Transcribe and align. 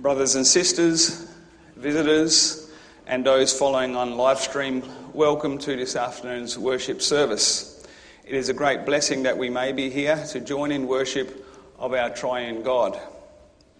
Brothers 0.00 0.34
and 0.34 0.46
sisters, 0.46 1.30
visitors, 1.76 2.72
and 3.06 3.26
those 3.26 3.52
following 3.52 3.96
on 3.96 4.16
live 4.16 4.38
stream, 4.38 4.82
welcome 5.12 5.58
to 5.58 5.76
this 5.76 5.94
afternoon's 5.94 6.56
worship 6.56 7.02
service. 7.02 7.86
It 8.24 8.34
is 8.34 8.48
a 8.48 8.54
great 8.54 8.86
blessing 8.86 9.24
that 9.24 9.36
we 9.36 9.50
may 9.50 9.72
be 9.72 9.90
here 9.90 10.16
to 10.28 10.40
join 10.40 10.72
in 10.72 10.86
worship 10.86 11.46
of 11.78 11.92
our 11.92 12.08
triune 12.08 12.62
God. 12.62 12.98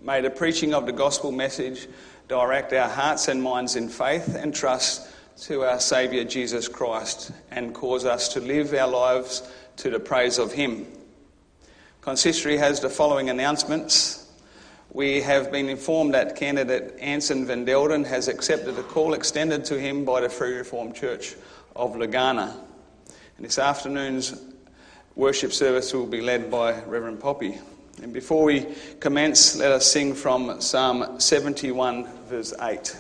May 0.03 0.21
the 0.21 0.29
preaching 0.29 0.75
of 0.75 0.85
the 0.85 0.93
gospel 0.93 1.33
message 1.33 1.89
direct 2.29 2.75
our 2.75 2.91
hearts 2.91 3.29
and 3.29 3.43
minds 3.43 3.75
in 3.75 3.89
faith 3.89 4.35
and 4.35 4.55
trust 4.55 5.09
to 5.45 5.65
our 5.65 5.81
Saviour 5.81 6.25
Jesus 6.25 6.69
Christ 6.69 7.33
and 7.51 7.75
cause 7.75 8.05
us 8.05 8.29
to 8.35 8.41
live 8.41 8.75
our 8.75 8.89
lives 8.89 9.43
to 9.79 9.89
the 9.89 10.01
praise 10.01 10.37
of 10.37 10.53
Him. 10.53 10.87
Consistory 12.03 12.59
has 12.59 12.81
the 12.81 12.91
following 12.91 13.31
announcements. 13.31 14.20
We 14.93 15.21
have 15.21 15.53
been 15.53 15.69
informed 15.69 16.15
that 16.15 16.35
candidate 16.35 16.97
Anson 16.99 17.47
Van 17.47 17.65
Delden 17.65 18.05
has 18.07 18.27
accepted 18.27 18.77
a 18.77 18.83
call 18.83 19.15
extended 19.15 19.65
to 19.67 19.79
him 19.79 20.05
by 20.05 20.21
the 20.21 20.29
Free 20.29 20.55
Reformed 20.55 20.97
Church 20.97 21.37
of 21.77 21.95
Legana. 21.95 22.53
And 23.37 23.47
this 23.47 23.61
afternoon's 23.61 24.43
worship 25.15 25.53
service 25.53 25.95
will 25.95 26.09
be 26.09 26.21
led 26.21 26.51
by 26.51 26.83
Reverend 26.83 27.21
Poppy. 27.21 27.59
And 28.03 28.13
before 28.13 28.43
we 28.43 28.67
commence, 28.99 29.55
let 29.57 29.71
us 29.71 29.87
sing 29.87 30.13
from 30.13 30.61
Psalm 30.61 31.21
71, 31.21 32.09
verse 32.27 32.53
8. 32.61 32.97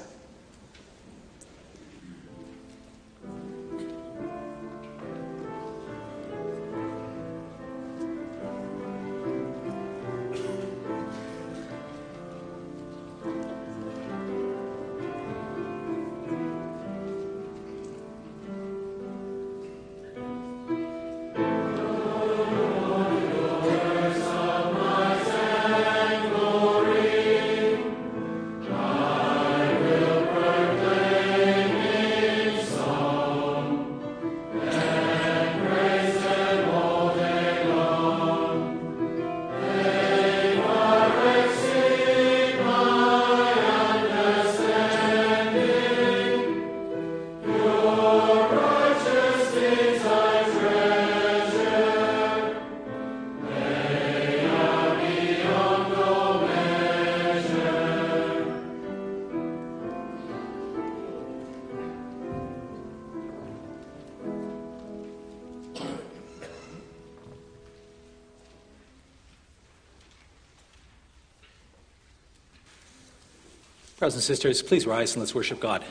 Brothers 74.00 74.14
and 74.14 74.22
sisters, 74.24 74.62
please 74.62 74.86
rise 74.86 75.12
and 75.12 75.20
let's 75.20 75.34
worship 75.34 75.60
God. 75.60 75.84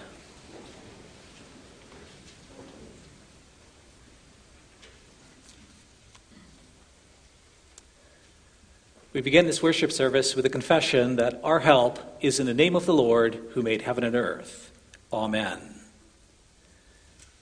We 9.14 9.22
begin 9.22 9.46
this 9.46 9.62
worship 9.62 9.92
service 9.92 10.36
with 10.36 10.44
a 10.48 10.50
confession 10.50 11.18
that 11.18 11.40
our 11.44 11.60
help 11.60 12.00
is 12.20 12.40
in 12.40 12.48
the 12.48 12.54
name 12.56 12.76
of 12.76 12.88
the 12.88 12.96
Lord 12.96 13.40
who 13.52 13.62
made 13.62 13.84
heaven 13.84 14.04
and 14.04 14.16
earth. 14.16 14.72
Amen. 15.14 15.60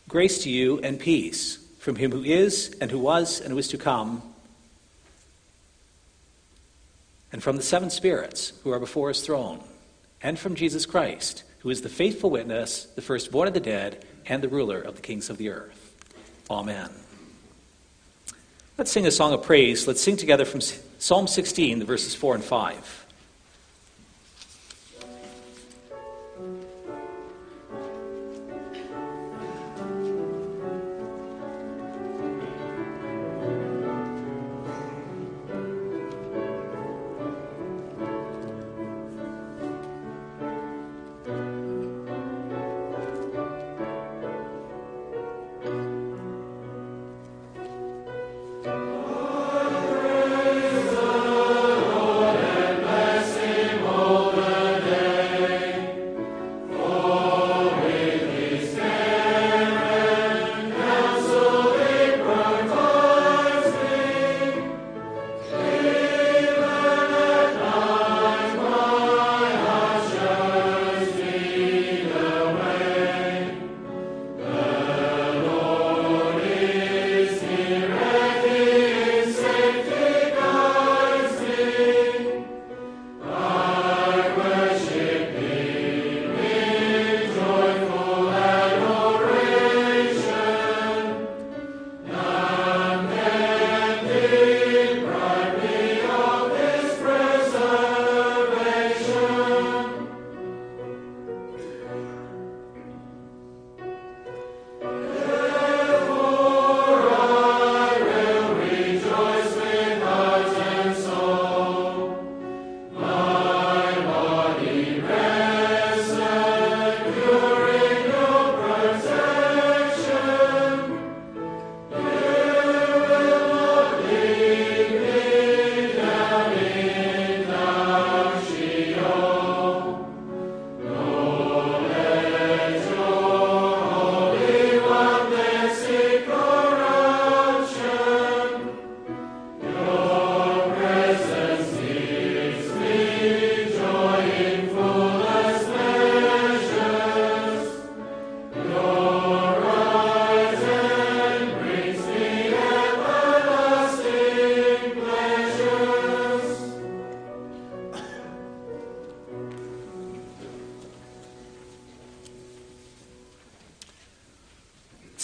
Grace 0.09 0.44
to 0.44 0.50
you 0.50 0.81
and 0.81 1.00
peace 1.00 1.59
from 1.79 1.95
him 1.95 2.11
who 2.11 2.23
is, 2.23 2.75
and 2.81 2.91
who 2.91 3.00
was, 3.00 3.39
and 3.39 3.53
who 3.53 3.57
is 3.57 3.69
to 3.69 3.77
come, 3.77 4.22
and 7.31 7.41
from 7.41 7.56
the 7.56 7.63
seven 7.63 7.89
spirits 7.89 8.51
who 8.66 8.72
are 8.72 8.79
before 8.79 9.07
his 9.07 9.22
throne 9.22 9.63
and 10.22 10.38
from 10.38 10.55
Jesus 10.55 10.85
Christ, 10.85 11.44
who 11.59 11.69
is 11.69 11.81
the 11.81 11.89
faithful 11.89 12.29
witness, 12.29 12.85
the 12.95 13.01
firstborn 13.01 13.47
of 13.47 13.53
the 13.53 13.59
dead, 13.59 14.05
and 14.25 14.44
the 14.44 14.50
ruler 14.50 14.79
of 14.79 14.95
the 14.95 15.01
kings 15.01 15.29
of 15.29 15.38
the 15.38 15.50
earth. 15.50 15.95
Amen. 16.50 16.89
Let's 18.77 18.91
sing 18.91 19.07
a 19.07 19.11
song 19.11 19.33
of 19.33 19.44
praise. 19.44 19.88
Let's 19.88 20.01
sing 20.01 20.17
together 20.17 20.45
from 20.45 20.61
Psalm 20.61 21.27
16, 21.27 21.79
the 21.79 21.85
verses 21.85 22.13
4 22.13 22.35
and 22.35 22.44
5. 22.44 23.06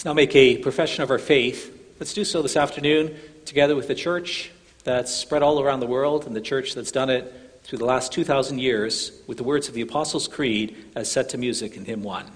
Now 0.04 0.12
make 0.12 0.36
a 0.36 0.58
profession 0.58 1.02
of 1.02 1.10
our 1.10 1.18
faith. 1.18 1.96
Let's 1.98 2.12
do 2.12 2.24
so 2.24 2.42
this 2.42 2.58
afternoon 2.58 3.16
together 3.46 3.74
with 3.74 3.88
the 3.88 3.94
church 3.94 4.50
that's 4.84 5.10
spread 5.10 5.42
all 5.42 5.62
around 5.62 5.80
the 5.80 5.86
world 5.86 6.26
and 6.26 6.36
the 6.36 6.42
church 6.42 6.74
that's 6.74 6.92
done 6.92 7.08
it 7.08 7.32
through 7.62 7.78
the 7.78 7.86
last 7.86 8.12
2,000 8.12 8.58
years 8.58 9.22
with 9.26 9.38
the 9.38 9.44
words 9.44 9.66
of 9.66 9.72
the 9.72 9.80
Apostles' 9.80 10.28
Creed 10.28 10.76
as 10.94 11.10
set 11.10 11.30
to 11.30 11.38
music 11.38 11.78
in 11.78 11.86
Hymn 11.86 12.02
1. 12.02 12.26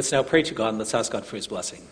Let's 0.00 0.12
now 0.12 0.22
pray 0.22 0.42
to 0.44 0.54
God 0.54 0.70
and 0.70 0.78
let's 0.78 0.94
ask 0.94 1.12
God 1.12 1.26
for 1.26 1.36
his 1.36 1.46
blessing. 1.46 1.86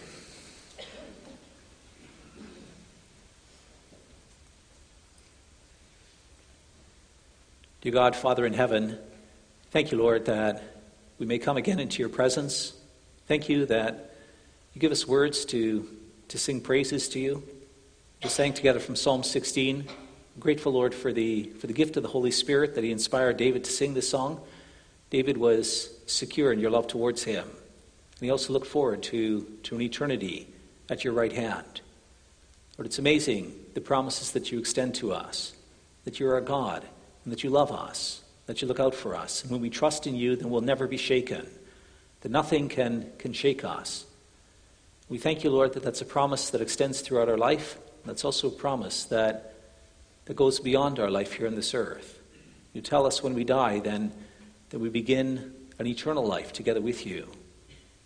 Dear 7.83 7.93
God, 7.93 8.17
Father 8.17 8.47
in 8.47 8.55
heaven, 8.55 8.99
thank 9.73 9.93
you, 9.93 9.99
Lord, 9.99 10.25
that 10.25 10.63
we 11.19 11.27
may 11.27 11.39
come 11.39 11.59
again 11.59 11.79
into 11.79 11.99
your 11.99 12.09
presence. 12.09 12.73
Thank 13.27 13.51
you 13.51 13.67
that 13.67 14.15
you 14.73 14.81
give 14.81 14.91
us 14.91 15.07
words 15.07 15.45
to, 15.45 15.87
to 16.29 16.39
sing 16.39 16.63
praises 16.63 17.11
to 17.11 17.19
you. 17.19 17.43
We 18.23 18.31
sang 18.31 18.55
together 18.55 18.81
from 18.81 18.97
Psalm 18.97 19.23
16. 19.23 19.81
I'm 19.87 20.41
grateful, 20.41 20.73
Lord, 20.73 20.95
for 20.95 21.13
the, 21.13 21.51
for 21.61 21.67
the 21.67 21.75
gift 21.75 21.99
of 21.99 22.03
the 22.03 22.09
Holy 22.09 22.31
Spirit 22.31 22.75
that 22.77 22.85
he 22.85 22.91
inspired 22.91 23.37
David 23.37 23.65
to 23.65 23.71
sing 23.71 23.93
this 23.93 24.09
song. 24.09 24.41
David 25.11 25.37
was 25.37 25.91
secure 26.07 26.55
in 26.55 26.59
your 26.59 26.71
love 26.71 26.87
towards 26.87 27.25
him. 27.25 27.47
And 28.21 28.31
also 28.31 28.53
looked 28.53 28.67
forward 28.67 29.03
to, 29.05 29.43
to 29.65 29.77
an 29.77 29.83
eternity 29.83 30.49
at 30.91 31.05
your 31.05 31.13
right 31.13 31.33
hand. 31.33 31.81
Lord, 32.77 32.87
it's 32.87 32.99
amazing 32.99 33.55
the 33.75 33.81
promises 33.81 34.33
that 34.33 34.51
you 34.51 34.59
extend 34.59 34.95
to 34.97 35.13
us 35.13 35.53
that 36.05 36.19
you're 36.19 36.33
our 36.33 36.41
God 36.41 36.87
and 37.25 37.33
that 37.33 37.45
you 37.45 37.51
love 37.51 37.71
us, 37.71 38.23
that 38.47 38.63
you 38.63 38.69
look 38.69 38.81
out 38.81 38.95
for 38.95 39.15
us. 39.15 39.43
And 39.43 39.51
when 39.51 39.61
we 39.61 39.69
trust 39.69 40.07
in 40.07 40.17
you, 40.17 40.37
then 40.37 40.49
we'll 40.49 40.63
never 40.63 40.87
be 40.87 40.97
shaken, 40.97 41.47
that 42.23 42.31
nothing 42.31 42.71
can, 42.71 43.11
can 43.19 43.35
shake 43.35 43.63
us. 43.63 44.07
We 45.11 45.19
thank 45.19 45.45
you, 45.45 45.51
Lord, 45.51 45.75
that 45.75 45.83
that's 45.83 46.01
a 46.01 46.07
promise 46.07 46.49
that 46.49 46.63
extends 46.63 47.03
throughout 47.03 47.29
our 47.29 47.37
life. 47.37 47.77
That's 48.07 48.25
also 48.25 48.49
a 48.49 48.53
promise 48.53 49.05
that, 49.05 49.55
that 50.25 50.35
goes 50.35 50.61
beyond 50.61 50.99
our 50.99 51.11
life 51.11 51.35
here 51.35 51.47
on 51.47 51.57
this 51.57 51.75
earth. 51.75 52.19
You 52.73 52.81
tell 52.81 53.05
us 53.05 53.23
when 53.23 53.35
we 53.35 53.45
die, 53.45 53.81
then, 53.81 54.13
that 54.71 54.79
we 54.79 54.89
begin 54.89 55.53
an 55.79 55.87
eternal 55.87 56.25
life 56.25 56.55
together 56.55 56.81
with 56.81 57.05
you. 57.05 57.29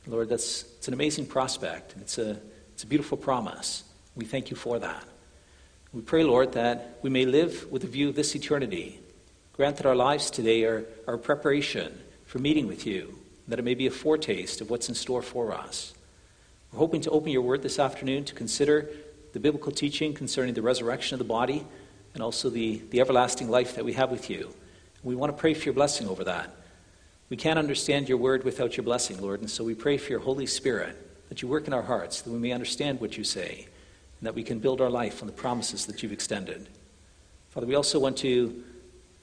Lord, 0.07 0.29
that's 0.29 0.65
it's 0.79 0.89
an 0.89 0.95
amazing 0.95 1.27
prospect. 1.27 1.95
It's 2.01 2.19
a, 2.19 2.39
it's 2.73 2.83
a 2.83 2.87
beautiful 2.87 3.17
promise. 3.17 3.85
We 4.17 4.25
thank 4.25 4.51
you 4.51 4.57
for 4.57 4.79
that. 4.81 5.05
We 5.93 6.03
pray, 6.03 6.25
Lord, 6.25 6.53
that 6.53 6.99
we 7.03 7.11
may 7.11 7.25
live 7.25 7.71
with 7.71 7.85
a 7.85 7.87
view 7.87 8.09
of 8.09 8.15
this 8.15 8.35
eternity. 8.35 8.99
Grant 9.53 9.77
that 9.77 9.87
our 9.87 9.95
lives 9.95 10.31
today 10.31 10.65
are 10.65 10.85
our 11.07 11.19
preparation 11.19 11.99
for 12.25 12.39
meeting 12.39 12.67
with 12.67 12.87
you, 12.87 13.19
that 13.47 13.59
it 13.59 13.63
may 13.63 13.75
be 13.75 13.87
a 13.87 13.91
foretaste 13.91 14.61
of 14.61 14.71
what's 14.71 14.89
in 14.89 14.95
store 14.95 15.23
for 15.23 15.53
us. 15.53 15.93
We're 16.73 16.79
hoping 16.79 17.03
to 17.03 17.11
open 17.11 17.31
your 17.31 17.43
word 17.43 17.63
this 17.63 17.79
afternoon 17.79 18.25
to 18.25 18.35
consider 18.35 18.89
the 19.35 19.41
biblical 19.41 19.71
teaching 19.71 20.15
concerning 20.15 20.55
the 20.55 20.63
resurrection 20.63 21.15
of 21.15 21.19
the 21.19 21.25
body 21.25 21.65
and 22.15 22.23
also 22.23 22.51
the, 22.51 22.83
the 22.91 23.01
everlasting 23.01 23.51
life 23.51 23.77
that 23.77 23.85
we 23.85 23.93
have 23.93 24.11
with 24.11 24.31
you. 24.31 24.53
We 25.03 25.15
want 25.15 25.35
to 25.35 25.39
pray 25.39 25.55
for 25.55 25.65
your 25.65 25.75
blessing 25.75 26.09
over 26.09 26.25
that. 26.25 26.57
We 27.33 27.39
can't 27.39 27.59
understand 27.59 28.11
your 28.11 28.19
word 28.19 28.45
without 28.45 28.77
your 28.77 28.85
blessing, 28.85 29.19
Lord, 29.19 29.41
and 29.41 29.49
so 29.49 29.65
we 29.65 29.75
pray 29.75 29.97
for 29.97 30.12
your 30.12 30.21
Holy 30.21 30.45
Spirit 30.45 30.95
that 31.31 31.41
you 31.41 31.49
work 31.49 31.67
in 31.67 31.73
our 31.73 31.81
hearts, 31.81 32.21
that 32.21 32.31
we 32.31 32.39
may 32.39 32.53
understand 32.53 33.01
what 33.01 33.17
you 33.17 33.25
say, 33.25 33.69
and 34.21 34.27
that 34.27 34.35
we 34.35 34.43
can 34.43 34.59
build 34.59 34.83
our 34.83 34.91
life 34.91 35.23
on 35.23 35.29
the 35.29 35.33
promises 35.33 35.87
that 35.87 36.03
you've 36.03 36.12
extended. 36.12 36.69
Father, 37.49 37.67
we 37.67 37.75
also 37.75 37.99
want 37.99 38.19
to 38.19 38.62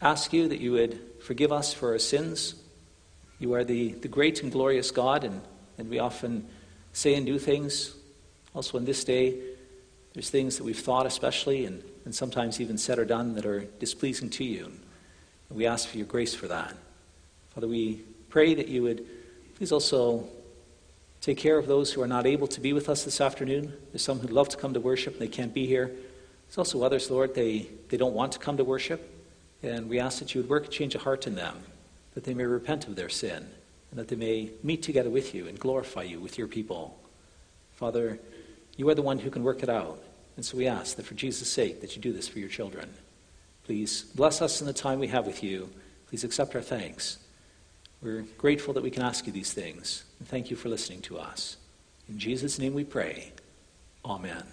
ask 0.01 0.34
you 0.34 0.48
that 0.48 0.60
you 0.60 0.72
would 0.72 1.00
forgive 1.22 1.51
us 1.51 1.72
for 1.72 1.92
our 1.92 2.00
sins. 2.00 2.56
You 3.38 3.54
are 3.54 3.63
the, 3.63 3.92
the 3.92 4.08
great 4.08 4.42
and 4.42 4.51
glorious 4.51 4.89
God, 4.89 5.24
and, 5.24 5.39
and 5.78 5.88
we 5.88 6.00
often 6.00 6.48
say 6.94 7.13
and 7.13 7.28
do 7.28 7.38
things. 7.38 7.94
Also, 8.56 8.80
on 8.80 8.86
this 8.86 9.04
day, 9.04 9.39
there's 10.13 10.32
things 10.32 10.58
that 10.58 10.63
we've 10.63 10.80
thought, 10.80 11.06
especially, 11.06 11.63
and, 11.66 11.84
and 12.06 12.16
sometimes 12.16 12.60
even 12.60 12.80
said 12.80 12.98
or 12.98 13.06
done 13.06 13.36
that 13.36 13.46
are 13.46 13.66
displeasing 13.80 14.32
to 14.32 14.44
you. 14.44 14.66
And 14.66 15.56
we 15.56 15.68
ask 15.68 15.88
for 15.88 15.98
your 15.98 16.08
grace 16.08 16.34
for 16.34 16.48
that. 16.48 16.75
Father, 17.50 17.68
we 17.68 18.03
pray 18.29 18.53
that 18.53 18.68
you 18.68 18.84
would 18.84 19.06
please 19.56 19.72
also 19.72 20.27
take 21.22 21.38
care 21.38 21.58
of 21.58 21.68
those 21.68 21.91
who 21.91 22.01
are 22.01 22.08
not 22.08 22.25
able 22.25 22.48
to 22.48 22.62
be 22.62 22.74
with 22.74 22.89
us 22.89 23.03
this 23.03 23.20
afternoon. 23.20 23.74
There's 23.91 24.03
some 24.03 24.20
who 24.20 24.27
love 24.27 24.50
to 24.50 24.58
come 24.58 24.74
to 24.74 24.79
worship 24.79 25.13
and 25.13 25.22
they 25.22 25.27
can't 25.27 25.53
be 25.53 25.65
here. 25.65 25.88
There's 26.48 26.58
also 26.58 26.84
others, 26.84 27.12
Lord, 27.12 27.36
they, 27.36 27.68
they 27.89 27.98
don't 27.98 28.13
want 28.13 28.32
to 28.34 28.39
come 28.39 28.58
to 28.58 28.63
worship. 28.63 29.15
And 29.62 29.89
we 29.89 30.00
ask 30.00 30.20
that 30.20 30.34
you 30.34 30.41
would 30.41 30.50
work 30.50 30.65
a 30.65 30.70
change 30.70 30.96
of 30.96 31.01
heart 31.01 31.27
in 31.27 31.36
them, 31.36 31.58
that 32.13 32.24
they 32.24 32.34
may 32.34 32.46
repent 32.46 32.88
of 32.88 32.96
their 32.96 33.10
sin, 33.10 33.50
and 33.91 34.00
that 34.00 34.08
they 34.08 34.15
may 34.15 34.51
meet 34.63 34.82
together 34.82 35.10
with 35.10 35.36
you 35.36 35.48
and 35.48 35.60
glorify 35.60 36.03
you 36.03 36.20
with 36.20 36.38
your 36.38 36.48
people. 36.48 36.98
Father, 37.74 38.20
you 38.77 38.88
are 38.88 38.96
the 38.96 39.01
one 39.01 39.20
who 39.20 39.29
can 39.29 39.44
work 39.44 39.62
it 39.63 39.70
out. 39.70 40.01
And 40.38 40.46
so 40.46 40.58
we 40.58 40.68
ask 40.68 40.96
that 40.96 41.06
for 41.06 41.15
Jesus' 41.15 41.51
sake 41.51 41.82
that 41.82 41.96
you 41.96 42.01
do 42.01 42.13
this 42.13 42.27
for 42.27 42.39
your 42.39 42.48
children. 42.48 42.89
Please 43.65 44.03
bless 44.15 44.41
us 44.41 44.62
in 44.62 44.68
the 44.68 44.74
time 44.74 45.00
we 45.00 45.08
have 45.10 45.27
with 45.27 45.44
you. 45.44 45.70
Please 46.08 46.24
accept 46.24 46.56
our 46.56 46.62
thanks. 46.62 47.18
We're 48.01 48.25
grateful 48.38 48.74
that 48.75 48.84
we 48.84 48.91
can 48.91 49.03
ask 49.03 49.27
you 49.27 49.34
these 49.34 49.51
things. 49.51 50.06
And 50.20 50.27
thank 50.27 50.50
you 50.50 50.56
for 50.56 50.70
listening 50.70 51.01
to 51.03 51.18
us. 51.18 51.58
In 52.08 52.18
Jesus' 52.18 52.58
name 52.58 52.74
we 52.74 52.84
pray. 52.84 53.32
Amen. 54.06 54.44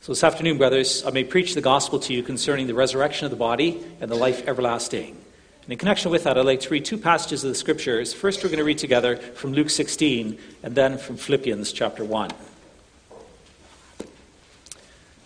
So, 0.00 0.12
this 0.12 0.24
afternoon, 0.24 0.58
brothers, 0.58 1.04
I 1.06 1.10
may 1.10 1.24
preach 1.24 1.54
the 1.54 1.62
gospel 1.62 1.98
to 2.00 2.12
you 2.12 2.22
concerning 2.22 2.66
the 2.66 2.74
resurrection 2.74 3.24
of 3.24 3.30
the 3.30 3.38
body 3.38 3.82
and 4.00 4.10
the 4.10 4.16
life 4.16 4.46
everlasting. 4.46 5.16
And 5.62 5.72
in 5.72 5.78
connection 5.78 6.10
with 6.10 6.24
that, 6.24 6.36
I'd 6.36 6.44
like 6.44 6.60
to 6.60 6.68
read 6.70 6.84
two 6.84 6.98
passages 6.98 7.42
of 7.42 7.48
the 7.48 7.54
scriptures. 7.54 8.12
First, 8.12 8.42
we're 8.42 8.50
going 8.50 8.58
to 8.58 8.64
read 8.64 8.76
together 8.76 9.16
from 9.16 9.54
Luke 9.54 9.70
16, 9.70 10.38
and 10.62 10.74
then 10.74 10.98
from 10.98 11.16
Philippians 11.16 11.72
chapter 11.72 12.04
1. 12.04 12.30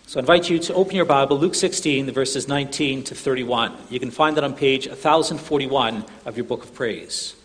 So 0.09 0.19
I 0.19 0.21
invite 0.21 0.49
you 0.49 0.57
to 0.57 0.73
open 0.73 0.95
your 0.95 1.05
Bible, 1.05 1.37
Luke 1.37 1.53
16, 1.53 2.07
the 2.07 2.11
verses 2.11 2.47
19 2.47 3.03
to 3.03 3.13
31. 3.13 3.77
You 3.91 3.99
can 3.99 4.09
find 4.09 4.35
that 4.37 4.43
on 4.43 4.55
page 4.55 4.87
1041 4.87 6.03
of 6.25 6.35
your 6.35 6.45
book 6.45 6.63
of 6.63 6.73
praise. 6.73 7.35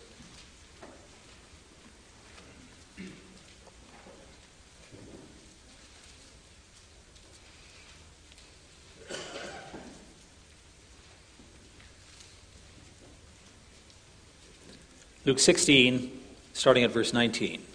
Luke 15.23 15.37
16, 15.37 16.19
starting 16.53 16.83
at 16.83 16.89
verse 16.89 17.13
19. 17.13 17.74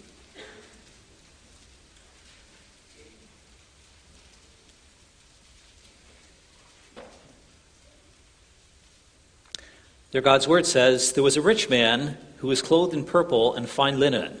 There, 10.11 10.21
God's 10.21 10.47
word 10.47 10.65
says, 10.65 11.13
There 11.13 11.23
was 11.23 11.37
a 11.37 11.41
rich 11.41 11.69
man 11.69 12.17
who 12.37 12.47
was 12.47 12.61
clothed 12.61 12.93
in 12.93 13.05
purple 13.05 13.55
and 13.55 13.69
fine 13.69 13.97
linen, 13.97 14.37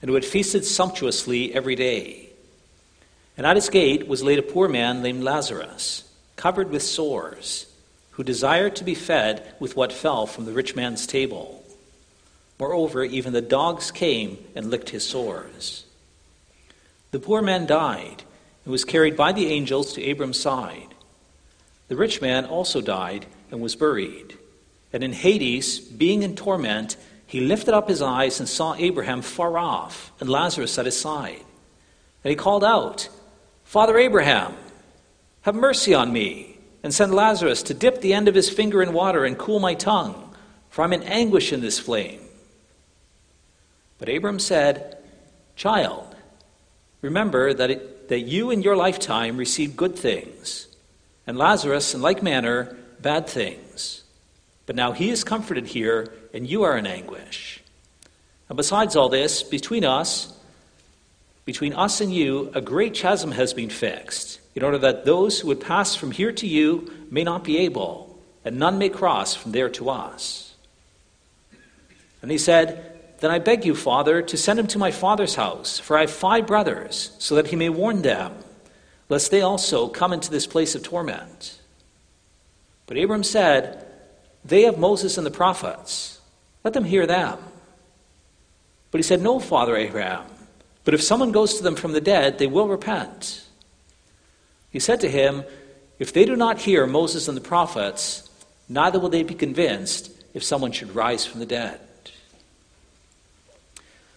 and 0.00 0.08
who 0.08 0.14
had 0.14 0.24
feasted 0.24 0.64
sumptuously 0.64 1.52
every 1.52 1.74
day. 1.74 2.30
And 3.36 3.46
at 3.46 3.56
his 3.56 3.68
gate 3.68 4.08
was 4.08 4.22
laid 4.22 4.38
a 4.38 4.42
poor 4.42 4.66
man 4.66 5.02
named 5.02 5.22
Lazarus, 5.22 6.04
covered 6.36 6.70
with 6.70 6.82
sores, 6.82 7.66
who 8.12 8.24
desired 8.24 8.76
to 8.76 8.84
be 8.84 8.94
fed 8.94 9.54
with 9.60 9.76
what 9.76 9.92
fell 9.92 10.26
from 10.26 10.46
the 10.46 10.52
rich 10.52 10.74
man's 10.74 11.06
table. 11.06 11.62
Moreover, 12.58 13.04
even 13.04 13.34
the 13.34 13.42
dogs 13.42 13.90
came 13.90 14.38
and 14.54 14.70
licked 14.70 14.88
his 14.88 15.06
sores. 15.06 15.84
The 17.10 17.18
poor 17.18 17.42
man 17.42 17.66
died 17.66 18.22
and 18.64 18.72
was 18.72 18.84
carried 18.84 19.16
by 19.18 19.32
the 19.32 19.48
angels 19.48 19.92
to 19.94 20.02
Abram's 20.02 20.40
side. 20.40 20.94
The 21.88 21.96
rich 21.96 22.22
man 22.22 22.46
also 22.46 22.80
died 22.80 23.26
and 23.50 23.60
was 23.60 23.76
buried. 23.76 24.38
And 24.92 25.04
in 25.04 25.12
Hades, 25.12 25.78
being 25.78 26.22
in 26.22 26.34
torment, 26.34 26.96
he 27.26 27.40
lifted 27.40 27.74
up 27.74 27.88
his 27.88 28.02
eyes 28.02 28.40
and 28.40 28.48
saw 28.48 28.74
Abraham 28.74 29.22
far 29.22 29.56
off 29.56 30.12
and 30.20 30.28
Lazarus 30.28 30.78
at 30.78 30.86
his 30.86 31.00
side. 31.00 31.44
And 32.24 32.30
he 32.30 32.34
called 32.34 32.64
out, 32.64 33.08
Father 33.64 33.96
Abraham, 33.96 34.54
have 35.42 35.54
mercy 35.54 35.94
on 35.94 36.12
me, 36.12 36.58
and 36.82 36.92
send 36.92 37.14
Lazarus 37.14 37.62
to 37.64 37.74
dip 37.74 38.00
the 38.00 38.12
end 38.14 38.26
of 38.26 38.34
his 38.34 38.50
finger 38.50 38.82
in 38.82 38.92
water 38.92 39.24
and 39.24 39.38
cool 39.38 39.60
my 39.60 39.74
tongue, 39.74 40.34
for 40.70 40.82
I'm 40.82 40.92
in 40.92 41.02
anguish 41.04 41.52
in 41.52 41.60
this 41.60 41.78
flame. 41.78 42.20
But 43.98 44.08
Abram 44.08 44.38
said, 44.38 44.98
Child, 45.56 46.16
remember 47.00 47.54
that, 47.54 47.70
it, 47.70 48.08
that 48.08 48.20
you 48.20 48.50
in 48.50 48.62
your 48.62 48.76
lifetime 48.76 49.36
received 49.36 49.76
good 49.76 49.96
things, 49.96 50.66
and 51.26 51.38
Lazarus, 51.38 51.94
in 51.94 52.02
like 52.02 52.22
manner, 52.22 52.76
bad 53.00 53.28
things. 53.28 53.69
But 54.70 54.76
now 54.76 54.92
he 54.92 55.10
is 55.10 55.24
comforted 55.24 55.66
here, 55.66 56.12
and 56.32 56.48
you 56.48 56.62
are 56.62 56.78
in 56.78 56.86
anguish. 56.86 57.60
And 58.48 58.56
besides 58.56 58.94
all 58.94 59.08
this, 59.08 59.42
between 59.42 59.84
us, 59.84 60.32
between 61.44 61.72
us 61.72 62.00
and 62.00 62.14
you, 62.14 62.52
a 62.54 62.60
great 62.60 62.94
chasm 62.94 63.32
has 63.32 63.52
been 63.52 63.68
fixed, 63.68 64.38
in 64.54 64.62
order 64.62 64.78
that 64.78 65.04
those 65.04 65.40
who 65.40 65.48
would 65.48 65.60
pass 65.60 65.96
from 65.96 66.12
here 66.12 66.30
to 66.30 66.46
you 66.46 66.88
may 67.10 67.24
not 67.24 67.42
be 67.42 67.58
able, 67.58 68.16
and 68.44 68.60
none 68.60 68.78
may 68.78 68.88
cross 68.88 69.34
from 69.34 69.50
there 69.50 69.70
to 69.70 69.90
us. 69.90 70.54
And 72.22 72.30
he 72.30 72.38
said, 72.38 73.18
then 73.18 73.32
I 73.32 73.40
beg 73.40 73.64
you, 73.64 73.74
Father, 73.74 74.22
to 74.22 74.36
send 74.36 74.60
him 74.60 74.68
to 74.68 74.78
my 74.78 74.92
father's 74.92 75.34
house, 75.34 75.80
for 75.80 75.98
I 75.98 76.02
have 76.02 76.12
five 76.12 76.46
brothers, 76.46 77.10
so 77.18 77.34
that 77.34 77.48
he 77.48 77.56
may 77.56 77.70
warn 77.70 78.02
them, 78.02 78.36
lest 79.08 79.32
they 79.32 79.42
also 79.42 79.88
come 79.88 80.12
into 80.12 80.30
this 80.30 80.46
place 80.46 80.76
of 80.76 80.84
torment. 80.84 81.58
But 82.86 82.98
Abram 82.98 83.24
said, 83.24 83.88
They 84.44 84.62
have 84.62 84.78
Moses 84.78 85.18
and 85.18 85.26
the 85.26 85.30
prophets. 85.30 86.20
Let 86.64 86.74
them 86.74 86.84
hear 86.84 87.06
them. 87.06 87.38
But 88.90 88.98
he 88.98 89.02
said, 89.02 89.22
No, 89.22 89.38
Father 89.38 89.76
Abraham, 89.76 90.24
but 90.84 90.94
if 90.94 91.02
someone 91.02 91.32
goes 91.32 91.56
to 91.56 91.62
them 91.62 91.76
from 91.76 91.92
the 91.92 92.00
dead, 92.00 92.38
they 92.38 92.46
will 92.46 92.68
repent. 92.68 93.46
He 94.70 94.78
said 94.78 95.00
to 95.00 95.08
him, 95.08 95.44
If 95.98 96.12
they 96.12 96.24
do 96.24 96.36
not 96.36 96.60
hear 96.60 96.86
Moses 96.86 97.28
and 97.28 97.36
the 97.36 97.42
prophets, 97.42 98.28
neither 98.68 98.98
will 98.98 99.08
they 99.08 99.22
be 99.22 99.34
convinced 99.34 100.10
if 100.34 100.42
someone 100.42 100.72
should 100.72 100.94
rise 100.94 101.26
from 101.26 101.40
the 101.40 101.46
dead. 101.46 101.80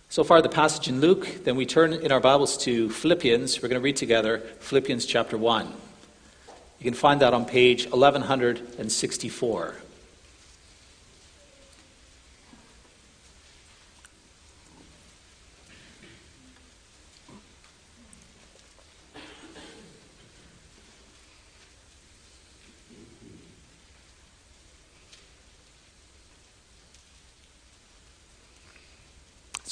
So 0.10 0.24
far, 0.24 0.42
the 0.44 0.50
passage 0.50 0.88
in 0.88 1.02
Luke. 1.02 1.44
Then 1.44 1.56
we 1.56 1.66
turn 1.66 1.92
in 1.92 2.12
our 2.12 2.20
Bibles 2.20 2.56
to 2.60 2.90
Philippians. 2.92 3.62
We're 3.62 3.70
going 3.70 3.82
to 3.82 3.84
read 3.84 3.96
together 3.96 4.44
Philippians 4.60 5.08
chapter 5.08 5.40
1. 5.40 5.66
You 6.80 6.84
can 6.84 6.94
find 6.94 7.20
that 7.22 7.34
on 7.34 7.46
page 7.46 7.86
1164. 7.86 9.76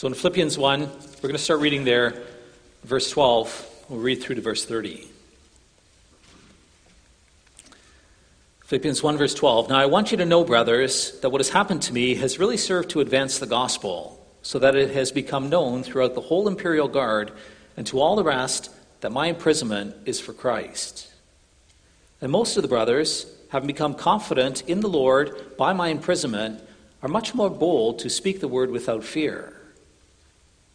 So 0.02 0.08
in 0.08 0.16
Philippians 0.16 0.58
1, 0.58 0.80
we're 0.82 1.22
going 1.22 1.34
to 1.34 1.38
start 1.38 1.60
reading 1.60 1.84
there, 1.84 2.24
verse 2.84 3.12
12. 3.12 3.86
We'll 3.88 4.00
read 4.00 4.20
through 4.20 4.34
to 4.34 4.42
verse 4.42 4.66
30. 4.66 5.08
Philippians 8.66 9.04
1, 9.04 9.18
verse 9.20 9.36
12. 9.36 9.70
Now 9.70 9.78
I 9.78 9.86
want 9.86 10.10
you 10.10 10.18
to 10.18 10.26
know, 10.26 10.44
brothers, 10.44 11.20
that 11.20 11.30
what 11.30 11.40
has 11.40 11.50
happened 11.50 11.84
to 11.84 11.94
me 11.94 12.16
has 12.16 12.40
really 12.40 12.58
served 12.58 12.90
to 12.90 13.00
advance 13.00 13.38
the 13.38 13.46
gospel, 13.46 14.20
so 14.42 14.58
that 14.58 14.76
it 14.76 14.90
has 14.90 15.12
become 15.12 15.52
known 15.52 15.84
throughout 15.84 16.16
the 16.16 16.22
whole 16.22 16.48
imperial 16.48 16.88
guard 16.88 17.32
and 17.78 17.86
to 17.86 18.02
all 18.02 18.16
the 18.16 18.24
rest 18.24 18.72
that 19.02 19.12
my 19.12 19.28
imprisonment 19.28 19.96
is 20.08 20.20
for 20.20 20.34
Christ. 20.34 21.14
And 22.22 22.32
most 22.32 22.58
of 22.58 22.64
the 22.64 22.70
brothers, 22.70 23.32
having 23.50 23.68
become 23.68 23.94
confident 23.94 24.64
in 24.68 24.80
the 24.80 24.90
Lord 24.90 25.56
by 25.60 25.74
my 25.74 25.90
imprisonment, 25.90 26.60
are 27.04 27.08
much 27.08 27.36
more 27.36 27.52
bold 27.52 28.00
to 28.00 28.10
speak 28.10 28.40
the 28.40 28.48
word 28.48 28.72
without 28.72 29.04
fear. 29.04 29.58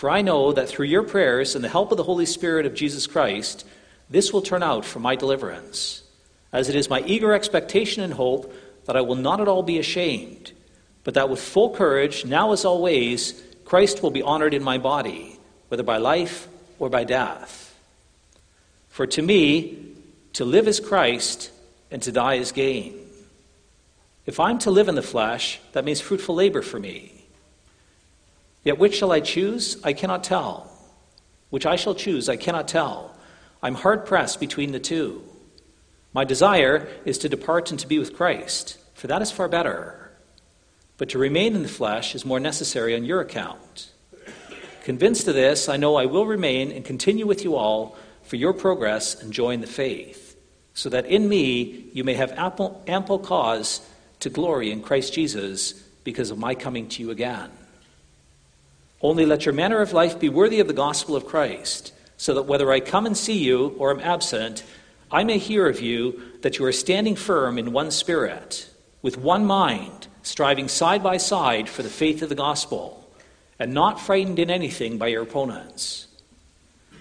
for 0.00 0.08
I 0.08 0.22
know 0.22 0.50
that 0.50 0.66
through 0.66 0.86
your 0.86 1.02
prayers 1.02 1.54
and 1.54 1.62
the 1.62 1.68
help 1.68 1.90
of 1.90 1.98
the 1.98 2.04
Holy 2.04 2.24
Spirit 2.24 2.64
of 2.64 2.72
Jesus 2.72 3.06
Christ, 3.06 3.66
this 4.08 4.32
will 4.32 4.40
turn 4.40 4.62
out 4.62 4.86
for 4.86 4.98
my 4.98 5.14
deliverance, 5.14 6.02
as 6.54 6.70
it 6.70 6.74
is 6.74 6.88
my 6.88 7.02
eager 7.02 7.34
expectation 7.34 8.02
and 8.02 8.14
hope 8.14 8.50
that 8.86 8.96
I 8.96 9.02
will 9.02 9.14
not 9.14 9.42
at 9.42 9.46
all 9.46 9.62
be 9.62 9.78
ashamed, 9.78 10.52
but 11.04 11.12
that 11.12 11.28
with 11.28 11.38
full 11.38 11.74
courage, 11.74 12.24
now 12.24 12.52
as 12.52 12.64
always, 12.64 13.42
Christ 13.66 14.02
will 14.02 14.10
be 14.10 14.22
honored 14.22 14.54
in 14.54 14.62
my 14.62 14.78
body, 14.78 15.38
whether 15.68 15.82
by 15.82 15.98
life 15.98 16.48
or 16.78 16.88
by 16.88 17.04
death. 17.04 17.78
For 18.88 19.06
to 19.06 19.20
me, 19.20 19.84
to 20.32 20.46
live 20.46 20.66
is 20.66 20.80
Christ, 20.80 21.50
and 21.90 22.00
to 22.04 22.10
die 22.10 22.36
is 22.36 22.52
gain. 22.52 22.98
If 24.24 24.40
I'm 24.40 24.58
to 24.60 24.70
live 24.70 24.88
in 24.88 24.94
the 24.94 25.02
flesh, 25.02 25.60
that 25.72 25.84
means 25.84 26.00
fruitful 26.00 26.36
labor 26.36 26.62
for 26.62 26.80
me. 26.80 27.19
Yet 28.64 28.78
which 28.78 28.96
shall 28.96 29.12
I 29.12 29.20
choose? 29.20 29.78
I 29.82 29.92
cannot 29.92 30.24
tell. 30.24 30.70
Which 31.50 31.66
I 31.66 31.76
shall 31.76 31.94
choose, 31.94 32.28
I 32.28 32.36
cannot 32.36 32.68
tell. 32.68 33.16
I'm 33.62 33.74
hard 33.74 34.06
pressed 34.06 34.40
between 34.40 34.72
the 34.72 34.80
two. 34.80 35.22
My 36.12 36.24
desire 36.24 36.88
is 37.04 37.18
to 37.18 37.28
depart 37.28 37.70
and 37.70 37.80
to 37.80 37.86
be 37.86 37.98
with 37.98 38.14
Christ, 38.16 38.78
for 38.94 39.06
that 39.06 39.22
is 39.22 39.30
far 39.30 39.48
better. 39.48 40.12
But 40.98 41.08
to 41.10 41.18
remain 41.18 41.54
in 41.54 41.62
the 41.62 41.68
flesh 41.68 42.14
is 42.14 42.24
more 42.24 42.40
necessary 42.40 42.94
on 42.94 43.04
your 43.04 43.20
account. 43.20 43.90
Convinced 44.84 45.28
of 45.28 45.34
this, 45.34 45.68
I 45.68 45.76
know 45.76 45.96
I 45.96 46.06
will 46.06 46.26
remain 46.26 46.72
and 46.72 46.84
continue 46.84 47.26
with 47.26 47.44
you 47.44 47.56
all 47.56 47.96
for 48.22 48.36
your 48.36 48.52
progress 48.52 49.20
and 49.20 49.32
joy 49.32 49.50
in 49.50 49.60
the 49.60 49.66
faith, 49.66 50.36
so 50.74 50.88
that 50.88 51.06
in 51.06 51.28
me 51.28 51.90
you 51.92 52.04
may 52.04 52.14
have 52.14 52.32
ample, 52.32 52.82
ample 52.86 53.18
cause 53.18 53.80
to 54.20 54.30
glory 54.30 54.70
in 54.70 54.82
Christ 54.82 55.12
Jesus 55.12 55.72
because 56.04 56.30
of 56.30 56.38
my 56.38 56.54
coming 56.54 56.88
to 56.88 57.02
you 57.02 57.10
again. 57.10 57.50
Only 59.02 59.24
let 59.24 59.46
your 59.46 59.54
manner 59.54 59.80
of 59.80 59.92
life 59.92 60.18
be 60.18 60.28
worthy 60.28 60.60
of 60.60 60.66
the 60.66 60.74
gospel 60.74 61.16
of 61.16 61.26
Christ, 61.26 61.92
so 62.16 62.34
that 62.34 62.42
whether 62.42 62.70
I 62.70 62.80
come 62.80 63.06
and 63.06 63.16
see 63.16 63.38
you 63.38 63.74
or 63.78 63.90
am 63.90 64.00
absent, 64.00 64.62
I 65.10 65.24
may 65.24 65.38
hear 65.38 65.66
of 65.68 65.80
you 65.80 66.20
that 66.42 66.58
you 66.58 66.64
are 66.66 66.72
standing 66.72 67.16
firm 67.16 67.58
in 67.58 67.72
one 67.72 67.90
spirit, 67.90 68.68
with 69.02 69.16
one 69.16 69.46
mind, 69.46 70.06
striving 70.22 70.68
side 70.68 71.02
by 71.02 71.16
side 71.16 71.68
for 71.68 71.82
the 71.82 71.88
faith 71.88 72.22
of 72.22 72.28
the 72.28 72.34
gospel, 72.34 73.08
and 73.58 73.72
not 73.72 74.00
frightened 74.00 74.38
in 74.38 74.50
anything 74.50 74.98
by 74.98 75.08
your 75.08 75.22
opponents. 75.22 76.06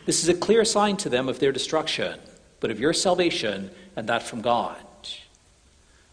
This 0.06 0.24
is 0.24 0.29
a 0.29 0.34
clear 0.34 0.65
sign 0.65 0.98
to 0.98 1.10
them 1.10 1.27
of 1.27 1.39
their 1.39 1.51
destruction, 1.51 2.20
but 2.62 2.72
of 2.72 2.79
your 2.79 2.94
salvation, 2.94 3.70
and 3.96 4.08
that 4.08 4.24
from 4.24 4.41
God. 4.41 4.77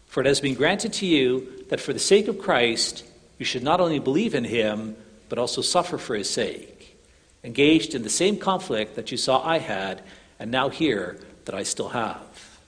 For 0.07 0.21
it 0.21 0.27
has 0.27 0.41
been 0.41 0.55
granted 0.55 0.93
to 0.93 1.05
you 1.05 1.65
that 1.69 1.79
for 1.79 1.93
the 1.93 1.99
sake 1.99 2.27
of 2.27 2.39
Christ, 2.39 3.05
you 3.37 3.45
should 3.45 3.63
not 3.63 3.79
only 3.79 3.99
believe 3.99 4.35
in 4.35 4.43
him, 4.43 4.95
but 5.29 5.37
also 5.37 5.61
suffer 5.61 5.97
for 5.97 6.15
his 6.15 6.29
sake, 6.29 6.97
engaged 7.43 7.95
in 7.95 8.03
the 8.03 8.09
same 8.09 8.37
conflict 8.37 8.95
that 8.95 9.11
you 9.11 9.17
saw 9.17 9.45
I 9.45 9.59
had, 9.59 10.01
and 10.39 10.51
now 10.51 10.69
hear 10.69 11.17
that 11.45 11.55
I 11.55 11.63
still 11.63 11.89
have. 11.89 12.59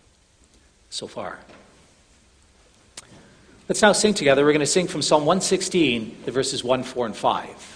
So 0.89 1.07
far. 1.07 1.39
Let's 3.67 3.81
now 3.81 3.91
sing 3.91 4.15
together. 4.15 4.43
We're 4.43 4.53
going 4.53 4.61
to 4.61 4.65
sing 4.65 4.87
from 4.87 5.03
Psalm 5.03 5.25
116, 5.25 6.23
the 6.25 6.31
verses 6.31 6.63
1, 6.63 6.81
4, 6.81 7.05
and 7.05 7.15
5. 7.15 7.68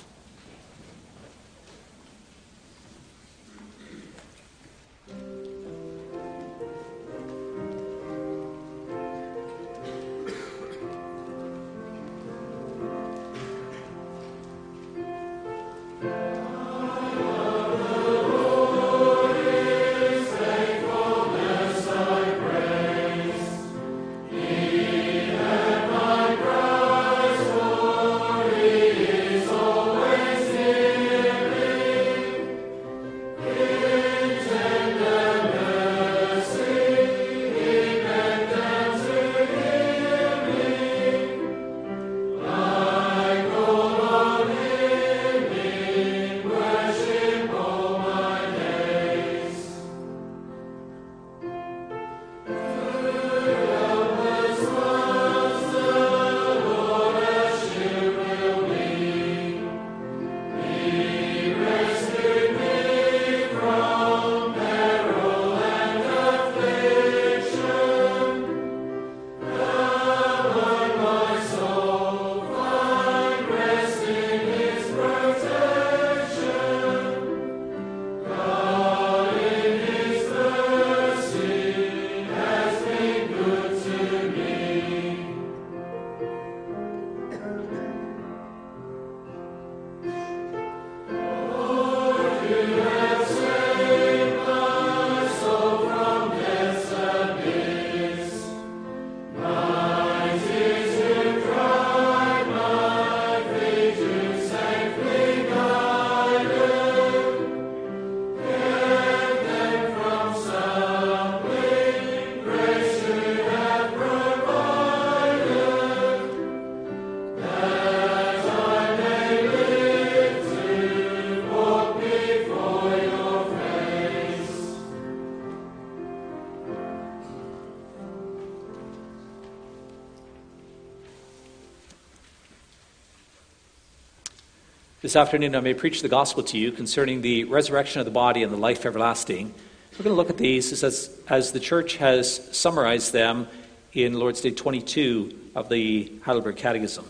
This 135.04 135.18
afternoon, 135.18 135.54
I 135.54 135.60
may 135.60 135.74
preach 135.74 136.02
the 136.02 136.08
gospel 136.08 136.44
to 136.44 136.58
you 136.58 136.72
concerning 136.72 137.22
the 137.22 137.44
resurrection 137.44 138.00
of 138.00 138.06
the 138.06 138.12
body 138.12 138.42
and 138.42 138.54
the 138.54 138.58
life 138.58 138.86
everlasting. 138.86 139.54
We're 140.00 140.06
going 140.06 140.14
to 140.14 140.16
look 140.16 140.30
at 140.30 140.38
these 140.38 140.82
as, 140.82 141.20
as 141.28 141.52
the 141.52 141.60
church 141.60 141.98
has 141.98 142.58
summarized 142.58 143.12
them 143.12 143.50
in 143.92 144.14
Lord's 144.14 144.40
Day 144.40 144.52
22 144.52 145.50
of 145.56 145.68
the 145.68 146.10
Heidelberg 146.24 146.56
Catechism. 146.56 147.06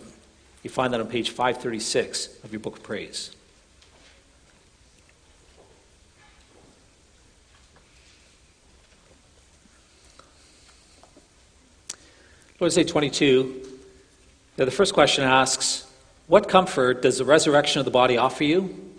You 0.64 0.72
find 0.72 0.92
that 0.92 1.02
on 1.02 1.08
page 1.08 1.30
536 1.30 2.44
of 2.44 2.52
your 2.52 2.62
book 2.62 2.78
of 2.78 2.82
praise. 2.82 3.36
Lord's 12.60 12.74
Day 12.74 12.86
22, 12.86 13.68
Now, 14.58 14.66
the 14.66 14.72
first 14.72 14.96
question 14.96 15.24
asks, 15.24 15.86
what 16.34 16.50
comfort 16.50 17.04
does 17.04 17.20
the 17.20 17.26
resurrection 17.26 17.78
of 17.78 17.86
the 17.86 17.92
body 17.92 18.18
offer 18.18 18.44
you? 18.44 18.92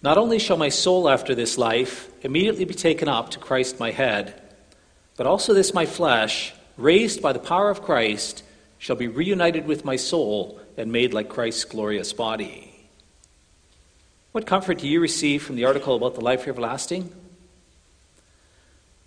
Not 0.00 0.16
only 0.16 0.38
shall 0.38 0.56
my 0.56 0.70
soul 0.70 1.06
after 1.06 1.34
this 1.34 1.58
life 1.58 2.08
immediately 2.22 2.64
be 2.64 2.72
taken 2.72 3.08
up 3.10 3.28
to 3.32 3.38
Christ 3.38 3.78
my 3.78 3.90
head, 3.90 4.40
but 5.18 5.26
also 5.26 5.52
this 5.52 5.74
my 5.74 5.84
flesh, 5.84 6.54
raised 6.78 7.20
by 7.20 7.34
the 7.34 7.38
power 7.38 7.68
of 7.68 7.82
Christ, 7.82 8.42
shall 8.78 8.96
be 8.96 9.06
reunited 9.06 9.66
with 9.66 9.84
my 9.84 9.96
soul 9.96 10.58
and 10.78 10.90
made 10.90 11.12
like 11.12 11.28
Christ's 11.28 11.66
glorious 11.66 12.10
body. 12.14 12.72
What 14.32 14.46
comfort 14.46 14.78
do 14.78 14.88
you 14.88 14.98
receive 14.98 15.42
from 15.42 15.56
the 15.56 15.66
article 15.66 15.94
about 15.94 16.14
the 16.14 16.22
life 16.22 16.48
everlasting? 16.48 17.12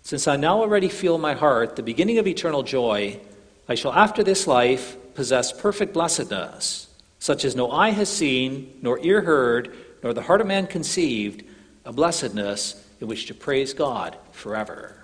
Since 0.02 0.28
I 0.28 0.36
now 0.36 0.60
already 0.60 0.88
feel 0.88 1.16
in 1.16 1.20
my 1.20 1.34
heart 1.34 1.74
the 1.74 1.82
beginning 1.82 2.18
of 2.18 2.28
eternal 2.28 2.62
joy, 2.62 3.18
I 3.68 3.74
shall 3.74 3.92
after 3.92 4.22
this 4.22 4.46
life 4.46 4.96
possess 5.14 5.52
perfect 5.52 5.92
blessedness, 5.92 6.88
such 7.18 7.44
as 7.44 7.56
no 7.56 7.70
eye 7.70 7.90
has 7.90 8.08
seen, 8.08 8.78
nor 8.82 8.98
ear 9.00 9.22
heard, 9.22 9.76
nor 10.02 10.14
the 10.14 10.22
heart 10.22 10.40
of 10.40 10.46
man 10.46 10.66
conceived, 10.66 11.44
a 11.84 11.92
blessedness 11.92 12.86
in 13.00 13.08
which 13.08 13.26
to 13.26 13.34
praise 13.34 13.74
God 13.74 14.16
forever. 14.32 14.94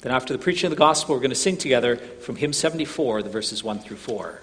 Then, 0.00 0.12
after 0.12 0.34
the 0.34 0.38
preaching 0.38 0.66
of 0.66 0.70
the 0.70 0.76
gospel, 0.76 1.14
we're 1.14 1.20
going 1.20 1.30
to 1.30 1.36
sing 1.36 1.56
together 1.56 1.96
from 1.96 2.36
hymn 2.36 2.52
74, 2.52 3.22
the 3.22 3.30
verses 3.30 3.64
1 3.64 3.78
through 3.78 3.96
4. 3.96 4.40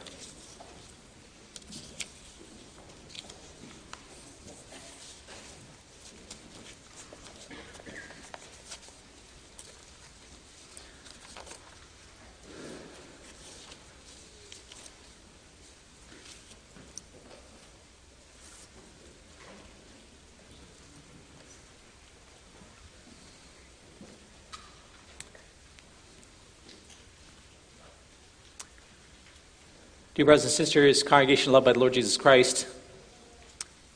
Dear 30.21 30.27
brothers 30.27 30.43
and 30.43 30.51
sisters, 30.51 31.01
congregation 31.01 31.51
loved 31.51 31.65
by 31.65 31.73
the 31.73 31.79
Lord 31.79 31.93
Jesus 31.93 32.15
Christ, 32.15 32.67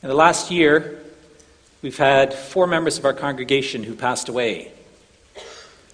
in 0.02 0.08
the 0.08 0.14
last 0.16 0.50
year, 0.50 0.98
we've 1.82 1.96
had 1.96 2.34
four 2.34 2.66
members 2.66 2.98
of 2.98 3.04
our 3.04 3.12
congregation 3.12 3.84
who 3.84 3.94
passed 3.94 4.28
away. 4.28 4.72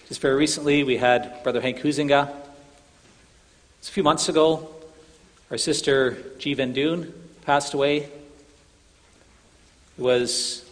Just 0.07 0.21
very 0.21 0.33
recently, 0.33 0.83
we 0.83 0.97
had 0.97 1.43
Brother 1.43 1.61
Hank 1.61 1.81
Huizinga. 1.81 2.33
Just 3.77 3.91
a 3.91 3.93
few 3.93 4.01
months 4.01 4.27
ago, 4.27 4.69
our 5.51 5.57
sister 5.59 6.17
G. 6.39 6.55
Vendoon 6.55 7.11
passed 7.43 7.75
away. 7.75 7.97
It 7.97 8.11
was 9.99 10.67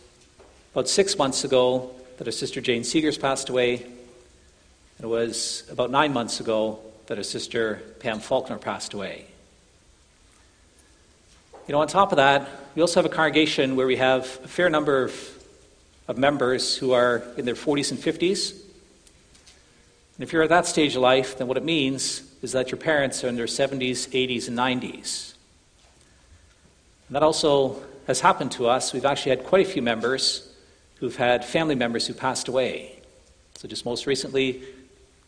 about 0.73 0.89
six 0.89 1.19
months 1.19 1.43
ago 1.43 1.91
that 2.17 2.27
our 2.27 2.31
sister 2.31 2.61
Jane 2.61 2.81
Seegers 2.81 3.21
passed 3.21 3.49
away. 3.49 3.83
And 3.83 5.03
it 5.03 5.07
was 5.07 5.69
about 5.69 5.91
nine 5.91 6.13
months 6.13 6.39
ago 6.39 6.79
that 7.05 7.19
our 7.19 7.23
sister 7.23 7.83
Pam 7.99 8.21
Faulkner 8.21 8.57
passed 8.57 8.95
away. 8.95 9.27
You 11.71 11.77
know, 11.77 11.83
on 11.83 11.87
top 11.87 12.11
of 12.11 12.17
that, 12.17 12.49
we 12.75 12.81
also 12.81 13.01
have 13.01 13.09
a 13.09 13.15
congregation 13.15 13.77
where 13.77 13.87
we 13.87 13.95
have 13.95 14.25
a 14.43 14.47
fair 14.49 14.69
number 14.69 15.05
of, 15.05 15.43
of 16.09 16.17
members 16.17 16.75
who 16.75 16.91
are 16.91 17.23
in 17.37 17.45
their 17.45 17.55
40s 17.55 17.91
and 17.91 17.97
50s. 17.97 18.51
And 18.51 20.19
if 20.19 20.33
you're 20.33 20.43
at 20.43 20.49
that 20.49 20.65
stage 20.65 20.97
of 20.97 21.01
life, 21.01 21.37
then 21.37 21.47
what 21.47 21.55
it 21.55 21.63
means 21.63 22.23
is 22.41 22.51
that 22.51 22.71
your 22.71 22.77
parents 22.77 23.23
are 23.23 23.29
in 23.29 23.37
their 23.37 23.45
70s, 23.45 24.09
80s, 24.09 24.49
and 24.49 24.57
90s. 24.57 25.33
And 27.07 27.15
that 27.15 27.23
also 27.23 27.81
has 28.05 28.19
happened 28.19 28.51
to 28.51 28.67
us. 28.67 28.91
We've 28.91 29.05
actually 29.05 29.29
had 29.37 29.45
quite 29.45 29.65
a 29.65 29.69
few 29.69 29.81
members 29.81 30.53
who've 30.95 31.15
had 31.15 31.45
family 31.45 31.75
members 31.75 32.05
who 32.05 32.13
passed 32.13 32.49
away. 32.49 32.99
So, 33.55 33.69
just 33.69 33.85
most 33.85 34.07
recently, 34.07 34.61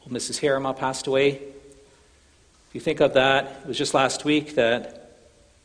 Mrs. 0.10 0.42
Harima 0.42 0.76
passed 0.76 1.08
away. 1.08 1.36
If 1.36 2.74
you 2.74 2.82
think 2.82 3.00
of 3.00 3.14
that, 3.14 3.62
it 3.62 3.66
was 3.66 3.78
just 3.78 3.94
last 3.94 4.26
week 4.26 4.56
that, 4.56 5.03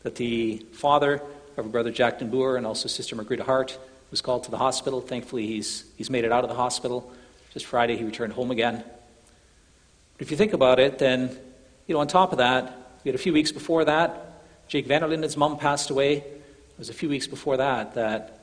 that 0.03 0.17
the 0.17 0.65
father 0.73 1.23
of 1.57 1.73
brother 1.73 1.91
Jack 1.91 2.21
Boer 2.21 2.57
and 2.57 2.67
also 2.67 2.89
Sister 2.89 3.17
Margarita 3.17 3.45
Hart 3.45 3.79
was 4.11 4.21
called 4.21 4.45
to 4.45 4.51
the 4.51 4.59
hospital. 4.59 5.01
Thankfully, 5.01 5.47
he's, 5.47 5.85
he's 5.97 6.11
made 6.11 6.25
it 6.25 6.33
out 6.33 6.45
of 6.45 6.51
the 6.51 6.57
hospital. 6.57 7.13
Just 7.53 7.67
Friday, 7.67 7.97
he 7.97 8.05
returned 8.05 8.33
home 8.33 8.51
again. 8.51 8.85
But 10.17 10.23
if 10.23 10.31
you 10.31 10.37
think 10.37 10.53
about 10.53 10.79
it, 10.79 10.99
then, 10.99 11.37
you 11.87 11.95
know, 11.95 12.01
on 12.01 12.07
top 12.07 12.33
of 12.33 12.39
that, 12.39 12.77
we 13.05 13.09
had 13.09 13.15
a 13.15 13.23
few 13.23 13.33
weeks 13.33 13.53
before 13.53 13.85
that, 13.85 14.25
Jake 14.69 14.87
Vanderlinden's 14.87 15.37
mom 15.37 15.59
passed 15.59 15.89
away. 15.89 16.19
It 16.19 16.79
was 16.79 16.91
a 16.91 16.95
few 16.95 17.09
weeks 17.09 17.27
before 17.27 17.57
that 17.57 17.95
that 17.95 18.41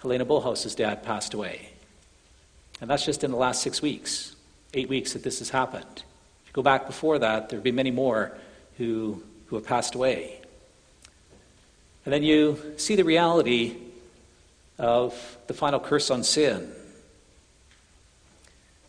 Helena 0.00 0.24
Bullhouse's 0.24 0.74
dad 0.74 1.02
passed 1.02 1.34
away. 1.34 1.68
And 2.80 2.88
that's 2.88 3.04
just 3.04 3.24
in 3.24 3.30
the 3.30 3.36
last 3.36 3.62
six 3.62 3.82
weeks, 3.82 4.34
eight 4.72 4.88
weeks 4.88 5.12
that 5.12 5.22
this 5.22 5.38
has 5.40 5.50
happened. 5.50 5.84
If 5.96 6.48
you 6.48 6.52
go 6.54 6.62
back 6.62 6.86
before 6.86 7.18
that, 7.18 7.50
there 7.50 7.58
would 7.58 7.64
be 7.64 7.72
many 7.72 7.90
more 7.90 8.32
who, 8.78 9.22
who 9.46 9.56
have 9.56 9.66
passed 9.66 9.94
away. 9.94 10.39
And 12.04 12.14
then 12.14 12.22
you 12.22 12.74
see 12.76 12.96
the 12.96 13.04
reality 13.04 13.76
of 14.78 15.38
the 15.46 15.54
final 15.54 15.78
curse 15.78 16.10
on 16.10 16.24
sin. 16.24 16.72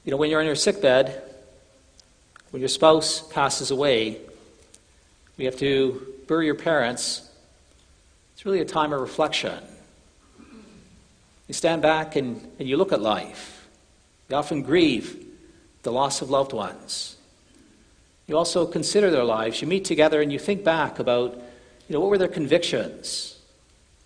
You 0.05 0.11
know, 0.11 0.17
when 0.17 0.29
you're 0.29 0.39
on 0.39 0.45
your 0.45 0.55
sick 0.55 0.81
bed, 0.81 1.21
when 2.51 2.61
your 2.61 2.69
spouse 2.69 3.21
passes 3.21 3.71
away, 3.71 4.19
we 5.37 5.45
have 5.45 5.57
to 5.57 6.15
bury 6.27 6.45
your 6.45 6.55
parents. 6.55 7.29
It's 8.33 8.45
really 8.45 8.61
a 8.61 8.65
time 8.65 8.93
of 8.93 9.01
reflection. 9.01 9.57
You 11.47 11.53
stand 11.53 11.81
back 11.81 12.15
and, 12.15 12.41
and 12.59 12.67
you 12.67 12.77
look 12.77 12.93
at 12.93 13.01
life. 13.01 13.67
You 14.29 14.37
often 14.37 14.61
grieve 14.61 15.25
the 15.83 15.91
loss 15.91 16.21
of 16.21 16.29
loved 16.29 16.53
ones. 16.53 17.17
You 18.27 18.37
also 18.37 18.65
consider 18.65 19.11
their 19.11 19.25
lives. 19.25 19.61
You 19.61 19.67
meet 19.67 19.83
together 19.83 20.21
and 20.21 20.31
you 20.31 20.39
think 20.39 20.63
back 20.63 20.99
about, 20.99 21.41
you 21.91 21.97
know, 21.97 21.99
what 21.99 22.09
were 22.09 22.17
their 22.17 22.29
convictions? 22.29 23.37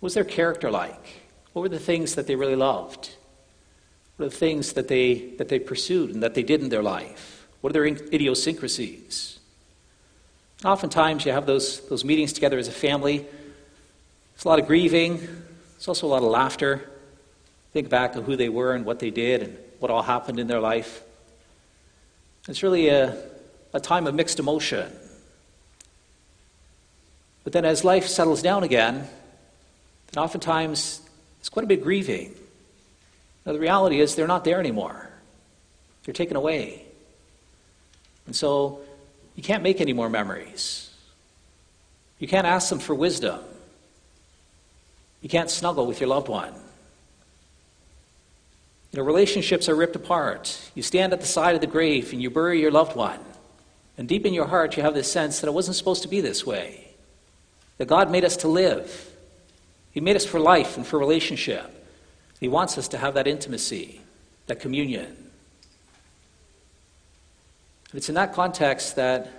What 0.00 0.06
was 0.08 0.14
their 0.14 0.24
character 0.24 0.72
like? 0.72 1.22
What 1.52 1.62
were 1.62 1.68
the 1.68 1.78
things 1.78 2.16
that 2.16 2.26
they 2.26 2.34
really 2.34 2.56
loved? 2.56 3.14
What 4.16 4.26
are 4.26 4.28
the 4.28 4.34
things 4.34 4.72
that 4.72 4.88
they, 4.88 5.34
that 5.38 5.48
they 5.48 5.60
pursued 5.60 6.10
and 6.10 6.20
that 6.24 6.34
they 6.34 6.42
did 6.42 6.62
in 6.62 6.68
their 6.68 6.82
life? 6.82 7.46
What 7.60 7.70
are 7.70 7.74
their 7.74 7.86
idiosyncrasies? 7.86 9.38
Oftentimes, 10.64 11.26
you 11.26 11.30
have 11.30 11.46
those, 11.46 11.88
those 11.88 12.04
meetings 12.04 12.32
together 12.32 12.58
as 12.58 12.66
a 12.66 12.72
family. 12.72 13.18
There's 13.18 14.44
a 14.44 14.48
lot 14.48 14.58
of 14.58 14.66
grieving, 14.66 15.18
there's 15.18 15.86
also 15.86 16.08
a 16.08 16.10
lot 16.10 16.24
of 16.24 16.28
laughter. 16.28 16.90
Think 17.72 17.88
back 17.88 18.14
to 18.14 18.20
who 18.20 18.34
they 18.34 18.48
were 18.48 18.74
and 18.74 18.84
what 18.84 18.98
they 18.98 19.10
did 19.10 19.44
and 19.44 19.56
what 19.78 19.92
all 19.92 20.02
happened 20.02 20.40
in 20.40 20.48
their 20.48 20.60
life. 20.60 21.04
It's 22.48 22.64
really 22.64 22.88
a, 22.88 23.16
a 23.72 23.78
time 23.78 24.08
of 24.08 24.14
mixed 24.16 24.40
emotion. 24.40 24.90
But 27.46 27.52
then, 27.52 27.64
as 27.64 27.84
life 27.84 28.08
settles 28.08 28.42
down 28.42 28.64
again, 28.64 29.06
then 30.10 30.24
oftentimes 30.24 31.00
it's 31.38 31.48
quite 31.48 31.62
a 31.62 31.68
bit 31.68 31.80
grieving. 31.80 32.34
Now, 33.44 33.52
the 33.52 33.60
reality 33.60 34.00
is 34.00 34.16
they're 34.16 34.26
not 34.26 34.42
there 34.42 34.58
anymore, 34.58 35.08
they're 36.02 36.12
taken 36.12 36.36
away. 36.36 36.82
And 38.26 38.34
so 38.34 38.80
you 39.36 39.44
can't 39.44 39.62
make 39.62 39.80
any 39.80 39.92
more 39.92 40.10
memories. 40.10 40.90
You 42.18 42.26
can't 42.26 42.48
ask 42.48 42.68
them 42.68 42.80
for 42.80 42.96
wisdom. 42.96 43.38
You 45.22 45.28
can't 45.28 45.48
snuggle 45.48 45.86
with 45.86 46.00
your 46.00 46.08
loved 46.08 46.26
one. 46.26 46.52
You 48.90 48.98
know, 48.98 49.04
relationships 49.04 49.68
are 49.68 49.76
ripped 49.76 49.94
apart. 49.94 50.58
You 50.74 50.82
stand 50.82 51.12
at 51.12 51.20
the 51.20 51.26
side 51.26 51.54
of 51.54 51.60
the 51.60 51.68
grave 51.68 52.12
and 52.12 52.20
you 52.20 52.28
bury 52.28 52.60
your 52.60 52.72
loved 52.72 52.96
one. 52.96 53.20
And 53.96 54.08
deep 54.08 54.26
in 54.26 54.34
your 54.34 54.46
heart, 54.46 54.76
you 54.76 54.82
have 54.82 54.94
this 54.94 55.12
sense 55.12 55.38
that 55.38 55.46
it 55.46 55.54
wasn't 55.54 55.76
supposed 55.76 56.02
to 56.02 56.08
be 56.08 56.20
this 56.20 56.44
way. 56.44 56.85
That 57.78 57.86
God 57.86 58.10
made 58.10 58.24
us 58.24 58.36
to 58.38 58.48
live. 58.48 59.12
He 59.92 60.00
made 60.00 60.16
us 60.16 60.24
for 60.24 60.40
life 60.40 60.76
and 60.76 60.86
for 60.86 60.98
relationship. 60.98 61.72
He 62.40 62.48
wants 62.48 62.76
us 62.78 62.88
to 62.88 62.98
have 62.98 63.14
that 63.14 63.26
intimacy, 63.26 64.00
that 64.46 64.60
communion. 64.60 65.06
And 67.90 67.94
it's 67.94 68.08
in 68.08 68.14
that 68.14 68.34
context 68.34 68.96
that 68.96 69.30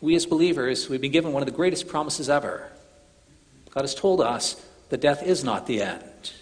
we 0.00 0.14
as 0.14 0.26
believers, 0.26 0.88
we've 0.88 1.00
been 1.00 1.12
given 1.12 1.32
one 1.32 1.42
of 1.42 1.46
the 1.46 1.54
greatest 1.54 1.88
promises 1.88 2.28
ever. 2.28 2.70
God 3.70 3.80
has 3.80 3.94
told 3.94 4.20
us 4.20 4.62
that 4.90 5.00
death 5.00 5.22
is 5.22 5.42
not 5.42 5.66
the 5.66 5.82
end, 5.82 6.32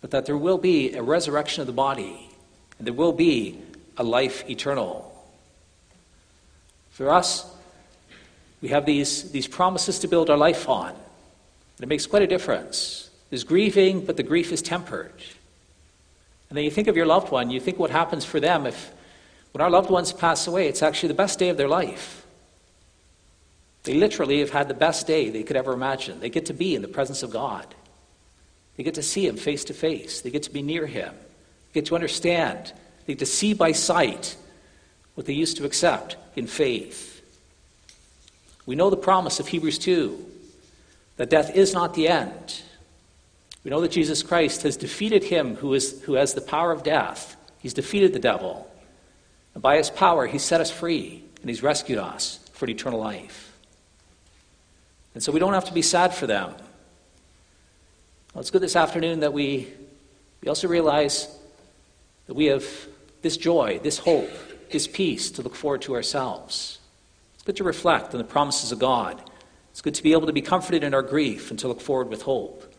but 0.00 0.10
that 0.10 0.26
there 0.26 0.36
will 0.36 0.58
be 0.58 0.92
a 0.92 1.02
resurrection 1.02 1.60
of 1.60 1.66
the 1.66 1.72
body, 1.72 2.30
and 2.78 2.86
there 2.86 2.94
will 2.94 3.12
be 3.12 3.58
a 3.96 4.02
life 4.02 4.48
eternal. 4.50 5.04
For 6.90 7.10
us, 7.10 7.50
we 8.60 8.68
have 8.68 8.86
these, 8.86 9.30
these 9.30 9.46
promises 9.46 9.98
to 10.00 10.08
build 10.08 10.30
our 10.30 10.36
life 10.36 10.68
on. 10.68 10.90
And 10.90 11.84
it 11.84 11.88
makes 11.88 12.06
quite 12.06 12.22
a 12.22 12.26
difference. 12.26 13.10
There's 13.30 13.44
grieving, 13.44 14.04
but 14.04 14.16
the 14.16 14.22
grief 14.22 14.52
is 14.52 14.62
tempered. 14.62 15.12
And 16.48 16.56
then 16.56 16.64
you 16.64 16.70
think 16.70 16.88
of 16.88 16.96
your 16.96 17.06
loved 17.06 17.30
one, 17.30 17.50
you 17.50 17.60
think 17.60 17.78
what 17.78 17.90
happens 17.90 18.24
for 18.24 18.40
them 18.40 18.66
if 18.66 18.92
when 19.52 19.62
our 19.62 19.70
loved 19.70 19.90
ones 19.90 20.12
pass 20.12 20.46
away, 20.46 20.68
it's 20.68 20.82
actually 20.82 21.08
the 21.08 21.14
best 21.14 21.38
day 21.38 21.48
of 21.48 21.56
their 21.56 21.68
life. 21.68 22.26
They 23.84 23.94
literally 23.94 24.40
have 24.40 24.50
had 24.50 24.68
the 24.68 24.74
best 24.74 25.06
day 25.06 25.30
they 25.30 25.42
could 25.42 25.56
ever 25.56 25.72
imagine. 25.72 26.20
They 26.20 26.30
get 26.30 26.46
to 26.46 26.54
be 26.54 26.74
in 26.74 26.82
the 26.82 26.88
presence 26.88 27.22
of 27.22 27.30
God. 27.30 27.66
They 28.76 28.84
get 28.84 28.94
to 28.94 29.02
see 29.02 29.26
Him 29.26 29.36
face 29.36 29.64
to 29.64 29.74
face. 29.74 30.20
They 30.20 30.30
get 30.30 30.42
to 30.44 30.52
be 30.52 30.62
near 30.62 30.86
Him. 30.86 31.14
They 31.14 31.80
get 31.80 31.86
to 31.86 31.94
understand. 31.94 32.72
They 33.06 33.14
get 33.14 33.20
to 33.20 33.26
see 33.26 33.54
by 33.54 33.72
sight 33.72 34.36
what 35.14 35.26
they 35.26 35.32
used 35.32 35.56
to 35.56 35.64
accept 35.64 36.16
in 36.36 36.46
faith. 36.46 37.07
We 38.68 38.76
know 38.76 38.90
the 38.90 38.98
promise 38.98 39.40
of 39.40 39.48
Hebrews 39.48 39.78
2 39.78 40.26
that 41.16 41.30
death 41.30 41.56
is 41.56 41.72
not 41.72 41.94
the 41.94 42.06
end. 42.06 42.60
We 43.64 43.70
know 43.70 43.80
that 43.80 43.90
Jesus 43.90 44.22
Christ 44.22 44.62
has 44.64 44.76
defeated 44.76 45.24
him 45.24 45.56
who, 45.56 45.72
is, 45.72 46.02
who 46.02 46.12
has 46.16 46.34
the 46.34 46.42
power 46.42 46.70
of 46.70 46.82
death. 46.82 47.34
He's 47.60 47.72
defeated 47.72 48.12
the 48.12 48.18
devil. 48.18 48.70
And 49.54 49.62
by 49.62 49.78
his 49.78 49.88
power, 49.88 50.26
he 50.26 50.36
set 50.36 50.60
us 50.60 50.70
free 50.70 51.24
and 51.40 51.48
he's 51.48 51.62
rescued 51.62 51.98
us 51.98 52.40
for 52.52 52.68
eternal 52.68 53.00
life. 53.00 53.56
And 55.14 55.22
so 55.22 55.32
we 55.32 55.40
don't 55.40 55.54
have 55.54 55.64
to 55.64 55.72
be 55.72 55.80
sad 55.80 56.12
for 56.12 56.26
them. 56.26 56.50
Well, 58.34 58.42
it's 58.42 58.50
good 58.50 58.60
this 58.60 58.76
afternoon 58.76 59.20
that 59.20 59.32
we, 59.32 59.66
we 60.42 60.48
also 60.48 60.68
realize 60.68 61.34
that 62.26 62.34
we 62.34 62.44
have 62.44 62.66
this 63.22 63.38
joy, 63.38 63.80
this 63.82 63.96
hope, 63.96 64.30
this 64.70 64.86
peace 64.86 65.30
to 65.30 65.42
look 65.42 65.54
forward 65.54 65.80
to 65.82 65.94
ourselves. 65.94 66.77
Good 67.48 67.56
to 67.56 67.64
reflect 67.64 68.12
on 68.12 68.18
the 68.18 68.24
promises 68.24 68.72
of 68.72 68.78
God. 68.78 69.22
It's 69.70 69.80
good 69.80 69.94
to 69.94 70.02
be 70.02 70.12
able 70.12 70.26
to 70.26 70.34
be 70.34 70.42
comforted 70.42 70.84
in 70.84 70.92
our 70.92 71.00
grief 71.00 71.48
and 71.48 71.58
to 71.60 71.68
look 71.68 71.80
forward 71.80 72.10
with 72.10 72.20
hope. 72.20 72.70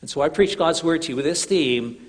And 0.00 0.10
so 0.10 0.20
I 0.22 0.28
preach 0.28 0.58
God's 0.58 0.82
word 0.82 1.02
to 1.02 1.10
you 1.10 1.14
with 1.14 1.24
this 1.24 1.44
theme 1.44 2.04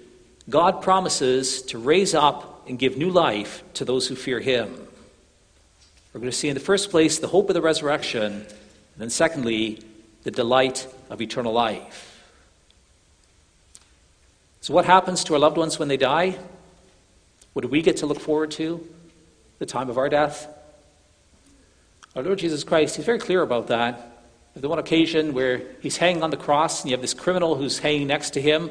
God 0.49 0.81
promises 0.81 1.61
to 1.61 1.77
raise 1.77 2.15
up 2.15 2.67
and 2.67 2.79
give 2.79 2.97
new 2.97 3.11
life 3.11 3.63
to 3.75 3.85
those 3.85 4.07
who 4.07 4.15
fear 4.15 4.39
him. 4.39 4.73
We're 6.11 6.19
going 6.19 6.31
to 6.31 6.35
see 6.35 6.49
in 6.49 6.55
the 6.55 6.59
first 6.59 6.89
place 6.89 7.19
the 7.19 7.27
hope 7.27 7.47
of 7.51 7.53
the 7.53 7.61
resurrection, 7.61 8.33
and 8.33 8.47
then 8.97 9.11
secondly, 9.11 9.79
the 10.23 10.31
delight 10.31 10.87
of 11.11 11.21
eternal 11.21 11.53
life. 11.53 12.27
So, 14.61 14.73
what 14.73 14.85
happens 14.85 15.23
to 15.25 15.35
our 15.35 15.39
loved 15.39 15.57
ones 15.57 15.77
when 15.77 15.89
they 15.89 15.97
die? 15.97 16.39
What 17.53 17.61
do 17.61 17.67
we 17.67 17.83
get 17.83 17.97
to 17.97 18.07
look 18.07 18.19
forward 18.19 18.49
to? 18.53 18.83
The 19.59 19.67
time 19.67 19.91
of 19.91 19.99
our 19.99 20.09
death? 20.09 20.47
Our 22.15 22.23
Lord 22.23 22.39
Jesus 22.39 22.63
Christ, 22.63 22.95
He's 22.95 23.05
very 23.05 23.19
clear 23.19 23.41
about 23.41 23.67
that. 23.67 24.09
The 24.55 24.69
one 24.69 24.79
occasion 24.79 25.33
where 25.33 25.61
He's 25.81 25.97
hanging 25.97 26.23
on 26.23 26.29
the 26.29 26.37
cross, 26.37 26.81
and 26.81 26.91
you 26.91 26.95
have 26.95 27.01
this 27.01 27.13
criminal 27.13 27.55
who's 27.55 27.79
hanging 27.79 28.07
next 28.07 28.31
to 28.31 28.41
Him, 28.41 28.69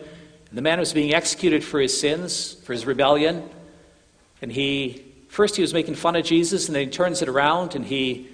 and 0.52 0.58
the 0.58 0.62
man 0.62 0.78
who's 0.78 0.92
being 0.92 1.14
executed 1.14 1.64
for 1.64 1.80
his 1.80 1.98
sins, 1.98 2.52
for 2.64 2.74
his 2.74 2.84
rebellion. 2.84 3.48
And 4.42 4.52
he, 4.52 5.02
first 5.28 5.56
he 5.56 5.62
was 5.62 5.72
making 5.72 5.94
fun 5.94 6.14
of 6.14 6.26
Jesus, 6.26 6.66
and 6.66 6.76
then 6.76 6.84
he 6.84 6.90
turns 6.90 7.22
it 7.22 7.28
around 7.30 7.74
and 7.74 7.86
he, 7.86 8.28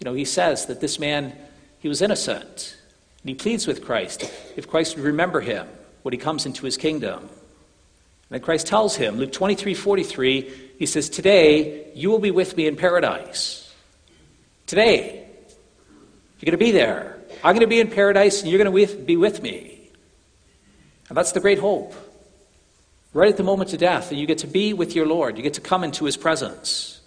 you 0.00 0.04
know, 0.04 0.12
he 0.12 0.24
says 0.24 0.66
that 0.66 0.80
this 0.80 0.98
man, 0.98 1.32
he 1.78 1.86
was 1.86 2.02
innocent. 2.02 2.76
And 3.22 3.28
he 3.28 3.36
pleads 3.36 3.68
with 3.68 3.84
Christ 3.84 4.22
if 4.56 4.66
Christ 4.66 4.96
would 4.96 5.04
remember 5.04 5.40
him 5.40 5.68
when 6.02 6.10
he 6.10 6.18
comes 6.18 6.44
into 6.44 6.64
his 6.64 6.76
kingdom. 6.76 7.20
And 7.20 7.30
then 8.30 8.40
Christ 8.40 8.66
tells 8.66 8.96
him, 8.96 9.18
Luke 9.18 9.30
23 9.30 9.72
43, 9.74 10.72
he 10.76 10.86
says, 10.86 11.08
Today 11.08 11.92
you 11.94 12.10
will 12.10 12.18
be 12.18 12.32
with 12.32 12.56
me 12.56 12.66
in 12.66 12.74
paradise. 12.74 13.59
Today. 14.70 15.26
You're 16.38 16.46
going 16.46 16.52
to 16.52 16.64
be 16.64 16.70
there. 16.70 17.18
I'm 17.42 17.56
going 17.56 17.62
to 17.62 17.66
be 17.66 17.80
in 17.80 17.90
paradise 17.90 18.40
and 18.40 18.48
you're 18.48 18.62
going 18.62 18.86
to 18.86 18.96
be 18.98 19.16
with 19.16 19.42
me. 19.42 19.90
And 21.08 21.18
that's 21.18 21.32
the 21.32 21.40
great 21.40 21.58
hope. 21.58 21.92
Right 23.12 23.30
at 23.30 23.36
the 23.36 23.42
moment 23.42 23.72
of 23.72 23.80
death, 23.80 24.10
that 24.10 24.14
you 24.14 24.28
get 24.28 24.38
to 24.38 24.46
be 24.46 24.72
with 24.72 24.94
your 24.94 25.06
Lord. 25.08 25.36
You 25.36 25.42
get 25.42 25.54
to 25.54 25.60
come 25.60 25.82
into 25.82 26.04
his 26.04 26.16
presence. 26.16 27.00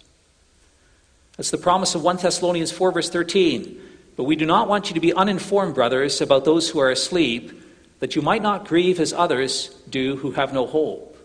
That's 1.38 1.50
the 1.50 1.56
promise 1.56 1.94
of 1.94 2.02
1 2.02 2.18
Thessalonians 2.18 2.70
4, 2.70 2.92
verse 2.92 3.08
13. 3.08 3.80
But 4.14 4.24
we 4.24 4.36
do 4.36 4.44
not 4.44 4.68
want 4.68 4.90
you 4.90 4.94
to 4.94 5.00
be 5.00 5.14
uninformed, 5.14 5.74
brothers, 5.74 6.20
about 6.20 6.44
those 6.44 6.68
who 6.68 6.80
are 6.80 6.90
asleep, 6.90 7.50
that 8.00 8.14
you 8.14 8.20
might 8.20 8.42
not 8.42 8.68
grieve 8.68 9.00
as 9.00 9.14
others 9.14 9.68
do 9.88 10.16
who 10.16 10.32
have 10.32 10.52
no 10.52 10.66
hope. 10.66 11.16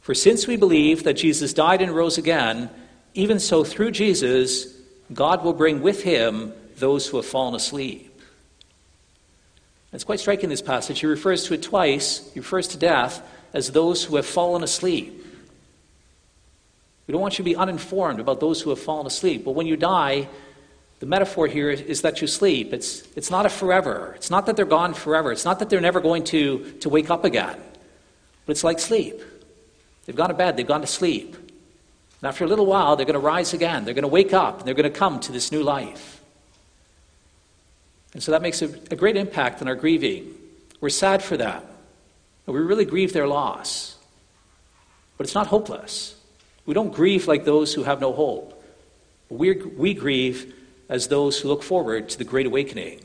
For 0.00 0.14
since 0.14 0.46
we 0.46 0.56
believe 0.56 1.04
that 1.04 1.18
Jesus 1.18 1.52
died 1.52 1.82
and 1.82 1.94
rose 1.94 2.16
again, 2.16 2.70
even 3.12 3.38
so 3.38 3.64
through 3.64 3.90
Jesus, 3.90 4.77
God 5.12 5.44
will 5.44 5.52
bring 5.52 5.82
with 5.82 6.02
him 6.02 6.52
those 6.76 7.06
who 7.06 7.16
have 7.16 7.26
fallen 7.26 7.54
asleep. 7.54 8.04
It's 9.92 10.04
quite 10.04 10.20
striking, 10.20 10.50
this 10.50 10.62
passage. 10.62 11.00
He 11.00 11.06
refers 11.06 11.44
to 11.44 11.54
it 11.54 11.62
twice. 11.62 12.30
He 12.34 12.40
refers 12.40 12.68
to 12.68 12.78
death 12.78 13.22
as 13.54 13.70
those 13.70 14.04
who 14.04 14.16
have 14.16 14.26
fallen 14.26 14.62
asleep. 14.62 15.24
We 17.06 17.12
don't 17.12 17.22
want 17.22 17.38
you 17.38 17.42
to 17.42 17.50
be 17.50 17.56
uninformed 17.56 18.20
about 18.20 18.38
those 18.38 18.60
who 18.60 18.68
have 18.70 18.78
fallen 18.78 19.06
asleep. 19.06 19.46
But 19.46 19.52
when 19.52 19.66
you 19.66 19.76
die, 19.76 20.28
the 21.00 21.06
metaphor 21.06 21.46
here 21.46 21.70
is 21.70 22.02
that 22.02 22.20
you 22.20 22.26
sleep. 22.26 22.74
It's, 22.74 23.08
it's 23.16 23.30
not 23.30 23.46
a 23.46 23.48
forever. 23.48 24.12
It's 24.16 24.30
not 24.30 24.44
that 24.44 24.56
they're 24.56 24.66
gone 24.66 24.92
forever. 24.92 25.32
It's 25.32 25.44
not 25.44 25.60
that 25.60 25.70
they're 25.70 25.80
never 25.80 26.00
going 26.00 26.24
to, 26.24 26.72
to 26.80 26.88
wake 26.90 27.08
up 27.08 27.24
again. 27.24 27.56
But 28.44 28.52
it's 28.52 28.64
like 28.64 28.78
sleep. 28.78 29.22
They've 30.04 30.16
gone 30.16 30.28
to 30.28 30.34
bed, 30.34 30.56
they've 30.56 30.66
gone 30.66 30.82
to 30.82 30.86
sleep. 30.86 31.36
And 32.20 32.28
after 32.28 32.44
a 32.44 32.48
little 32.48 32.66
while, 32.66 32.96
they're 32.96 33.06
going 33.06 33.14
to 33.14 33.20
rise 33.20 33.54
again. 33.54 33.84
They're 33.84 33.94
going 33.94 34.02
to 34.02 34.08
wake 34.08 34.32
up, 34.32 34.64
they're 34.64 34.74
going 34.74 34.90
to 34.90 34.98
come 34.98 35.20
to 35.20 35.32
this 35.32 35.52
new 35.52 35.62
life. 35.62 36.20
And 38.14 38.22
so 38.22 38.32
that 38.32 38.42
makes 38.42 38.62
a, 38.62 38.66
a 38.90 38.96
great 38.96 39.16
impact 39.16 39.60
on 39.62 39.68
our 39.68 39.74
grieving. 39.74 40.34
We're 40.80 40.88
sad 40.88 41.22
for 41.22 41.36
them. 41.36 41.62
And 42.46 42.54
we 42.54 42.60
really 42.60 42.84
grieve 42.84 43.12
their 43.12 43.28
loss. 43.28 43.96
But 45.16 45.26
it's 45.26 45.34
not 45.34 45.48
hopeless. 45.48 46.16
We 46.64 46.74
don't 46.74 46.92
grieve 46.92 47.28
like 47.28 47.44
those 47.44 47.74
who 47.74 47.84
have 47.84 48.00
no 48.00 48.12
hope. 48.12 48.54
We, 49.28 49.52
we 49.52 49.94
grieve 49.94 50.54
as 50.88 51.08
those 51.08 51.38
who 51.38 51.48
look 51.48 51.62
forward 51.62 52.08
to 52.08 52.18
the 52.18 52.24
Great 52.24 52.46
Awakening. 52.46 53.00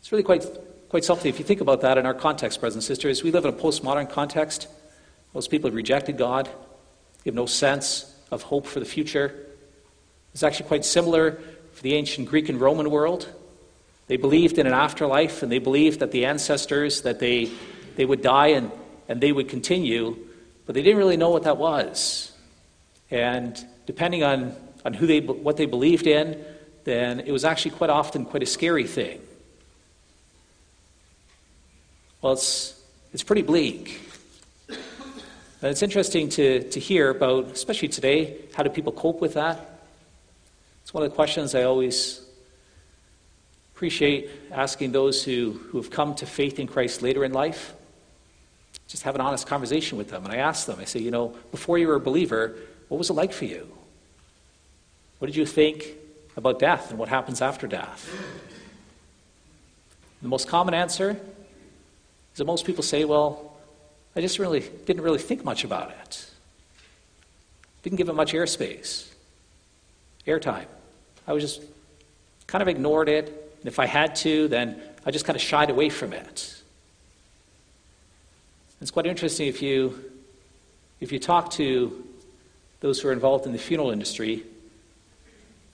It's 0.00 0.12
really 0.12 0.22
quite, 0.22 0.46
quite 0.88 1.04
something 1.04 1.28
if 1.28 1.38
you 1.38 1.44
think 1.44 1.60
about 1.60 1.80
that 1.80 1.98
in 1.98 2.06
our 2.06 2.14
context, 2.14 2.60
brothers 2.60 2.76
and 2.76 2.84
sisters. 2.84 3.22
We 3.22 3.30
live 3.30 3.44
in 3.44 3.52
a 3.52 3.56
postmodern 3.56 4.08
context. 4.10 4.68
Most 5.34 5.50
people 5.50 5.68
have 5.68 5.74
rejected 5.74 6.18
God, 6.18 6.48
they 7.22 7.30
have 7.30 7.34
no 7.34 7.46
sense 7.46 8.14
of 8.30 8.42
hope 8.42 8.66
for 8.66 8.80
the 8.80 8.86
future. 8.86 9.34
It's 10.32 10.42
actually 10.42 10.68
quite 10.68 10.84
similar 10.84 11.40
for 11.72 11.82
the 11.82 11.94
ancient 11.94 12.28
Greek 12.28 12.48
and 12.48 12.60
Roman 12.60 12.90
world. 12.90 13.28
They 14.08 14.16
believed 14.16 14.58
in 14.58 14.66
an 14.66 14.72
afterlife 14.72 15.42
and 15.42 15.50
they 15.50 15.58
believed 15.58 16.00
that 16.00 16.10
the 16.10 16.24
ancestors, 16.24 17.02
that 17.02 17.18
they, 17.18 17.50
they 17.96 18.04
would 18.04 18.22
die 18.22 18.48
and, 18.48 18.70
and 19.08 19.20
they 19.20 19.32
would 19.32 19.48
continue, 19.48 20.16
but 20.66 20.74
they 20.74 20.82
didn't 20.82 20.98
really 20.98 21.16
know 21.16 21.30
what 21.30 21.44
that 21.44 21.56
was. 21.56 22.32
And 23.10 23.58
depending 23.86 24.22
on 24.22 24.56
on 24.84 24.94
who 24.94 25.06
they, 25.06 25.20
what 25.20 25.56
they 25.56 25.66
believed 25.66 26.06
in, 26.06 26.42
then 26.84 27.20
it 27.20 27.32
was 27.32 27.44
actually 27.44 27.72
quite 27.72 27.90
often 27.90 28.24
quite 28.24 28.42
a 28.42 28.46
scary 28.46 28.86
thing. 28.86 29.20
Well, 32.20 32.34
it's, 32.34 32.80
it's 33.12 33.22
pretty 33.22 33.42
bleak. 33.42 34.00
And 35.62 35.70
it's 35.70 35.82
interesting 35.82 36.28
to, 36.30 36.68
to 36.70 36.80
hear 36.80 37.10
about, 37.10 37.52
especially 37.52 37.86
today, 37.86 38.36
how 38.52 38.64
do 38.64 38.68
people 38.68 38.90
cope 38.90 39.20
with 39.20 39.34
that? 39.34 39.84
It's 40.82 40.92
one 40.92 41.04
of 41.04 41.10
the 41.10 41.14
questions 41.14 41.54
I 41.54 41.62
always 41.62 42.20
appreciate 43.72 44.28
asking 44.50 44.90
those 44.90 45.22
who, 45.22 45.52
who 45.52 45.78
have 45.80 45.88
come 45.88 46.16
to 46.16 46.26
faith 46.26 46.58
in 46.58 46.66
Christ 46.66 47.00
later 47.00 47.24
in 47.24 47.32
life. 47.32 47.74
Just 48.88 49.04
have 49.04 49.14
an 49.14 49.20
honest 49.20 49.46
conversation 49.46 49.96
with 49.96 50.10
them. 50.10 50.24
And 50.24 50.34
I 50.34 50.38
ask 50.38 50.66
them, 50.66 50.80
I 50.80 50.84
say, 50.84 50.98
you 50.98 51.12
know, 51.12 51.36
before 51.52 51.78
you 51.78 51.86
were 51.86 51.94
a 51.94 52.00
believer, 52.00 52.56
what 52.88 52.98
was 52.98 53.08
it 53.08 53.14
like 53.14 53.32
for 53.32 53.44
you? 53.44 53.68
What 55.20 55.26
did 55.26 55.36
you 55.36 55.46
think 55.46 55.86
about 56.36 56.58
death 56.58 56.90
and 56.90 56.98
what 56.98 57.08
happens 57.08 57.40
after 57.40 57.68
death? 57.68 58.10
The 60.22 60.28
most 60.28 60.48
common 60.48 60.74
answer 60.74 61.10
is 61.12 62.38
that 62.38 62.46
most 62.46 62.64
people 62.64 62.82
say, 62.82 63.04
well, 63.04 63.51
I 64.14 64.20
just 64.20 64.38
really 64.38 64.60
didn't 64.60 65.02
really 65.02 65.18
think 65.18 65.44
much 65.44 65.64
about 65.64 65.90
it. 65.90 66.26
Didn't 67.82 67.96
give 67.96 68.08
it 68.08 68.14
much 68.14 68.32
airspace, 68.32 69.08
airtime. 70.26 70.66
I 71.26 71.32
was 71.32 71.42
just 71.42 71.62
kind 72.46 72.62
of 72.62 72.68
ignored 72.68 73.08
it. 73.08 73.28
And 73.60 73.68
if 73.68 73.78
I 73.78 73.86
had 73.86 74.14
to, 74.16 74.48
then 74.48 74.80
I 75.06 75.10
just 75.10 75.24
kind 75.24 75.36
of 75.36 75.42
shied 75.42 75.70
away 75.70 75.88
from 75.88 76.12
it. 76.12 76.62
It's 78.80 78.90
quite 78.90 79.06
interesting 79.06 79.46
if 79.46 79.62
you, 79.62 80.10
if 81.00 81.12
you 81.12 81.18
talk 81.18 81.52
to 81.52 82.04
those 82.80 83.00
who 83.00 83.08
are 83.08 83.12
involved 83.12 83.46
in 83.46 83.52
the 83.52 83.58
funeral 83.58 83.90
industry, 83.90 84.42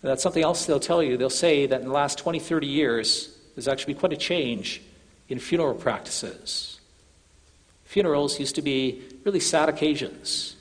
that's 0.02 0.22
something 0.22 0.42
else 0.42 0.66
they'll 0.66 0.78
tell 0.78 1.02
you. 1.02 1.16
They'll 1.16 1.30
say 1.30 1.66
that 1.66 1.80
in 1.80 1.88
the 1.88 1.92
last 1.92 2.18
20, 2.18 2.38
30 2.38 2.66
years, 2.66 3.36
there's 3.54 3.66
actually 3.66 3.94
been 3.94 4.00
quite 4.00 4.12
a 4.12 4.16
change 4.16 4.82
in 5.28 5.38
funeral 5.38 5.74
practices. 5.74 6.77
Funerals 7.98 8.38
used 8.38 8.54
to 8.54 8.62
be 8.62 9.02
really 9.24 9.40
sad 9.40 9.68
occasions, 9.68 10.54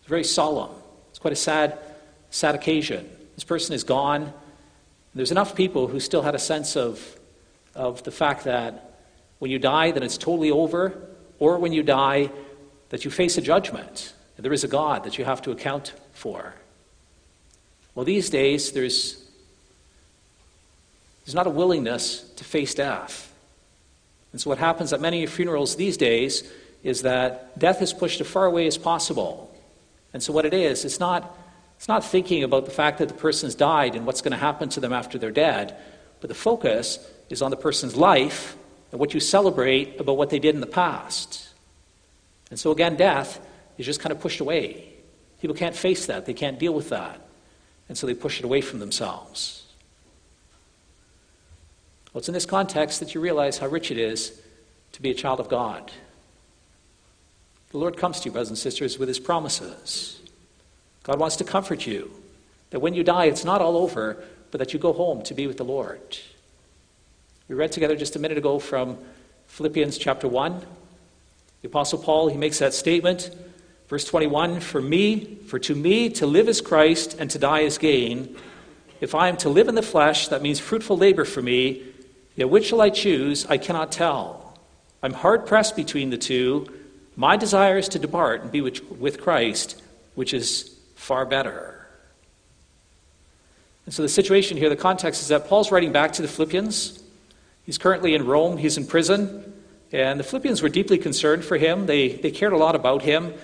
It's 0.00 0.08
very 0.08 0.24
solemn. 0.24 0.70
It's 1.10 1.18
quite 1.18 1.34
a 1.34 1.36
sad, 1.36 1.78
sad 2.30 2.54
occasion. 2.54 3.06
This 3.34 3.44
person 3.44 3.74
is 3.74 3.84
gone. 3.84 4.32
There's 5.14 5.30
enough 5.30 5.54
people 5.54 5.88
who 5.88 6.00
still 6.00 6.22
had 6.22 6.34
a 6.34 6.38
sense 6.38 6.78
of, 6.78 6.98
of 7.74 8.02
the 8.04 8.10
fact 8.10 8.44
that 8.44 9.00
when 9.38 9.50
you 9.50 9.58
die, 9.58 9.90
then 9.90 10.02
it's 10.02 10.16
totally 10.16 10.50
over, 10.50 10.98
or 11.38 11.58
when 11.58 11.74
you 11.74 11.82
die, 11.82 12.30
that 12.88 13.04
you 13.04 13.10
face 13.10 13.36
a 13.36 13.42
judgment. 13.42 14.14
There 14.38 14.54
is 14.54 14.64
a 14.64 14.68
God 14.68 15.04
that 15.04 15.18
you 15.18 15.26
have 15.26 15.42
to 15.42 15.50
account 15.50 15.92
for. 16.14 16.54
Well, 17.94 18.06
these 18.06 18.30
days, 18.30 18.72
there's, 18.72 19.22
there's 21.26 21.34
not 21.34 21.46
a 21.46 21.50
willingness 21.50 22.22
to 22.36 22.44
face 22.44 22.72
death. 22.72 23.30
And 24.32 24.40
so, 24.40 24.48
what 24.48 24.58
happens 24.58 24.94
at 24.94 25.02
many 25.02 25.26
funerals 25.26 25.76
these 25.76 25.98
days 25.98 26.50
is 26.82 27.02
that 27.02 27.58
death 27.58 27.82
is 27.82 27.92
pushed 27.92 28.20
as 28.20 28.26
far 28.26 28.46
away 28.46 28.66
as 28.66 28.78
possible. 28.78 29.54
And 30.12 30.22
so, 30.22 30.32
what 30.32 30.46
it 30.46 30.54
is, 30.54 30.84
it's 30.84 31.00
not, 31.00 31.36
it's 31.76 31.88
not 31.88 32.04
thinking 32.04 32.42
about 32.44 32.64
the 32.64 32.70
fact 32.70 32.98
that 32.98 33.08
the 33.08 33.14
person's 33.14 33.54
died 33.54 33.94
and 33.94 34.06
what's 34.06 34.22
going 34.22 34.32
to 34.32 34.38
happen 34.38 34.68
to 34.70 34.80
them 34.80 34.92
after 34.92 35.18
they're 35.18 35.30
dead, 35.30 35.76
but 36.20 36.28
the 36.28 36.34
focus 36.34 36.98
is 37.28 37.42
on 37.42 37.50
the 37.50 37.56
person's 37.56 37.96
life 37.96 38.56
and 38.90 39.00
what 39.00 39.12
you 39.12 39.20
celebrate 39.20 40.00
about 40.00 40.16
what 40.16 40.30
they 40.30 40.38
did 40.38 40.54
in 40.54 40.60
the 40.60 40.66
past. 40.66 41.48
And 42.50 42.58
so, 42.58 42.70
again, 42.70 42.96
death 42.96 43.40
is 43.76 43.86
just 43.86 44.00
kind 44.00 44.12
of 44.12 44.20
pushed 44.20 44.40
away. 44.40 44.92
People 45.40 45.56
can't 45.56 45.76
face 45.76 46.06
that, 46.06 46.26
they 46.26 46.34
can't 46.34 46.58
deal 46.58 46.74
with 46.74 46.88
that. 46.90 47.20
And 47.88 47.96
so 47.96 48.06
they 48.06 48.14
push 48.14 48.38
it 48.38 48.44
away 48.44 48.60
from 48.60 48.80
themselves. 48.80 49.64
Well, 52.12 52.20
it's 52.20 52.28
in 52.28 52.34
this 52.34 52.46
context 52.46 53.00
that 53.00 53.14
you 53.14 53.20
realize 53.20 53.58
how 53.58 53.66
rich 53.68 53.90
it 53.90 53.98
is 53.98 54.40
to 54.92 55.02
be 55.02 55.10
a 55.10 55.14
child 55.14 55.40
of 55.40 55.48
God. 55.48 55.90
The 57.70 57.78
Lord 57.78 57.96
comes 57.96 58.20
to 58.20 58.26
you, 58.26 58.32
brothers 58.32 58.48
and 58.48 58.58
sisters, 58.58 58.98
with 58.98 59.08
his 59.08 59.18
promises. 59.18 60.20
God 61.02 61.18
wants 61.18 61.36
to 61.36 61.44
comfort 61.44 61.86
you 61.86 62.10
that 62.70 62.80
when 62.80 62.94
you 62.94 63.02
die, 63.02 63.26
it's 63.26 63.44
not 63.44 63.60
all 63.60 63.76
over, 63.76 64.22
but 64.50 64.58
that 64.58 64.72
you 64.72 64.78
go 64.78 64.92
home 64.92 65.22
to 65.22 65.34
be 65.34 65.46
with 65.46 65.56
the 65.56 65.64
Lord. 65.64 66.18
We 67.48 67.54
read 67.54 67.72
together 67.72 67.96
just 67.96 68.16
a 68.16 68.18
minute 68.18 68.38
ago 68.38 68.58
from 68.58 68.98
Philippians 69.46 69.98
chapter 69.98 70.28
1. 70.28 70.64
The 71.62 71.68
Apostle 71.68 71.98
Paul, 71.98 72.28
he 72.28 72.36
makes 72.36 72.58
that 72.58 72.74
statement 72.74 73.30
Verse 73.88 74.04
21 74.04 74.60
For 74.60 74.80
me, 74.80 75.36
for 75.46 75.58
to 75.60 75.74
me 75.74 76.10
to 76.10 76.26
live 76.26 76.48
is 76.48 76.60
Christ 76.60 77.16
and 77.18 77.30
to 77.30 77.38
die 77.38 77.60
is 77.60 77.78
gain. 77.78 78.36
If 79.00 79.14
I 79.14 79.28
am 79.28 79.36
to 79.38 79.48
live 79.48 79.68
in 79.68 79.74
the 79.74 79.82
flesh, 79.82 80.28
that 80.28 80.42
means 80.42 80.60
fruitful 80.60 80.98
labor 80.98 81.24
for 81.24 81.40
me. 81.40 81.82
Yet 82.36 82.50
which 82.50 82.66
shall 82.66 82.80
I 82.80 82.90
choose? 82.90 83.46
I 83.46 83.58
cannot 83.58 83.90
tell. 83.90 84.58
I'm 85.02 85.12
hard 85.12 85.46
pressed 85.46 85.74
between 85.74 86.10
the 86.10 86.18
two. 86.18 86.66
My 87.18 87.36
desire 87.36 87.78
is 87.78 87.88
to 87.88 87.98
depart 87.98 88.42
and 88.42 88.52
be 88.52 88.60
with 88.60 89.20
Christ, 89.20 89.82
which 90.14 90.32
is 90.32 90.78
far 90.94 91.26
better. 91.26 91.84
And 93.86 93.92
so 93.92 94.02
the 94.02 94.08
situation 94.08 94.56
here, 94.56 94.68
the 94.68 94.76
context 94.76 95.20
is 95.22 95.26
that 95.28 95.48
Paul's 95.48 95.72
writing 95.72 95.90
back 95.90 96.12
to 96.12 96.22
the 96.22 96.28
Philippians. 96.28 97.02
He's 97.66 97.76
currently 97.76 98.14
in 98.14 98.24
Rome, 98.24 98.56
he's 98.56 98.78
in 98.78 98.86
prison. 98.86 99.52
And 99.90 100.20
the 100.20 100.22
Philippians 100.22 100.62
were 100.62 100.68
deeply 100.68 100.96
concerned 100.96 101.44
for 101.44 101.56
him. 101.56 101.86
They, 101.86 102.10
they 102.10 102.30
cared 102.30 102.52
a 102.52 102.56
lot 102.56 102.76
about 102.76 103.02
him. 103.02 103.34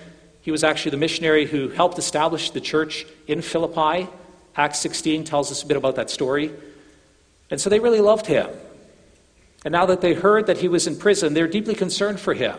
He 0.41 0.51
was 0.51 0.63
actually 0.63 0.91
the 0.91 0.97
missionary 0.97 1.45
who 1.45 1.67
helped 1.67 1.99
establish 1.99 2.51
the 2.51 2.61
church 2.61 3.05
in 3.27 3.41
Philippi. 3.41 4.07
Acts 4.55 4.79
16 4.79 5.25
tells 5.25 5.51
us 5.51 5.63
a 5.63 5.67
bit 5.67 5.75
about 5.75 5.97
that 5.97 6.09
story. 6.09 6.49
And 7.51 7.59
so 7.59 7.69
they 7.69 7.81
really 7.81 7.99
loved 7.99 8.27
him. 8.27 8.49
And 9.65 9.73
now 9.73 9.85
that 9.87 9.99
they 9.99 10.13
heard 10.13 10.47
that 10.47 10.59
he 10.59 10.69
was 10.69 10.87
in 10.87 10.95
prison, 10.95 11.33
they're 11.33 11.49
deeply 11.49 11.75
concerned 11.75 12.21
for 12.21 12.33
him. 12.33 12.57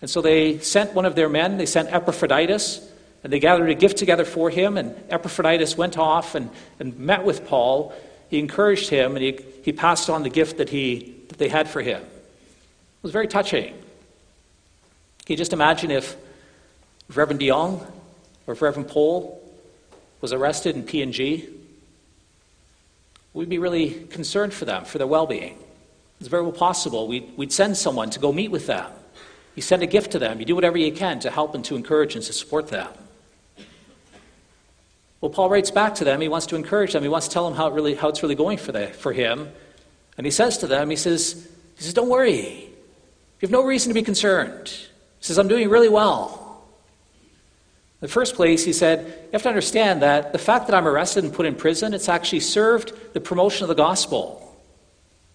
And 0.00 0.08
so 0.08 0.22
they 0.22 0.58
sent 0.58 0.94
one 0.94 1.04
of 1.04 1.14
their 1.14 1.28
men, 1.28 1.58
they 1.58 1.66
sent 1.66 1.92
Epaphroditus, 1.92 2.86
and 3.22 3.32
they 3.32 3.38
gathered 3.38 3.68
a 3.68 3.74
gift 3.74 3.98
together 3.98 4.24
for 4.24 4.48
him. 4.48 4.78
And 4.78 4.94
Epaphroditus 5.10 5.76
went 5.76 5.98
off 5.98 6.34
and, 6.34 6.50
and 6.78 6.98
met 6.98 7.24
with 7.24 7.46
Paul. 7.46 7.92
He 8.30 8.38
encouraged 8.38 8.88
him, 8.88 9.16
and 9.16 9.22
he, 9.22 9.38
he 9.62 9.72
passed 9.72 10.08
on 10.08 10.22
the 10.22 10.30
gift 10.30 10.56
that, 10.58 10.70
he, 10.70 11.14
that 11.28 11.38
they 11.38 11.48
had 11.48 11.68
for 11.68 11.82
him. 11.82 12.00
It 12.00 13.02
was 13.02 13.12
very 13.12 13.28
touching. 13.28 13.74
Can 15.24 15.34
you 15.34 15.36
just 15.36 15.52
imagine 15.52 15.90
if 15.90 16.16
Reverend 17.14 17.40
DeYoung 17.40 17.86
or 18.46 18.54
if 18.54 18.62
Reverend 18.62 18.88
Pole 18.88 19.42
was 20.20 20.32
arrested 20.32 20.76
in 20.76 20.84
PNG? 20.84 21.48
We'd 23.32 23.48
be 23.48 23.58
really 23.58 23.90
concerned 23.90 24.54
for 24.54 24.64
them, 24.64 24.84
for 24.84 24.98
their 24.98 25.06
well 25.06 25.26
being. 25.26 25.56
It's 26.18 26.28
very 26.28 26.42
well 26.42 26.52
possible 26.52 27.06
we'd, 27.06 27.36
we'd 27.36 27.52
send 27.52 27.76
someone 27.76 28.10
to 28.10 28.18
go 28.18 28.32
meet 28.32 28.50
with 28.50 28.66
them. 28.66 28.90
You 29.54 29.62
send 29.62 29.82
a 29.82 29.86
gift 29.86 30.12
to 30.12 30.18
them. 30.18 30.38
You 30.38 30.46
do 30.46 30.54
whatever 30.54 30.78
you 30.78 30.92
can 30.92 31.20
to 31.20 31.30
help 31.30 31.54
and 31.54 31.64
to 31.66 31.76
encourage 31.76 32.14
and 32.14 32.24
to 32.24 32.32
support 32.32 32.68
them. 32.68 32.88
Well, 35.20 35.30
Paul 35.30 35.50
writes 35.50 35.70
back 35.70 35.96
to 35.96 36.04
them. 36.04 36.20
He 36.20 36.28
wants 36.28 36.46
to 36.46 36.56
encourage 36.56 36.92
them. 36.92 37.02
He 37.02 37.08
wants 37.08 37.28
to 37.28 37.34
tell 37.34 37.44
them 37.48 37.56
how, 37.56 37.68
it 37.68 37.74
really, 37.74 37.94
how 37.94 38.08
it's 38.08 38.22
really 38.22 38.34
going 38.34 38.58
for, 38.58 38.72
the, 38.72 38.86
for 38.86 39.12
him. 39.12 39.50
And 40.16 40.26
he 40.26 40.30
says 40.30 40.58
to 40.58 40.66
them, 40.66 40.88
he 40.88 40.96
says, 40.96 41.48
he 41.76 41.82
says, 41.82 41.94
Don't 41.94 42.08
worry. 42.08 42.36
You 42.40 43.46
have 43.46 43.50
no 43.50 43.64
reason 43.64 43.90
to 43.90 43.94
be 43.94 44.02
concerned. 44.02 44.68
He 44.68 45.24
says, 45.24 45.38
I'm 45.38 45.48
doing 45.48 45.68
really 45.68 45.88
well. 45.88 46.64
In 48.00 48.06
the 48.06 48.08
first 48.08 48.34
place, 48.34 48.64
he 48.64 48.72
said, 48.72 49.06
You 49.06 49.30
have 49.32 49.42
to 49.42 49.48
understand 49.48 50.00
that 50.02 50.32
the 50.32 50.38
fact 50.38 50.68
that 50.68 50.74
I'm 50.74 50.88
arrested 50.88 51.24
and 51.24 51.32
put 51.32 51.44
in 51.44 51.54
prison, 51.54 51.92
it's 51.92 52.08
actually 52.08 52.40
served 52.40 52.92
the 53.12 53.20
promotion 53.20 53.64
of 53.64 53.68
the 53.68 53.74
gospel. 53.74 54.58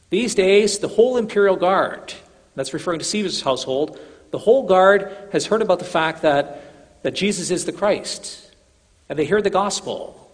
These 0.10 0.34
days, 0.34 0.80
the 0.80 0.88
whole 0.88 1.18
imperial 1.18 1.56
guard, 1.56 2.14
that's 2.56 2.74
referring 2.74 3.00
to 3.00 3.06
Caesar's 3.06 3.42
household, 3.42 4.00
the 4.32 4.38
whole 4.38 4.64
guard 4.64 5.16
has 5.32 5.46
heard 5.46 5.62
about 5.62 5.80
the 5.80 5.86
fact 5.86 6.24
that, 6.24 6.62
that 7.04 7.14
Jesus 7.14 7.52
is 7.52 7.66
the 7.66 7.72
Christ. 7.72 8.52
And 9.08 9.20
they 9.20 9.26
hear 9.26 9.42
the 9.42 9.50
gospel. 9.50 10.32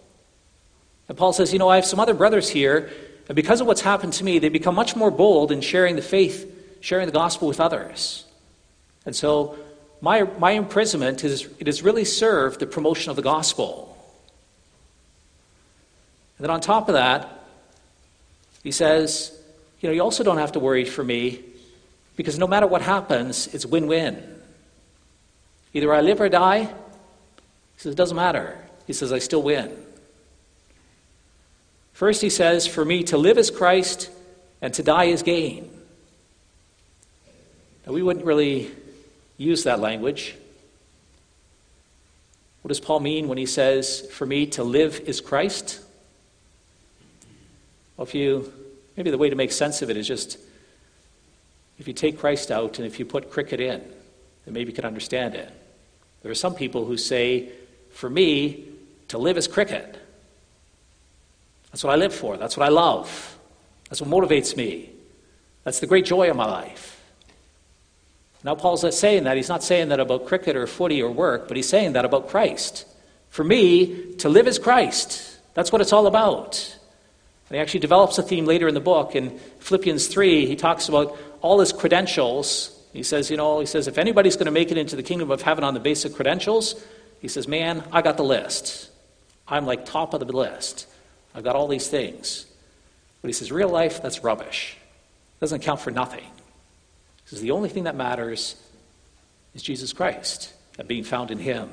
And 1.08 1.18
Paul 1.18 1.32
says, 1.32 1.52
You 1.52 1.58
know, 1.58 1.68
I 1.68 1.76
have 1.76 1.84
some 1.84 2.00
other 2.00 2.14
brothers 2.14 2.48
here, 2.48 2.90
and 3.28 3.36
because 3.36 3.60
of 3.60 3.66
what's 3.66 3.80
happened 3.80 4.14
to 4.14 4.24
me, 4.24 4.38
they 4.38 4.48
become 4.48 4.74
much 4.74 4.96
more 4.96 5.10
bold 5.10 5.52
in 5.52 5.60
sharing 5.60 5.96
the 5.96 6.02
faith, 6.02 6.50
sharing 6.80 7.06
the 7.06 7.12
gospel 7.12 7.48
with 7.48 7.60
others. 7.60 8.24
And 9.04 9.14
so, 9.14 9.58
my, 10.00 10.22
my 10.22 10.52
imprisonment 10.52 11.22
is, 11.22 11.48
it 11.60 11.66
has 11.66 11.82
really 11.82 12.04
served 12.04 12.58
the 12.58 12.66
promotion 12.66 13.10
of 13.10 13.16
the 13.16 13.22
gospel. 13.22 13.96
And 16.38 16.44
then 16.44 16.50
on 16.50 16.60
top 16.60 16.88
of 16.88 16.94
that, 16.94 17.28
he 18.64 18.72
says, 18.72 19.38
you 19.80 19.88
know, 19.88 19.94
you 19.94 20.02
also 20.02 20.24
don't 20.24 20.38
have 20.38 20.52
to 20.52 20.58
worry 20.58 20.84
for 20.84 21.04
me 21.04 21.44
because 22.16 22.38
no 22.38 22.46
matter 22.46 22.66
what 22.66 22.82
happens, 22.82 23.46
it's 23.54 23.66
win 23.66 23.86
win. 23.86 24.22
Either 25.74 25.92
I 25.92 26.00
live 26.00 26.20
or 26.20 26.28
die. 26.28 26.64
He 26.64 26.72
says, 27.76 27.92
it 27.92 27.96
doesn't 27.96 28.16
matter. 28.16 28.58
He 28.86 28.92
says, 28.92 29.12
I 29.12 29.18
still 29.18 29.42
win. 29.42 29.76
First, 31.92 32.20
he 32.20 32.30
says, 32.30 32.66
for 32.66 32.84
me 32.84 33.02
to 33.04 33.16
live 33.16 33.38
is 33.38 33.50
Christ 33.50 34.10
and 34.60 34.72
to 34.74 34.82
die 34.82 35.04
is 35.04 35.22
gain. 35.22 35.70
Now, 37.86 37.92
we 37.92 38.02
wouldn't 38.02 38.24
really 38.24 38.70
use 39.38 39.64
that 39.64 39.80
language. 39.80 40.36
What 42.62 42.68
does 42.68 42.80
Paul 42.80 43.00
mean 43.00 43.28
when 43.28 43.38
he 43.38 43.46
says, 43.46 44.06
for 44.12 44.26
me 44.26 44.46
to 44.48 44.62
live 44.62 45.00
is 45.06 45.20
Christ? 45.20 45.80
Well, 47.96 48.06
if 48.06 48.14
you 48.14 48.52
Maybe 48.96 49.10
the 49.10 49.18
way 49.18 49.30
to 49.30 49.36
make 49.36 49.52
sense 49.52 49.82
of 49.82 49.90
it 49.90 49.96
is 49.96 50.06
just 50.06 50.38
if 51.78 51.88
you 51.88 51.94
take 51.94 52.18
Christ 52.18 52.50
out 52.50 52.78
and 52.78 52.86
if 52.86 52.98
you 52.98 53.04
put 53.04 53.30
cricket 53.30 53.60
in, 53.60 53.80
then 54.44 54.54
maybe 54.54 54.70
you 54.70 54.74
can 54.74 54.84
understand 54.84 55.34
it. 55.34 55.50
There 56.22 56.30
are 56.30 56.36
some 56.36 56.54
people 56.54 56.84
who 56.84 56.96
say, 56.96 57.50
for 57.90 58.08
me, 58.08 58.64
to 59.08 59.18
live 59.18 59.36
is 59.36 59.48
cricket. 59.48 59.98
That's 61.70 61.82
what 61.82 61.92
I 61.92 61.96
live 61.96 62.14
for. 62.14 62.36
That's 62.36 62.56
what 62.56 62.66
I 62.66 62.70
love. 62.70 63.38
That's 63.88 64.00
what 64.00 64.10
motivates 64.10 64.56
me. 64.56 64.90
That's 65.64 65.80
the 65.80 65.86
great 65.86 66.04
joy 66.04 66.30
of 66.30 66.36
my 66.36 66.46
life. 66.46 67.00
Now, 68.44 68.54
Paul's 68.54 68.82
not 68.82 68.94
saying 68.94 69.24
that. 69.24 69.36
He's 69.36 69.48
not 69.48 69.62
saying 69.62 69.90
that 69.90 70.00
about 70.00 70.26
cricket 70.26 70.56
or 70.56 70.66
footy 70.66 71.02
or 71.02 71.10
work, 71.10 71.46
but 71.46 71.56
he's 71.56 71.68
saying 71.68 71.92
that 71.92 72.04
about 72.04 72.28
Christ. 72.28 72.86
For 73.28 73.44
me, 73.44 74.14
to 74.16 74.28
live 74.28 74.48
is 74.48 74.58
Christ. 74.58 75.38
That's 75.54 75.70
what 75.70 75.80
it's 75.80 75.92
all 75.92 76.06
about. 76.06 76.76
And 77.52 77.58
he 77.58 77.60
actually 77.60 77.80
develops 77.80 78.16
a 78.16 78.22
theme 78.22 78.46
later 78.46 78.66
in 78.66 78.72
the 78.72 78.80
book. 78.80 79.14
In 79.14 79.38
Philippians 79.58 80.06
3, 80.06 80.46
he 80.46 80.56
talks 80.56 80.88
about 80.88 81.18
all 81.42 81.60
his 81.60 81.70
credentials. 81.70 82.74
He 82.94 83.02
says, 83.02 83.30
you 83.30 83.36
know, 83.36 83.60
he 83.60 83.66
says, 83.66 83.88
if 83.88 83.98
anybody's 83.98 84.36
going 84.36 84.46
to 84.46 84.50
make 84.50 84.70
it 84.70 84.78
into 84.78 84.96
the 84.96 85.02
kingdom 85.02 85.30
of 85.30 85.42
heaven 85.42 85.62
on 85.62 85.74
the 85.74 85.80
basic 85.80 86.14
credentials, 86.14 86.82
he 87.20 87.28
says, 87.28 87.46
man, 87.46 87.84
I 87.92 88.00
got 88.00 88.16
the 88.16 88.24
list. 88.24 88.88
I'm 89.46 89.66
like 89.66 89.84
top 89.84 90.14
of 90.14 90.26
the 90.26 90.32
list. 90.34 90.86
I've 91.34 91.44
got 91.44 91.54
all 91.54 91.68
these 91.68 91.88
things. 91.88 92.46
But 93.20 93.28
he 93.28 93.34
says, 93.34 93.52
real 93.52 93.68
life, 93.68 94.00
that's 94.00 94.24
rubbish. 94.24 94.78
It 95.36 95.40
doesn't 95.40 95.60
count 95.60 95.80
for 95.80 95.90
nothing. 95.90 96.24
He 96.24 97.26
says, 97.26 97.42
the 97.42 97.50
only 97.50 97.68
thing 97.68 97.84
that 97.84 97.96
matters 97.96 98.56
is 99.54 99.62
Jesus 99.62 99.92
Christ 99.92 100.54
and 100.78 100.88
being 100.88 101.04
found 101.04 101.30
in 101.30 101.36
him. 101.36 101.68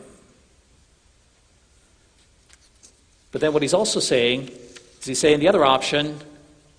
But 3.32 3.39
then 3.39 3.54
what 3.54 3.62
he's 3.62 3.74
also 3.74 4.02
saying 4.02 4.52
is 4.99 5.05
he 5.05 5.15
saying 5.15 5.39
the 5.39 5.47
other 5.47 5.65
option 5.65 6.19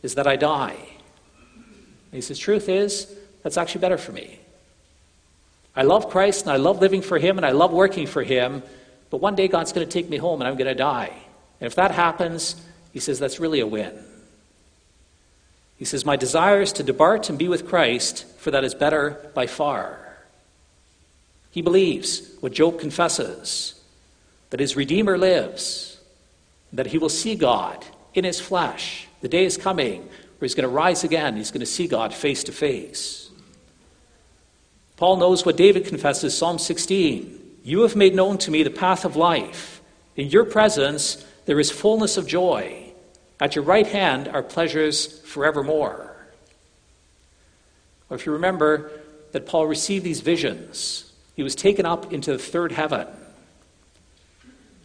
is 0.02 0.14
that 0.14 0.26
I 0.26 0.36
die? 0.36 0.76
And 0.76 2.16
he 2.16 2.20
says, 2.20 2.38
truth 2.38 2.68
is, 2.68 3.12
that's 3.42 3.56
actually 3.56 3.80
better 3.80 3.98
for 3.98 4.12
me. 4.12 4.40
I 5.74 5.82
love 5.82 6.10
Christ 6.10 6.42
and 6.42 6.52
I 6.52 6.56
love 6.56 6.80
living 6.80 7.02
for 7.02 7.18
Him 7.18 7.36
and 7.36 7.46
I 7.46 7.52
love 7.52 7.72
working 7.72 8.06
for 8.06 8.22
Him, 8.22 8.62
but 9.08 9.18
one 9.18 9.34
day 9.34 9.48
God's 9.48 9.72
going 9.72 9.86
to 9.86 9.92
take 9.92 10.08
me 10.08 10.16
home 10.16 10.40
and 10.40 10.48
I'm 10.48 10.56
going 10.56 10.66
to 10.66 10.74
die. 10.74 11.12
And 11.60 11.66
if 11.66 11.76
that 11.76 11.92
happens, 11.92 12.56
he 12.92 13.00
says, 13.00 13.18
that's 13.18 13.38
really 13.38 13.60
a 13.60 13.66
win. 13.66 14.04
He 15.76 15.84
says, 15.84 16.04
My 16.04 16.16
desire 16.16 16.60
is 16.60 16.74
to 16.74 16.82
depart 16.82 17.30
and 17.30 17.38
be 17.38 17.48
with 17.48 17.66
Christ, 17.66 18.26
for 18.38 18.50
that 18.50 18.64
is 18.64 18.74
better 18.74 19.30
by 19.34 19.46
far. 19.46 19.98
He 21.50 21.62
believes 21.62 22.30
what 22.40 22.52
Job 22.52 22.78
confesses 22.78 23.80
that 24.50 24.60
his 24.60 24.76
Redeemer 24.76 25.16
lives, 25.16 25.98
that 26.72 26.88
he 26.88 26.98
will 26.98 27.08
see 27.08 27.34
God 27.34 27.84
in 28.14 28.24
his 28.24 28.40
flesh. 28.40 29.08
The 29.20 29.28
day 29.28 29.44
is 29.44 29.56
coming 29.56 30.02
where 30.02 30.46
he's 30.46 30.54
going 30.54 30.68
to 30.68 30.74
rise 30.74 31.04
again. 31.04 31.36
He's 31.36 31.50
going 31.50 31.60
to 31.60 31.66
see 31.66 31.86
God 31.86 32.14
face 32.14 32.44
to 32.44 32.52
face. 32.52 33.30
Paul 34.96 35.16
knows 35.16 35.46
what 35.46 35.56
David 35.56 35.86
confesses, 35.86 36.36
Psalm 36.36 36.58
16. 36.58 37.58
You 37.62 37.82
have 37.82 37.96
made 37.96 38.14
known 38.14 38.38
to 38.38 38.50
me 38.50 38.62
the 38.62 38.70
path 38.70 39.04
of 39.04 39.16
life. 39.16 39.80
In 40.16 40.28
your 40.28 40.44
presence 40.44 41.24
there 41.46 41.60
is 41.60 41.70
fullness 41.70 42.16
of 42.16 42.26
joy. 42.26 42.92
At 43.40 43.56
your 43.56 43.64
right 43.64 43.86
hand 43.86 44.28
are 44.28 44.42
pleasures 44.42 45.20
forevermore. 45.20 46.16
Or 48.08 48.16
if 48.16 48.26
you 48.26 48.32
remember 48.32 48.90
that 49.32 49.46
Paul 49.46 49.66
received 49.66 50.04
these 50.04 50.20
visions, 50.20 51.12
he 51.36 51.42
was 51.42 51.54
taken 51.54 51.86
up 51.86 52.12
into 52.12 52.32
the 52.32 52.38
third 52.38 52.72
heaven. 52.72 53.06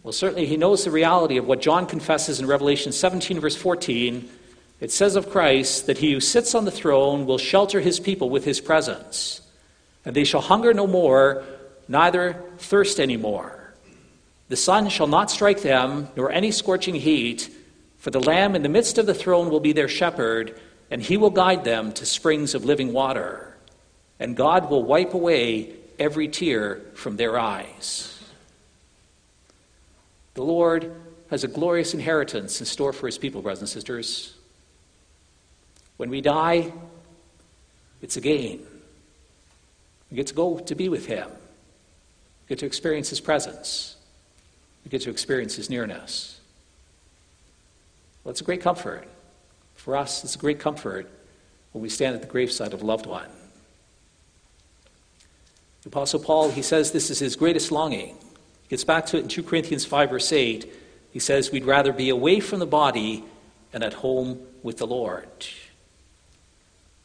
Well, 0.06 0.12
certainly 0.12 0.46
he 0.46 0.56
knows 0.56 0.84
the 0.84 0.92
reality 0.92 1.36
of 1.36 1.48
what 1.48 1.60
John 1.60 1.84
confesses 1.84 2.38
in 2.38 2.46
Revelation 2.46 2.92
17, 2.92 3.40
verse 3.40 3.56
14. 3.56 4.30
It 4.78 4.92
says 4.92 5.16
of 5.16 5.30
Christ 5.30 5.88
that 5.88 5.98
he 5.98 6.12
who 6.12 6.20
sits 6.20 6.54
on 6.54 6.64
the 6.64 6.70
throne 6.70 7.26
will 7.26 7.38
shelter 7.38 7.80
his 7.80 7.98
people 7.98 8.30
with 8.30 8.44
his 8.44 8.60
presence, 8.60 9.40
and 10.04 10.14
they 10.14 10.22
shall 10.22 10.42
hunger 10.42 10.72
no 10.72 10.86
more, 10.86 11.42
neither 11.88 12.40
thirst 12.58 13.00
any 13.00 13.16
more. 13.16 13.74
The 14.48 14.54
sun 14.54 14.90
shall 14.90 15.08
not 15.08 15.28
strike 15.28 15.62
them, 15.62 16.06
nor 16.14 16.30
any 16.30 16.52
scorching 16.52 16.94
heat, 16.94 17.50
for 17.98 18.12
the 18.12 18.20
Lamb 18.20 18.54
in 18.54 18.62
the 18.62 18.68
midst 18.68 18.98
of 18.98 19.06
the 19.06 19.12
throne 19.12 19.50
will 19.50 19.58
be 19.58 19.72
their 19.72 19.88
shepherd, 19.88 20.56
and 20.88 21.02
he 21.02 21.16
will 21.16 21.30
guide 21.30 21.64
them 21.64 21.90
to 21.94 22.06
springs 22.06 22.54
of 22.54 22.64
living 22.64 22.92
water. 22.92 23.56
And 24.20 24.36
God 24.36 24.70
will 24.70 24.84
wipe 24.84 25.14
away 25.14 25.74
every 25.98 26.28
tear 26.28 26.80
from 26.94 27.16
their 27.16 27.36
eyes. 27.36 28.15
The 30.36 30.42
Lord 30.42 30.94
has 31.30 31.44
a 31.44 31.48
glorious 31.48 31.94
inheritance 31.94 32.60
in 32.60 32.66
store 32.66 32.92
for 32.92 33.06
his 33.06 33.16
people, 33.16 33.40
brothers 33.40 33.60
and 33.60 33.68
sisters. 33.68 34.36
When 35.96 36.10
we 36.10 36.20
die, 36.20 36.72
it's 38.02 38.18
a 38.18 38.20
gain. 38.20 38.60
We 40.10 40.16
get 40.16 40.26
to 40.26 40.34
go 40.34 40.58
to 40.58 40.74
be 40.74 40.90
with 40.90 41.06
him. 41.06 41.26
We 41.26 42.48
get 42.50 42.58
to 42.58 42.66
experience 42.66 43.08
his 43.08 43.18
presence. 43.18 43.96
We 44.84 44.90
get 44.90 45.00
to 45.02 45.10
experience 45.10 45.56
his 45.56 45.70
nearness. 45.70 46.38
Well, 48.22 48.30
it's 48.30 48.42
a 48.42 48.44
great 48.44 48.60
comfort. 48.60 49.08
For 49.74 49.96
us, 49.96 50.22
it's 50.22 50.34
a 50.34 50.38
great 50.38 50.60
comfort 50.60 51.10
when 51.72 51.80
we 51.80 51.88
stand 51.88 52.14
at 52.14 52.20
the 52.20 52.28
graveside 52.28 52.74
of 52.74 52.82
a 52.82 52.84
loved 52.84 53.06
one. 53.06 53.30
The 55.82 55.88
Apostle 55.88 56.20
Paul, 56.20 56.50
he 56.50 56.60
says 56.60 56.92
this 56.92 57.08
is 57.08 57.18
his 57.18 57.36
greatest 57.36 57.72
longing 57.72 58.18
he 58.66 58.70
gets 58.70 58.82
back 58.82 59.06
to 59.06 59.16
it 59.16 59.20
in 59.20 59.28
2 59.28 59.44
Corinthians 59.44 59.84
5, 59.84 60.10
verse 60.10 60.32
8. 60.32 60.68
He 61.12 61.20
says, 61.20 61.52
We'd 61.52 61.64
rather 61.64 61.92
be 61.92 62.08
away 62.08 62.40
from 62.40 62.58
the 62.58 62.66
body 62.66 63.24
and 63.72 63.84
at 63.84 63.94
home 63.94 64.40
with 64.64 64.78
the 64.78 64.88
Lord. 64.88 65.28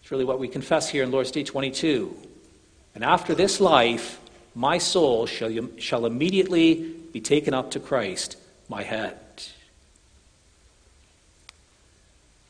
It's 0.01 0.09
really 0.09 0.25
what 0.25 0.39
we 0.39 0.47
confess 0.47 0.89
here 0.89 1.03
in 1.03 1.11
Lord's 1.11 1.29
Day 1.29 1.43
22. 1.43 2.17
And 2.95 3.03
after 3.03 3.35
this 3.35 3.61
life, 3.61 4.19
my 4.55 4.79
soul 4.79 5.27
shall, 5.27 5.51
shall 5.77 6.07
immediately 6.07 6.95
be 7.11 7.21
taken 7.21 7.53
up 7.53 7.69
to 7.71 7.79
Christ, 7.79 8.37
my 8.67 8.81
head. 8.81 9.19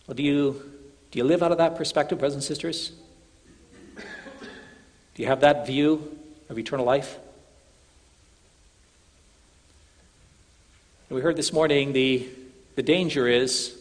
Well, 0.07 0.15
do 0.15 0.23
you, 0.23 0.71
do 1.11 1.19
you 1.19 1.25
live 1.25 1.43
out 1.43 1.51
of 1.51 1.57
that 1.57 1.75
perspective, 1.75 2.19
brothers 2.19 2.35
and 2.35 2.43
sisters? 2.43 2.93
Do 3.97 5.21
you 5.21 5.27
have 5.27 5.41
that 5.41 5.67
view 5.67 6.17
of 6.47 6.57
eternal 6.57 6.85
life? 6.85 7.19
And 11.11 11.17
we 11.17 11.21
heard 11.21 11.35
this 11.35 11.51
morning 11.51 11.91
the, 11.91 12.25
the 12.75 12.83
danger 12.83 13.27
is 13.27 13.77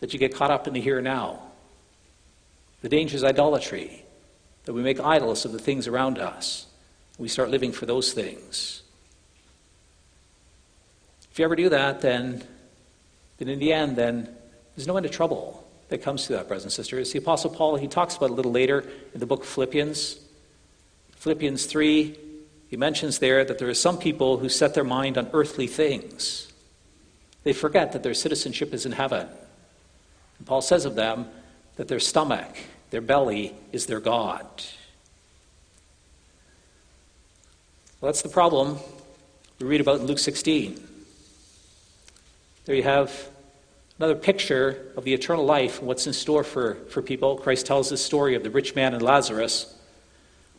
that 0.00 0.14
you 0.14 0.18
get 0.18 0.34
caught 0.34 0.50
up 0.50 0.66
in 0.66 0.72
the 0.72 0.80
here 0.80 0.96
and 0.96 1.04
now. 1.04 1.42
The 2.80 2.88
danger 2.88 3.14
is 3.14 3.22
idolatry, 3.22 4.02
that 4.64 4.72
we 4.72 4.80
make 4.80 4.98
idols 4.98 5.44
of 5.44 5.52
the 5.52 5.58
things 5.58 5.86
around 5.86 6.18
us. 6.18 6.64
We 7.18 7.28
start 7.28 7.50
living 7.50 7.72
for 7.72 7.84
those 7.84 8.14
things. 8.14 8.80
If 11.30 11.38
you 11.38 11.44
ever 11.44 11.56
do 11.56 11.68
that, 11.68 12.00
then, 12.00 12.42
then 13.36 13.48
in 13.48 13.58
the 13.58 13.74
end, 13.74 13.96
then 13.96 14.34
there's 14.74 14.86
no 14.86 14.96
end 14.96 15.04
of 15.04 15.12
trouble 15.12 15.62
that 15.90 15.98
comes 15.98 16.26
to 16.28 16.32
that, 16.32 16.48
brothers 16.48 16.62
and 16.62 16.72
sisters. 16.72 17.12
The 17.12 17.18
Apostle 17.18 17.50
Paul, 17.50 17.76
he 17.76 17.86
talks 17.86 18.16
about 18.16 18.30
it 18.30 18.32
a 18.32 18.34
little 18.34 18.52
later 18.52 18.82
in 19.12 19.20
the 19.20 19.26
book 19.26 19.42
of 19.42 19.46
Philippians. 19.46 20.18
Philippians 21.16 21.66
3, 21.66 22.18
he 22.68 22.78
mentions 22.78 23.18
there 23.18 23.44
that 23.44 23.58
there 23.58 23.68
are 23.68 23.74
some 23.74 23.98
people 23.98 24.38
who 24.38 24.48
set 24.48 24.72
their 24.72 24.84
mind 24.84 25.18
on 25.18 25.28
earthly 25.34 25.66
things. 25.66 26.45
They 27.46 27.52
forget 27.52 27.92
that 27.92 28.02
their 28.02 28.12
citizenship 28.12 28.74
is 28.74 28.86
in 28.86 28.90
heaven. 28.90 29.28
And 30.38 30.46
Paul 30.48 30.60
says 30.60 30.84
of 30.84 30.96
them 30.96 31.28
that 31.76 31.86
their 31.86 32.00
stomach, 32.00 32.48
their 32.90 33.00
belly, 33.00 33.54
is 33.70 33.86
their 33.86 34.00
God. 34.00 34.44
Well, 38.00 38.08
that's 38.08 38.22
the 38.22 38.28
problem 38.28 38.78
we 39.60 39.66
read 39.68 39.80
about 39.80 40.00
in 40.00 40.06
Luke 40.08 40.18
16. 40.18 40.84
There 42.64 42.74
you 42.74 42.82
have 42.82 43.28
another 44.00 44.16
picture 44.16 44.92
of 44.96 45.04
the 45.04 45.14
eternal 45.14 45.44
life 45.44 45.78
and 45.78 45.86
what's 45.86 46.08
in 46.08 46.14
store 46.14 46.42
for, 46.42 46.74
for 46.90 47.00
people. 47.00 47.36
Christ 47.36 47.64
tells 47.64 47.90
this 47.90 48.04
story 48.04 48.34
of 48.34 48.42
the 48.42 48.50
rich 48.50 48.74
man 48.74 48.92
and 48.92 49.02
Lazarus. 49.04 49.72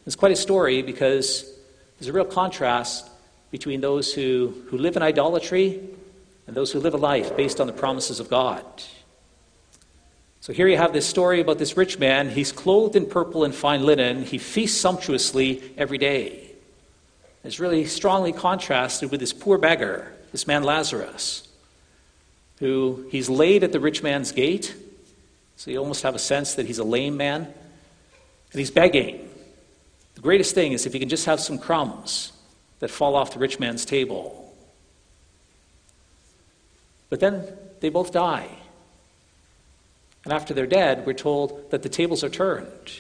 It's 0.06 0.16
quite 0.16 0.32
a 0.32 0.38
story 0.38 0.84
because 0.84 1.54
there's 2.00 2.08
a 2.08 2.14
real 2.14 2.24
contrast 2.24 3.10
between 3.52 3.82
those 3.82 4.14
who, 4.14 4.54
who 4.70 4.78
live 4.78 4.96
in 4.96 5.04
idolatry 5.04 5.82
and 6.48 6.56
those 6.56 6.72
who 6.72 6.80
live 6.80 6.94
a 6.94 6.98
life 6.98 7.36
based 7.38 7.62
on 7.62 7.68
the 7.68 7.74
promises 7.74 8.20
of 8.20 8.30
God. 8.30 8.66
So 10.42 10.54
here 10.54 10.68
you 10.68 10.78
have 10.78 10.94
this 10.94 11.06
story 11.06 11.42
about 11.42 11.60
this 11.60 11.76
rich 11.76 12.00
man. 12.00 12.30
He's 12.30 12.52
clothed 12.52 12.96
in 12.96 13.06
purple 13.06 13.44
and 13.44 13.54
fine 13.54 13.86
linen. 13.86 14.24
He 14.24 14.38
feasts 14.38 14.80
sumptuously 14.80 15.62
every 15.78 15.98
day. 15.98 16.52
It's 17.44 17.60
really 17.60 17.86
strongly 17.86 18.34
contrasted 18.34 19.12
with 19.12 19.20
this 19.20 19.34
poor 19.34 19.58
beggar, 19.58 20.14
this 20.32 20.48
man 20.48 20.64
Lazarus 20.64 21.48
who 22.60 23.06
he's 23.10 23.30
laid 23.30 23.64
at 23.64 23.72
the 23.72 23.80
rich 23.80 24.02
man's 24.04 24.32
gate. 24.32 24.76
So 25.56 25.72
you 25.72 25.78
almost 25.78 26.04
have 26.04 26.16
a 26.16 26.20
sense 26.20 26.56
that 26.56 26.66
he's 26.66 26.80
a 26.80 26.84
lame 26.84 27.18
man. 27.18 27.44
And 28.52 28.60
he's 28.60 28.72
begging. 28.72 29.30
The 30.16 30.22
greatest 30.22 30.56
thing 30.56 30.72
is 30.72 30.86
if 30.86 30.94
he 30.94 31.00
can 31.00 31.10
just 31.10 31.26
have 31.26 31.40
some 31.40 31.60
crumbs 31.60 32.32
that 32.80 32.90
fall 32.90 33.16
off 33.16 33.32
the 33.32 33.40
rich 33.40 33.60
man's 33.60 33.86
table. 33.86 34.47
But 37.10 37.20
then 37.20 37.44
they 37.80 37.90
both 37.90 38.12
die. 38.12 38.50
And 40.24 40.34
after 40.34 40.54
they're 40.54 40.68
dead, 40.68 41.06
we're 41.06 41.14
told 41.14 41.72
that 41.72 41.84
the 41.84 41.90
tables 41.90 42.24
are 42.24 42.30
turned. 42.30 43.00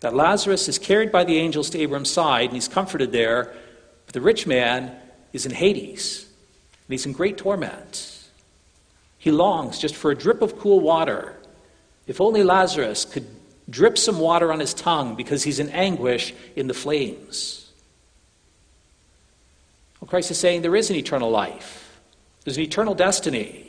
That 0.00 0.14
Lazarus 0.14 0.68
is 0.68 0.78
carried 0.78 1.12
by 1.12 1.24
the 1.24 1.36
angels 1.36 1.68
to 1.70 1.78
Abraham's 1.78 2.10
side 2.10 2.46
and 2.46 2.54
he's 2.54 2.68
comforted 2.68 3.12
there. 3.12 3.54
But 4.06 4.14
the 4.14 4.20
rich 4.20 4.46
man 4.46 4.96
is 5.32 5.44
in 5.44 5.52
Hades 5.52 6.24
and 6.24 6.92
he's 6.92 7.04
in 7.04 7.12
great 7.12 7.36
torment. 7.36 8.18
He 9.18 9.30
longs 9.30 9.78
just 9.78 9.94
for 9.94 10.10
a 10.10 10.16
drip 10.16 10.40
of 10.40 10.58
cool 10.58 10.80
water. 10.80 11.36
If 12.06 12.20
only 12.20 12.42
Lazarus 12.42 13.04
could 13.04 13.26
drip 13.68 13.98
some 13.98 14.18
water 14.18 14.52
on 14.52 14.60
his 14.60 14.74
tongue 14.74 15.14
because 15.14 15.42
he's 15.42 15.60
in 15.60 15.68
anguish 15.70 16.34
in 16.56 16.66
the 16.66 16.74
flames. 16.74 17.70
Well, 20.00 20.08
Christ 20.08 20.30
is 20.30 20.38
saying 20.38 20.62
there 20.62 20.74
is 20.74 20.90
an 20.90 20.96
eternal 20.96 21.30
life, 21.30 21.89
there's 22.44 22.56
an 22.56 22.62
eternal 22.62 22.94
destiny. 22.94 23.66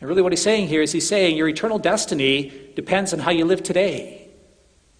And 0.00 0.08
really, 0.08 0.22
what 0.22 0.32
he's 0.32 0.42
saying 0.42 0.68
here 0.68 0.82
is 0.82 0.92
he's 0.92 1.06
saying 1.06 1.36
your 1.36 1.48
eternal 1.48 1.78
destiny 1.78 2.52
depends 2.74 3.12
on 3.12 3.20
how 3.20 3.30
you 3.30 3.44
live 3.44 3.62
today. 3.62 4.28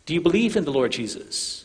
Do 0.07 0.15
you 0.15 0.21
believe 0.21 0.57
in 0.57 0.65
the 0.65 0.73
Lord 0.73 0.93
Jesus? 0.93 1.65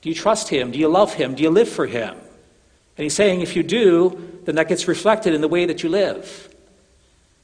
Do 0.00 0.08
you 0.08 0.14
trust 0.14 0.48
him? 0.48 0.70
Do 0.70 0.78
you 0.78 0.88
love 0.88 1.14
him? 1.14 1.34
Do 1.34 1.42
you 1.42 1.50
live 1.50 1.68
for 1.68 1.86
him? 1.86 2.14
And 2.14 3.02
he's 3.04 3.14
saying 3.14 3.42
if 3.42 3.54
you 3.54 3.62
do, 3.62 4.40
then 4.44 4.56
that 4.56 4.68
gets 4.68 4.88
reflected 4.88 5.34
in 5.34 5.40
the 5.40 5.48
way 5.48 5.66
that 5.66 5.82
you 5.82 5.88
live. 5.88 6.48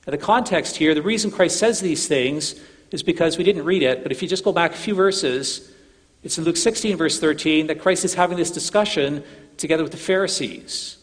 Now, 0.07 0.11
the 0.11 0.19
context 0.19 0.77
here, 0.77 0.95
the 0.95 1.03
reason 1.03 1.31
Christ 1.31 1.59
says 1.59 1.81
these 1.81 2.07
things 2.07 2.55
is 2.91 3.03
because 3.03 3.39
we 3.39 3.45
didn't 3.45 3.65
read 3.65 3.83
it, 3.83 4.03
but 4.03 4.13
if 4.13 4.23
you 4.23 4.29
just 4.29 4.45
go 4.45 4.53
back 4.53 4.73
a 4.73 4.77
few 4.77 4.95
verses, 4.95 5.73
it's 6.23 6.39
in 6.39 6.45
Luke 6.45 6.57
16, 6.57 6.97
verse 6.97 7.19
13, 7.19 7.67
that 7.69 7.81
Christ 7.81 8.05
is 8.05 8.15
having 8.15 8.37
this 8.37 8.51
discussion 8.51 9.23
together 9.57 9.83
with 9.83 9.93
the 9.93 9.99
Pharisees. 9.99 10.99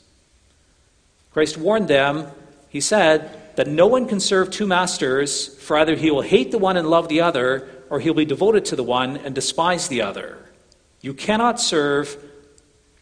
Christ 1.32 1.58
warned 1.58 1.88
them, 1.88 2.28
he 2.70 2.82
said, 2.82 3.38
that 3.56 3.68
no 3.68 3.88
one 3.88 4.08
can 4.08 4.20
serve 4.20 4.50
two 4.50 4.66
masters, 4.66 5.56
for 5.60 5.78
either 5.78 5.96
he 5.96 6.12
will 6.12 6.22
hate 6.22 6.52
the 6.52 6.58
one 6.58 6.78
and 6.78 6.90
love 6.90 7.10
the 7.10 7.22
other, 7.22 7.68
or 7.90 8.00
he'll 8.00 8.14
be 8.14 8.26
devoted 8.26 8.66
to 8.66 8.76
the 8.76 8.84
one 8.84 9.18
and 9.18 9.36
despise 9.36 9.88
the 9.88 10.02
other. 10.02 10.38
You 11.02 11.14
cannot 11.14 11.60
serve 11.60 12.16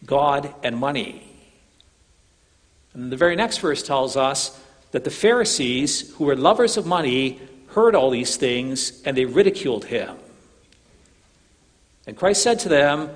God 0.06 0.54
and 0.64 0.78
money. 0.78 1.24
And 2.94 3.12
the 3.12 3.18
very 3.18 3.36
next 3.36 3.60
verse 3.60 3.84
tells 3.84 4.18
us 4.18 4.60
that 4.92 5.04
the 5.04 5.12
Pharisees, 5.12 6.14
who 6.16 6.26
were 6.26 6.36
lovers 6.36 6.78
of 6.78 6.88
money, 6.88 7.40
heard 7.70 7.96
all 7.96 8.10
these 8.10 8.36
things 8.36 9.02
and 9.04 9.16
they 9.16 9.26
ridiculed 9.26 9.86
him. 9.86 10.18
And 12.08 12.18
Christ 12.18 12.42
said 12.42 12.58
to 12.60 12.70
them, 12.70 13.12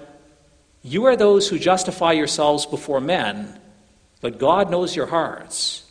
You 0.84 1.05
are 1.05 1.16
those 1.16 1.49
who 1.49 1.57
justify 1.57 2.11
yourselves 2.11 2.68
before 2.68 3.01
men, 3.01 3.59
but 4.24 4.40
God 4.40 4.72
knows 4.72 4.96
your 4.96 5.08
hearts. 5.08 5.84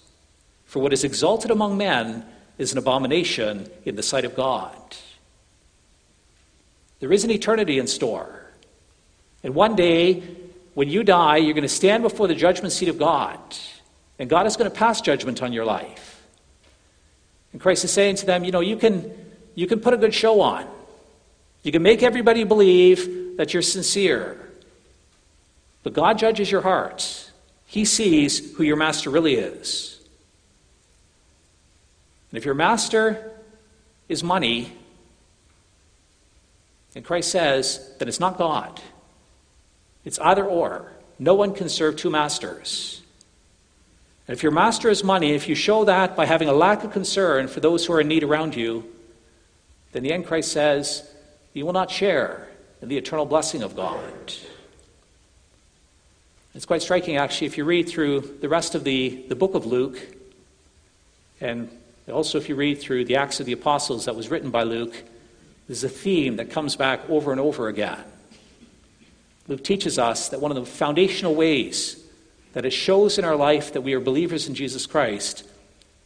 For 0.64 0.80
what 0.80 0.94
is 0.94 1.04
exalted 1.04 1.50
among 1.50 1.76
men 1.76 2.24
is 2.56 2.72
an 2.72 2.78
abomination 2.78 3.68
in 3.84 3.94
the 3.94 4.02
sight 4.02 4.24
of 4.24 4.34
God. 4.34 4.74
There 7.00 7.12
is 7.12 7.24
an 7.24 7.30
eternity 7.30 7.78
in 7.78 7.86
store. 7.86 8.46
And 9.44 9.54
one 9.54 9.76
day, 9.76 10.22
when 10.72 10.88
you 10.88 11.04
die, 11.04 11.36
you're 11.36 11.52
going 11.52 11.60
to 11.60 11.68
stand 11.68 12.02
before 12.02 12.26
the 12.26 12.34
judgment 12.34 12.72
seat 12.72 12.88
of 12.88 12.96
God. 12.96 13.38
And 14.18 14.30
God 14.30 14.46
is 14.46 14.56
going 14.56 14.70
to 14.70 14.74
pass 14.74 15.02
judgment 15.02 15.42
on 15.42 15.52
your 15.52 15.66
life. 15.66 16.26
And 17.52 17.60
Christ 17.60 17.84
is 17.84 17.90
saying 17.90 18.16
to 18.16 18.26
them, 18.26 18.44
you 18.44 18.50
know, 18.50 18.60
you 18.60 18.78
can, 18.78 19.12
you 19.54 19.66
can 19.66 19.78
put 19.78 19.92
a 19.92 19.98
good 19.98 20.14
show 20.14 20.40
on. 20.40 20.66
You 21.64 21.70
can 21.70 21.82
make 21.82 22.02
everybody 22.02 22.44
believe 22.44 23.36
that 23.36 23.52
you're 23.52 23.60
sincere. 23.60 24.40
But 25.82 25.92
God 25.92 26.16
judges 26.16 26.50
your 26.50 26.62
heart. 26.62 27.28
He 27.72 27.86
sees 27.86 28.54
who 28.56 28.64
your 28.64 28.76
master 28.76 29.08
really 29.08 29.36
is. 29.36 29.98
And 32.30 32.36
if 32.36 32.44
your 32.44 32.54
master 32.54 33.32
is 34.10 34.22
money, 34.22 34.74
and 36.94 37.02
Christ 37.02 37.30
says 37.30 37.94
that 37.98 38.08
it's 38.08 38.20
not 38.20 38.36
God, 38.36 38.78
it's 40.04 40.18
either 40.18 40.44
or. 40.44 40.92
No 41.18 41.32
one 41.32 41.54
can 41.54 41.70
serve 41.70 41.96
two 41.96 42.10
masters. 42.10 43.00
And 44.28 44.36
if 44.36 44.42
your 44.42 44.52
master 44.52 44.90
is 44.90 45.02
money, 45.02 45.32
if 45.32 45.48
you 45.48 45.54
show 45.54 45.86
that 45.86 46.14
by 46.14 46.26
having 46.26 46.50
a 46.50 46.52
lack 46.52 46.84
of 46.84 46.92
concern 46.92 47.48
for 47.48 47.60
those 47.60 47.86
who 47.86 47.94
are 47.94 48.02
in 48.02 48.08
need 48.08 48.22
around 48.22 48.54
you, 48.54 48.84
then 49.92 50.02
the 50.02 50.12
end 50.12 50.26
Christ 50.26 50.52
says, 50.52 51.10
you 51.54 51.64
will 51.64 51.72
not 51.72 51.90
share 51.90 52.48
in 52.82 52.90
the 52.90 52.98
eternal 52.98 53.24
blessing 53.24 53.62
of 53.62 53.74
God. 53.74 54.34
It's 56.54 56.66
quite 56.66 56.82
striking, 56.82 57.16
actually, 57.16 57.46
if 57.46 57.56
you 57.56 57.64
read 57.64 57.88
through 57.88 58.38
the 58.40 58.48
rest 58.48 58.74
of 58.74 58.84
the, 58.84 59.24
the 59.28 59.34
book 59.34 59.54
of 59.54 59.64
Luke, 59.64 59.98
and 61.40 61.70
also 62.10 62.36
if 62.36 62.48
you 62.48 62.54
read 62.54 62.78
through 62.78 63.06
the 63.06 63.16
Acts 63.16 63.40
of 63.40 63.46
the 63.46 63.52
Apostles 63.52 64.04
that 64.04 64.14
was 64.14 64.30
written 64.30 64.50
by 64.50 64.64
Luke, 64.64 65.02
there's 65.66 65.82
a 65.82 65.88
theme 65.88 66.36
that 66.36 66.50
comes 66.50 66.76
back 66.76 67.08
over 67.08 67.32
and 67.32 67.40
over 67.40 67.68
again. 67.68 67.98
Luke 69.48 69.64
teaches 69.64 69.98
us 69.98 70.28
that 70.28 70.42
one 70.42 70.50
of 70.50 70.56
the 70.56 70.66
foundational 70.66 71.34
ways 71.34 72.04
that 72.52 72.66
it 72.66 72.72
shows 72.72 73.16
in 73.16 73.24
our 73.24 73.36
life 73.36 73.72
that 73.72 73.80
we 73.80 73.94
are 73.94 74.00
believers 74.00 74.46
in 74.46 74.54
Jesus 74.54 74.84
Christ 74.84 75.44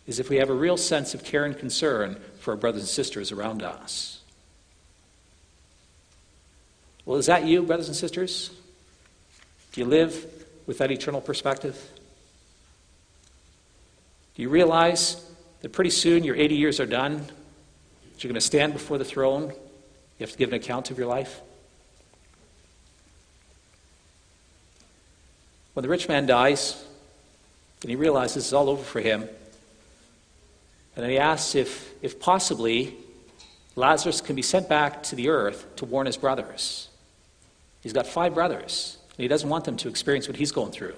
is 0.06 0.20
if 0.20 0.30
we 0.30 0.36
have 0.36 0.48
a 0.48 0.54
real 0.54 0.76
sense 0.76 1.12
of 1.12 1.24
care 1.24 1.44
and 1.44 1.58
concern 1.58 2.20
for 2.38 2.52
our 2.52 2.56
brothers 2.56 2.82
and 2.82 2.88
sisters 2.88 3.32
around 3.32 3.64
us. 3.64 4.20
Well, 7.04 7.18
is 7.18 7.26
that 7.26 7.46
you, 7.46 7.64
brothers 7.64 7.88
and 7.88 7.96
sisters? 7.96 8.50
Do 9.72 9.80
you 9.80 9.86
live 9.86 10.35
with 10.66 10.78
that 10.78 10.90
eternal 10.90 11.20
perspective? 11.20 11.90
Do 14.34 14.42
you 14.42 14.48
realize 14.48 15.24
that 15.60 15.72
pretty 15.72 15.90
soon 15.90 16.24
your 16.24 16.36
80 16.36 16.56
years 16.56 16.80
are 16.80 16.86
done? 16.86 17.18
That 17.18 18.22
you're 18.22 18.28
going 18.28 18.34
to 18.34 18.40
stand 18.40 18.72
before 18.72 18.98
the 18.98 19.04
throne? 19.04 19.44
You 19.44 20.24
have 20.26 20.32
to 20.32 20.38
give 20.38 20.50
an 20.50 20.54
account 20.54 20.90
of 20.90 20.98
your 20.98 21.06
life? 21.06 21.40
When 25.74 25.82
the 25.82 25.88
rich 25.88 26.08
man 26.08 26.26
dies 26.26 26.82
and 27.82 27.90
he 27.90 27.96
realizes 27.96 28.44
it's 28.44 28.52
all 28.52 28.68
over 28.68 28.82
for 28.82 29.00
him, 29.00 29.22
and 29.22 31.04
then 31.04 31.10
he 31.10 31.18
asks 31.18 31.54
if, 31.54 31.92
if 32.02 32.18
possibly 32.18 32.94
Lazarus 33.76 34.22
can 34.22 34.34
be 34.34 34.42
sent 34.42 34.68
back 34.68 35.02
to 35.04 35.14
the 35.14 35.28
earth 35.28 35.76
to 35.76 35.84
warn 35.84 36.06
his 36.06 36.16
brothers. 36.16 36.88
He's 37.82 37.92
got 37.92 38.06
five 38.06 38.34
brothers 38.34 38.96
and 39.16 39.22
he 39.22 39.28
doesn't 39.28 39.48
want 39.48 39.64
them 39.64 39.76
to 39.78 39.88
experience 39.88 40.28
what 40.28 40.36
he's 40.36 40.52
going 40.52 40.72
through. 40.72 40.94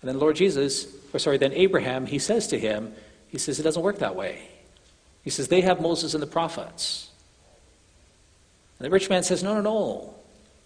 And 0.00 0.08
then 0.08 0.18
Lord 0.18 0.36
Jesus, 0.36 0.86
or 1.12 1.18
sorry, 1.18 1.38
then 1.38 1.52
Abraham, 1.52 2.06
he 2.06 2.18
says 2.18 2.46
to 2.48 2.58
him, 2.58 2.94
he 3.28 3.38
says, 3.38 3.58
it 3.58 3.62
doesn't 3.62 3.82
work 3.82 3.98
that 3.98 4.14
way. 4.14 4.48
He 5.24 5.30
says, 5.30 5.48
they 5.48 5.60
have 5.62 5.80
Moses 5.80 6.14
and 6.14 6.22
the 6.22 6.26
prophets. 6.26 7.10
And 8.78 8.86
the 8.86 8.90
rich 8.90 9.10
man 9.10 9.22
says, 9.22 9.42
no, 9.42 9.54
no, 9.54 9.60
no. 9.60 10.14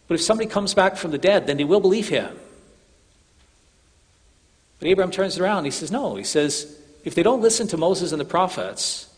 But 0.06 0.16
if 0.16 0.20
somebody 0.20 0.48
comes 0.48 0.74
back 0.74 0.96
from 0.96 1.10
the 1.10 1.18
dead, 1.18 1.46
then 1.46 1.56
they 1.56 1.64
will 1.64 1.80
believe 1.80 2.08
him. 2.08 2.36
But 4.78 4.88
Abraham 4.88 5.12
turns 5.12 5.38
around 5.38 5.64
he 5.64 5.70
says, 5.70 5.90
no. 5.90 6.16
He 6.16 6.24
says, 6.24 6.78
if 7.04 7.14
they 7.14 7.22
don't 7.22 7.40
listen 7.40 7.68
to 7.68 7.76
Moses 7.76 8.12
and 8.12 8.20
the 8.20 8.26
prophets, 8.26 9.08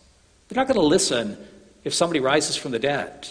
they're 0.48 0.56
not 0.56 0.68
going 0.68 0.80
to 0.80 0.86
listen 0.86 1.36
if 1.84 1.92
somebody 1.92 2.20
rises 2.20 2.54
from 2.56 2.70
the 2.70 2.78
dead. 2.78 3.28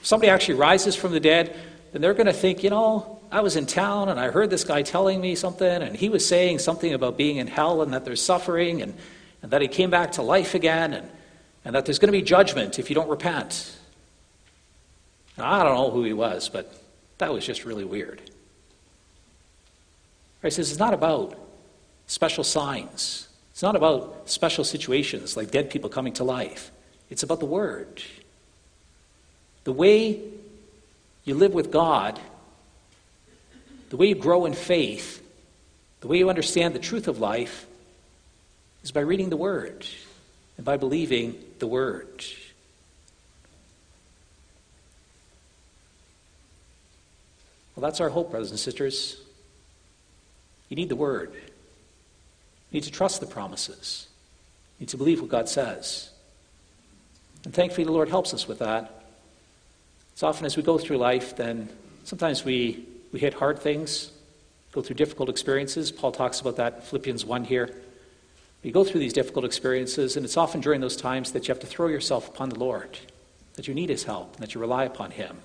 If 0.00 0.06
somebody 0.06 0.30
actually 0.30 0.54
rises 0.54 0.94
from 0.94 1.12
the 1.12 1.20
dead, 1.20 1.56
then 1.94 2.02
they're 2.02 2.12
going 2.12 2.26
to 2.26 2.32
think, 2.32 2.64
you 2.64 2.70
know, 2.70 3.20
I 3.30 3.40
was 3.40 3.54
in 3.54 3.66
town 3.66 4.08
and 4.08 4.18
I 4.18 4.32
heard 4.32 4.50
this 4.50 4.64
guy 4.64 4.82
telling 4.82 5.20
me 5.20 5.36
something, 5.36 5.80
and 5.80 5.94
he 5.94 6.08
was 6.08 6.26
saying 6.26 6.58
something 6.58 6.92
about 6.92 7.16
being 7.16 7.36
in 7.36 7.46
hell 7.46 7.82
and 7.82 7.94
that 7.94 8.04
there's 8.04 8.20
suffering 8.20 8.82
and, 8.82 8.94
and 9.42 9.52
that 9.52 9.62
he 9.62 9.68
came 9.68 9.90
back 9.90 10.10
to 10.12 10.22
life 10.22 10.56
again 10.56 10.92
and, 10.92 11.08
and 11.64 11.76
that 11.76 11.86
there's 11.86 12.00
going 12.00 12.08
to 12.08 12.18
be 12.18 12.20
judgment 12.20 12.80
if 12.80 12.90
you 12.90 12.96
don't 12.96 13.08
repent. 13.08 13.78
Now, 15.38 15.52
I 15.52 15.62
don't 15.62 15.76
know 15.76 15.92
who 15.92 16.02
he 16.02 16.12
was, 16.12 16.48
but 16.48 16.74
that 17.18 17.32
was 17.32 17.46
just 17.46 17.64
really 17.64 17.84
weird. 17.84 18.20
He 20.42 20.50
says 20.50 20.72
it's 20.72 20.80
not 20.80 20.94
about 20.94 21.38
special 22.08 22.42
signs. 22.42 23.28
It's 23.52 23.62
not 23.62 23.76
about 23.76 24.28
special 24.28 24.64
situations 24.64 25.36
like 25.36 25.52
dead 25.52 25.70
people 25.70 25.90
coming 25.90 26.12
to 26.14 26.24
life. 26.24 26.72
It's 27.08 27.22
about 27.22 27.38
the 27.38 27.46
Word. 27.46 28.02
The 29.62 29.72
way 29.72 30.20
you 31.24 31.34
live 31.34 31.54
with 31.54 31.70
God 31.70 32.20
the 33.90 33.96
way 33.96 34.08
you 34.08 34.14
grow 34.14 34.44
in 34.44 34.54
faith, 34.54 35.22
the 36.00 36.08
way 36.08 36.18
you 36.18 36.28
understand 36.28 36.74
the 36.74 36.80
truth 36.80 37.06
of 37.06 37.20
life, 37.20 37.66
is 38.82 38.90
by 38.90 39.00
reading 39.00 39.30
the 39.30 39.36
Word 39.36 39.86
and 40.56 40.66
by 40.66 40.76
believing 40.76 41.36
the 41.58 41.66
Word. 41.66 42.24
Well, 47.74 47.82
that's 47.82 48.00
our 48.00 48.08
hope, 48.08 48.30
brothers 48.30 48.50
and 48.50 48.58
sisters. 48.58 49.20
You 50.68 50.76
need 50.76 50.88
the 50.88 50.96
Word. 50.96 51.32
You 51.34 52.80
need 52.80 52.84
to 52.84 52.90
trust 52.90 53.20
the 53.20 53.26
promises. 53.26 54.08
You 54.78 54.84
need 54.84 54.90
to 54.90 54.96
believe 54.96 55.20
what 55.20 55.30
God 55.30 55.48
says. 55.48 56.10
And 57.44 57.54
thankfully, 57.54 57.84
the 57.84 57.92
Lord 57.92 58.08
helps 58.08 58.34
us 58.34 58.48
with 58.48 58.58
that. 58.58 59.03
As 60.14 60.22
often 60.22 60.46
as 60.46 60.56
we 60.56 60.62
go 60.62 60.78
through 60.78 60.98
life, 60.98 61.36
then 61.36 61.68
sometimes 62.04 62.44
we 62.44 62.86
we 63.14 63.20
hit 63.20 63.32
hard 63.32 63.60
things, 63.60 64.10
go 64.72 64.82
through 64.82 64.96
difficult 64.96 65.28
experiences. 65.28 65.92
Paul 65.92 66.10
talks 66.10 66.40
about 66.40 66.56
that 66.56 66.74
in 66.74 66.80
Philippians 66.80 67.24
1 67.24 67.44
here. 67.44 67.72
You 68.64 68.72
go 68.72 68.82
through 68.82 68.98
these 68.98 69.12
difficult 69.12 69.44
experiences, 69.44 70.16
and 70.16 70.26
it's 70.26 70.36
often 70.36 70.60
during 70.60 70.80
those 70.80 70.96
times 70.96 71.30
that 71.30 71.46
you 71.46 71.52
have 71.52 71.60
to 71.60 71.66
throw 71.66 71.86
yourself 71.86 72.28
upon 72.28 72.48
the 72.48 72.58
Lord, 72.58 72.98
that 73.54 73.68
you 73.68 73.74
need 73.74 73.88
His 73.88 74.02
help, 74.02 74.34
and 74.34 74.42
that 74.42 74.52
you 74.52 74.60
rely 74.60 74.82
upon 74.82 75.12
Him. 75.12 75.36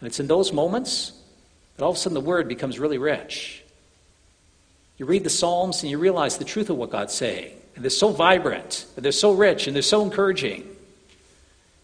And 0.00 0.06
it's 0.06 0.18
in 0.18 0.28
those 0.28 0.50
moments 0.50 1.12
that 1.76 1.84
all 1.84 1.90
of 1.90 1.96
a 1.96 1.98
sudden 1.98 2.14
the 2.14 2.22
Word 2.22 2.48
becomes 2.48 2.78
really 2.78 2.96
rich. 2.96 3.62
You 4.96 5.04
read 5.04 5.24
the 5.24 5.30
Psalms 5.30 5.82
and 5.82 5.90
you 5.90 5.98
realize 5.98 6.38
the 6.38 6.44
truth 6.46 6.70
of 6.70 6.78
what 6.78 6.88
God's 6.88 7.12
saying. 7.12 7.52
And 7.74 7.84
they're 7.84 7.90
so 7.90 8.12
vibrant, 8.12 8.86
and 8.96 9.04
they're 9.04 9.12
so 9.12 9.32
rich, 9.32 9.66
and 9.66 9.76
they're 9.76 9.82
so 9.82 10.02
encouraging. 10.02 10.74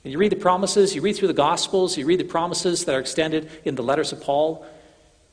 And 0.04 0.12
you 0.12 0.18
read 0.18 0.32
the 0.32 0.36
promises, 0.36 0.94
you 0.94 1.02
read 1.02 1.16
through 1.16 1.28
the 1.28 1.34
Gospels, 1.34 1.96
you 1.98 2.06
read 2.06 2.20
the 2.20 2.24
promises 2.24 2.84
that 2.84 2.94
are 2.94 3.00
extended 3.00 3.50
in 3.64 3.74
the 3.74 3.82
letters 3.82 4.12
of 4.12 4.20
Paul, 4.20 4.64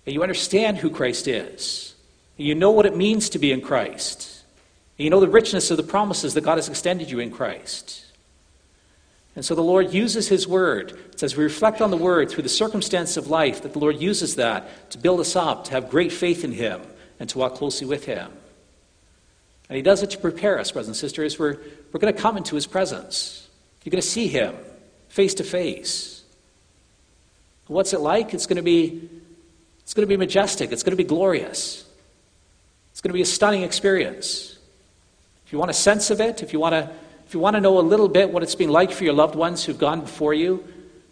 and 0.06 0.14
you 0.14 0.24
understand 0.24 0.78
who 0.78 0.90
Christ 0.90 1.28
is. 1.28 1.96
And 2.38 2.48
you 2.48 2.56
know 2.56 2.72
what 2.72 2.86
it 2.86 2.96
means 2.96 3.30
to 3.30 3.40
be 3.40 3.52
in 3.52 3.62
Christ. 3.62 4.44
And 4.98 5.04
you 5.04 5.10
know 5.10 5.20
the 5.20 5.28
richness 5.28 5.72
of 5.72 5.78
the 5.78 5.84
promises 5.84 6.34
that 6.34 6.44
God 6.44 6.58
has 6.58 6.70
extended 6.70 7.10
you 7.10 7.20
in 7.20 7.32
Christ. 7.32 8.06
And 9.36 9.44
so 9.44 9.54
the 9.54 9.62
Lord 9.62 9.94
uses 9.94 10.30
His 10.30 10.48
Word. 10.48 10.98
It's 11.12 11.24
as 11.24 11.36
we 11.36 11.44
reflect 11.44 11.82
on 11.82 11.92
the 11.92 11.98
Word 11.98 12.30
through 12.30 12.44
the 12.44 12.50
circumstance 12.50 13.18
of 13.18 13.28
life 13.28 13.62
that 13.64 13.74
the 13.74 13.80
Lord 13.80 14.02
uses 14.02 14.36
that 14.36 14.92
to 14.92 14.98
build 14.98 15.20
us 15.20 15.36
up, 15.36 15.66
to 15.66 15.72
have 15.72 15.90
great 15.90 16.12
faith 16.12 16.44
in 16.44 16.54
Him, 16.54 16.82
and 17.20 17.30
to 17.30 17.38
walk 17.38 17.56
closely 17.56 17.86
with 17.86 18.06
Him. 18.06 18.32
And 19.68 19.76
He 19.76 19.82
does 19.82 20.04
it 20.04 20.12
to 20.12 20.18
prepare 20.18 20.60
us, 20.60 20.72
brothers 20.72 20.88
and 20.88 20.96
sisters. 20.96 21.38
We're, 21.38 21.58
we're 21.92 22.00
going 22.00 22.14
to 22.14 22.22
come 22.22 22.38
into 22.38 22.56
His 22.56 22.66
presence. 22.66 23.45
You're 23.86 23.92
going 23.92 24.02
to 24.02 24.08
see 24.08 24.28
Him 24.28 24.54
face 25.08 25.36
to 25.36 25.46
face. 25.46 26.24
What's 27.68 27.94
it 27.94 28.02
like? 28.02 28.34
It's 28.34 28.46
going 28.46 28.58
to 28.58 28.64
be 28.64 29.10
it's 29.82 29.94
going 29.94 30.04
to 30.04 30.10
be 30.10 30.18
majestic. 30.18 30.72
It's 30.72 30.82
going 30.82 30.98
to 30.98 31.02
be 31.02 31.08
glorious. 31.08 31.86
It's 32.92 33.02
going 33.02 33.10
to 33.10 33.14
be 33.14 33.22
a 33.22 33.26
stunning 33.26 33.62
experience. 33.62 34.58
If 35.46 35.54
you 35.54 35.60
want 35.60 35.70
a 35.70 35.76
sense 35.76 36.10
of 36.10 36.20
it, 36.20 36.42
if 36.42 36.54
you 36.54 36.60
want 36.60 36.74
to, 36.74 36.92
if 37.28 37.36
you 37.36 37.40
want 37.40 37.56
to 37.56 37.62
know 37.62 37.78
a 37.78 37.82
little 37.82 38.08
bit 38.08 38.32
what 38.32 38.42
it's 38.42 38.56
been 38.56 38.72
like 38.72 38.92
for 38.92 39.04
your 39.04 39.14
loved 39.14 39.36
ones 39.36 39.64
who've 39.64 39.78
gone 39.78 40.02
before 40.02 40.34
you, 40.34 40.66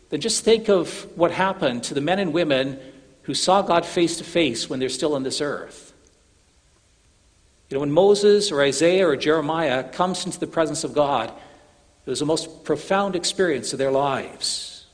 then 0.10 0.22
just 0.22 0.44
think 0.44 0.70
of 0.70 1.08
what 1.16 1.30
happened 1.30 1.84
to 1.84 1.94
the 1.94 2.02
men 2.02 2.18
and 2.18 2.34
women 2.34 2.80
who 3.24 3.36
saw 3.36 3.62
God 3.62 3.86
face 3.86 4.18
to 4.18 4.24
face 4.24 4.68
when 4.68 4.80
they're 4.80 4.90
still 4.90 5.14
on 5.14 5.22
this 5.22 5.40
earth. 5.40 5.94
You 7.70 7.76
know, 7.76 7.82
when 7.82 7.92
Moses 7.92 8.52
or 8.52 8.62
Isaiah 8.64 9.08
or 9.08 9.16
Jeremiah 9.16 9.84
comes 9.84 10.26
into 10.26 10.40
the 10.40 10.48
presence 10.48 10.84
of 10.84 10.94
God, 10.94 11.32
it 12.06 12.10
was 12.10 12.20
the 12.20 12.26
most 12.26 12.64
profound 12.64 13.16
experience 13.16 13.72
of 13.74 13.80
their 13.80 13.92
lives. 13.92 14.86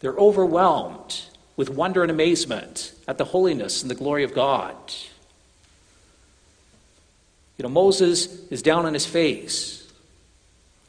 They're 0.00 0.12
overwhelmed 0.12 1.22
with 1.56 1.70
wonder 1.70 2.02
and 2.02 2.10
amazement 2.10 2.92
at 3.08 3.16
the 3.16 3.24
holiness 3.24 3.82
and 3.82 3.90
the 3.90 3.94
glory 3.94 4.24
of 4.24 4.34
God. 4.34 4.74
You 7.56 7.62
know, 7.62 7.70
Moses 7.70 8.26
is 8.50 8.60
down 8.60 8.84
on 8.84 8.92
his 8.92 9.06
face. 9.06 9.90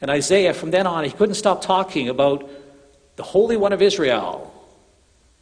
And 0.02 0.10
Isaiah, 0.10 0.52
from 0.52 0.70
then 0.70 0.86
on, 0.86 1.04
he 1.04 1.10
couldn't 1.10 1.34
stop 1.34 1.62
talking 1.62 2.08
about 2.08 2.48
the 3.16 3.22
Holy 3.22 3.56
One 3.56 3.72
of 3.72 3.80
Israel. 3.80 4.52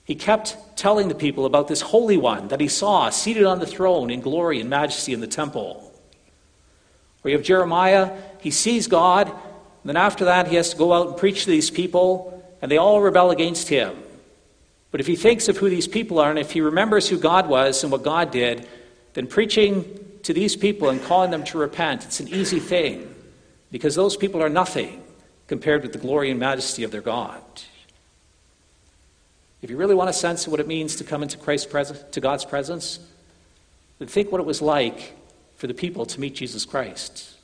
He 0.04 0.14
kept 0.14 0.56
telling 0.76 1.08
the 1.08 1.14
people 1.16 1.46
about 1.46 1.66
this 1.66 1.80
Holy 1.80 2.16
One 2.16 2.48
that 2.48 2.60
he 2.60 2.68
saw 2.68 3.10
seated 3.10 3.44
on 3.44 3.58
the 3.58 3.66
throne 3.66 4.08
in 4.10 4.20
glory 4.20 4.60
and 4.60 4.70
majesty 4.70 5.12
in 5.12 5.20
the 5.20 5.26
temple. 5.26 5.92
Or 7.24 7.30
you 7.30 7.36
have 7.36 7.44
Jeremiah, 7.44 8.16
he 8.40 8.52
sees 8.52 8.86
God, 8.86 9.32
and 9.86 9.94
then 9.94 10.02
after 10.02 10.24
that, 10.24 10.48
he 10.48 10.56
has 10.56 10.70
to 10.70 10.76
go 10.76 10.92
out 10.92 11.06
and 11.06 11.16
preach 11.16 11.44
to 11.44 11.50
these 11.52 11.70
people, 11.70 12.42
and 12.60 12.68
they 12.68 12.76
all 12.76 13.00
rebel 13.00 13.30
against 13.30 13.68
him. 13.68 13.96
But 14.90 14.98
if 14.98 15.06
he 15.06 15.14
thinks 15.14 15.48
of 15.48 15.58
who 15.58 15.70
these 15.70 15.86
people 15.86 16.18
are 16.18 16.28
and 16.28 16.40
if 16.40 16.50
he 16.50 16.60
remembers 16.60 17.08
who 17.08 17.16
God 17.16 17.48
was 17.48 17.84
and 17.84 17.92
what 17.92 18.02
God 18.02 18.32
did, 18.32 18.66
then 19.14 19.28
preaching 19.28 19.84
to 20.24 20.32
these 20.32 20.56
people 20.56 20.88
and 20.88 21.00
calling 21.04 21.30
them 21.30 21.44
to 21.44 21.58
repent, 21.58 22.04
it's 22.04 22.18
an 22.18 22.26
easy 22.26 22.58
thing 22.58 23.14
because 23.70 23.94
those 23.94 24.16
people 24.16 24.42
are 24.42 24.48
nothing 24.48 25.04
compared 25.46 25.84
with 25.84 25.92
the 25.92 26.00
glory 26.00 26.32
and 26.32 26.40
majesty 26.40 26.82
of 26.82 26.90
their 26.90 27.00
God. 27.00 27.40
If 29.62 29.70
you 29.70 29.76
really 29.76 29.94
want 29.94 30.10
a 30.10 30.12
sense 30.12 30.46
of 30.46 30.50
what 30.50 30.58
it 30.58 30.66
means 30.66 30.96
to 30.96 31.04
come 31.04 31.22
into 31.22 31.38
Christ's 31.38 31.70
presence, 31.70 32.02
to 32.10 32.20
God's 32.20 32.44
presence, 32.44 32.98
then 34.00 34.08
think 34.08 34.32
what 34.32 34.40
it 34.40 34.46
was 34.48 34.60
like 34.60 35.14
for 35.54 35.68
the 35.68 35.74
people 35.74 36.06
to 36.06 36.18
meet 36.18 36.34
Jesus 36.34 36.64
Christ. 36.64 37.35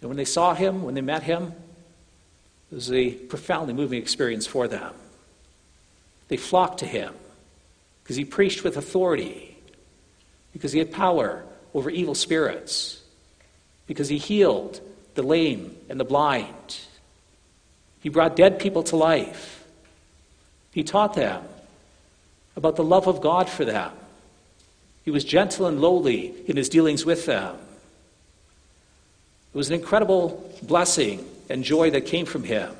And 0.00 0.08
when 0.08 0.16
they 0.16 0.24
saw 0.24 0.54
him, 0.54 0.82
when 0.82 0.94
they 0.94 1.00
met 1.00 1.22
him, 1.22 1.52
it 2.70 2.74
was 2.74 2.90
a 2.92 3.10
profoundly 3.10 3.74
moving 3.74 4.00
experience 4.00 4.46
for 4.46 4.68
them. 4.68 4.94
They 6.28 6.36
flocked 6.36 6.78
to 6.78 6.86
him 6.86 7.14
because 8.02 8.16
he 8.16 8.24
preached 8.24 8.64
with 8.64 8.76
authority, 8.76 9.58
because 10.52 10.72
he 10.72 10.78
had 10.78 10.92
power 10.92 11.44
over 11.74 11.90
evil 11.90 12.14
spirits, 12.14 13.02
because 13.86 14.08
he 14.08 14.18
healed 14.18 14.80
the 15.14 15.22
lame 15.22 15.76
and 15.88 15.98
the 15.98 16.04
blind. 16.04 16.80
He 18.00 18.08
brought 18.08 18.36
dead 18.36 18.58
people 18.58 18.82
to 18.84 18.96
life. 18.96 19.64
He 20.72 20.84
taught 20.84 21.14
them 21.14 21.42
about 22.56 22.76
the 22.76 22.84
love 22.84 23.06
of 23.06 23.20
God 23.20 23.48
for 23.48 23.64
them. 23.64 23.92
He 25.04 25.10
was 25.10 25.24
gentle 25.24 25.66
and 25.66 25.80
lowly 25.80 26.34
in 26.46 26.56
his 26.56 26.68
dealings 26.68 27.04
with 27.04 27.26
them. 27.26 27.56
It 29.52 29.56
was 29.56 29.68
an 29.68 29.74
incredible 29.74 30.52
blessing 30.62 31.24
and 31.48 31.64
joy 31.64 31.90
that 31.90 32.02
came 32.06 32.26
from 32.26 32.44
him. 32.44 32.74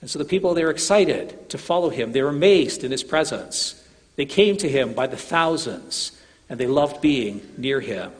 And 0.00 0.08
so 0.08 0.18
the 0.18 0.24
people, 0.24 0.54
they 0.54 0.64
were 0.64 0.70
excited 0.70 1.50
to 1.50 1.58
follow 1.58 1.90
him. 1.90 2.12
They 2.12 2.22
were 2.22 2.28
amazed 2.28 2.84
in 2.84 2.92
his 2.92 3.02
presence. 3.02 3.84
They 4.14 4.26
came 4.26 4.56
to 4.58 4.68
him 4.68 4.92
by 4.92 5.08
the 5.08 5.16
thousands, 5.16 6.12
and 6.48 6.58
they 6.58 6.66
loved 6.66 7.00
being 7.00 7.40
near 7.56 7.80
him. 7.80 8.12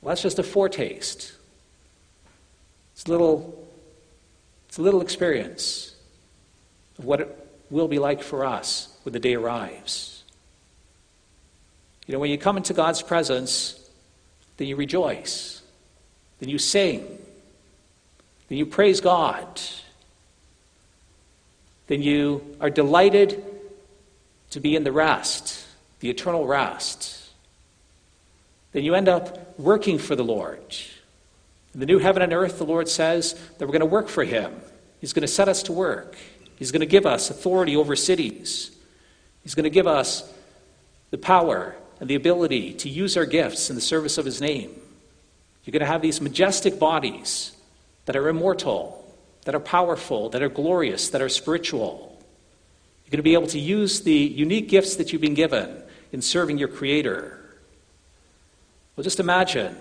Well, 0.00 0.10
that's 0.10 0.22
just 0.22 0.40
a 0.40 0.42
foretaste. 0.42 1.32
It's 2.94 3.04
a 3.06 3.10
little, 3.10 3.68
it's 4.68 4.78
a 4.78 4.82
little 4.82 5.00
experience 5.00 5.94
of 6.98 7.04
what 7.04 7.20
it 7.20 7.48
will 7.70 7.88
be 7.88 8.00
like 8.00 8.22
for 8.22 8.44
us 8.44 8.88
when 9.04 9.12
the 9.12 9.20
day 9.20 9.34
arrives. 9.34 10.24
You 12.06 12.12
know, 12.12 12.18
when 12.18 12.30
you 12.30 12.38
come 12.38 12.56
into 12.56 12.74
God's 12.74 13.02
presence, 13.02 13.81
then 14.56 14.68
you 14.68 14.76
rejoice, 14.76 15.62
then 16.38 16.48
you 16.48 16.58
sing, 16.58 17.06
then 18.48 18.58
you 18.58 18.66
praise 18.66 19.00
God, 19.00 19.60
then 21.86 22.02
you 22.02 22.56
are 22.60 22.70
delighted 22.70 23.44
to 24.50 24.60
be 24.60 24.76
in 24.76 24.84
the 24.84 24.92
rest, 24.92 25.66
the 26.00 26.10
eternal 26.10 26.46
rest. 26.46 27.30
Then 28.72 28.84
you 28.84 28.94
end 28.94 29.08
up 29.08 29.58
working 29.58 29.98
for 29.98 30.16
the 30.16 30.24
Lord. 30.24 30.74
In 31.74 31.80
the 31.80 31.86
new 31.86 31.98
heaven 31.98 32.22
and 32.22 32.32
earth, 32.32 32.58
the 32.58 32.64
Lord 32.64 32.88
says 32.88 33.34
that 33.58 33.66
we're 33.66 33.72
going 33.72 33.80
to 33.80 33.86
work 33.86 34.08
for 34.08 34.24
Him. 34.24 34.54
He's 35.00 35.12
going 35.12 35.22
to 35.22 35.28
set 35.28 35.48
us 35.48 35.62
to 35.64 35.72
work. 35.72 36.16
He's 36.56 36.70
going 36.70 36.80
to 36.80 36.86
give 36.86 37.06
us 37.06 37.30
authority 37.30 37.76
over 37.76 37.96
cities. 37.96 38.70
He's 39.42 39.54
going 39.54 39.64
to 39.64 39.70
give 39.70 39.86
us 39.86 40.30
the 41.10 41.18
power 41.18 41.74
and 42.02 42.10
the 42.10 42.16
ability 42.16 42.72
to 42.72 42.88
use 42.88 43.16
our 43.16 43.24
gifts 43.24 43.70
in 43.70 43.76
the 43.76 43.80
service 43.80 44.18
of 44.18 44.24
His 44.24 44.40
name. 44.40 44.74
You're 45.62 45.70
going 45.70 45.86
to 45.86 45.86
have 45.86 46.02
these 46.02 46.20
majestic 46.20 46.76
bodies 46.80 47.52
that 48.06 48.16
are 48.16 48.28
immortal, 48.28 49.08
that 49.44 49.54
are 49.54 49.60
powerful, 49.60 50.28
that 50.30 50.42
are 50.42 50.48
glorious, 50.48 51.10
that 51.10 51.22
are 51.22 51.28
spiritual. 51.28 52.18
You're 53.04 53.12
going 53.12 53.18
to 53.18 53.22
be 53.22 53.34
able 53.34 53.46
to 53.46 53.58
use 53.60 54.00
the 54.00 54.12
unique 54.12 54.68
gifts 54.68 54.96
that 54.96 55.12
you've 55.12 55.22
been 55.22 55.34
given 55.34 55.80
in 56.10 56.22
serving 56.22 56.58
your 56.58 56.66
Creator. 56.66 57.38
Well, 58.96 59.04
just 59.04 59.20
imagine 59.20 59.76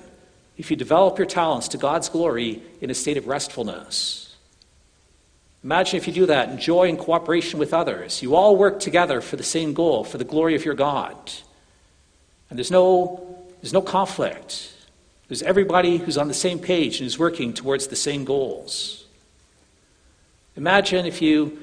if 0.59 0.69
you 0.69 0.77
develop 0.77 1.17
your 1.17 1.25
talents 1.25 1.69
to 1.69 1.79
God's 1.79 2.07
glory 2.07 2.61
in 2.81 2.91
a 2.91 2.93
state 2.93 3.17
of 3.17 3.25
restfulness. 3.25 4.35
Imagine 5.63 5.97
if 5.97 6.05
you 6.05 6.13
do 6.13 6.27
that 6.27 6.49
in 6.49 6.59
joy 6.59 6.87
and 6.87 6.99
cooperation 6.99 7.57
with 7.57 7.73
others. 7.73 8.21
You 8.21 8.35
all 8.35 8.55
work 8.55 8.79
together 8.79 9.21
for 9.21 9.37
the 9.37 9.43
same 9.43 9.73
goal, 9.73 10.03
for 10.03 10.19
the 10.19 10.23
glory 10.23 10.53
of 10.53 10.63
your 10.63 10.75
God. 10.75 11.31
And 12.51 12.59
there's 12.59 12.69
no, 12.69 13.43
there's 13.61 13.71
no 13.71 13.81
conflict. 13.81 14.73
There's 15.29 15.41
everybody 15.41 15.97
who's 15.97 16.17
on 16.17 16.27
the 16.27 16.33
same 16.33 16.59
page 16.59 16.99
and 16.99 17.07
is 17.07 17.17
working 17.17 17.53
towards 17.53 17.87
the 17.87 17.95
same 17.95 18.25
goals. 18.25 19.05
Imagine 20.57 21.05
if 21.05 21.21
you, 21.21 21.57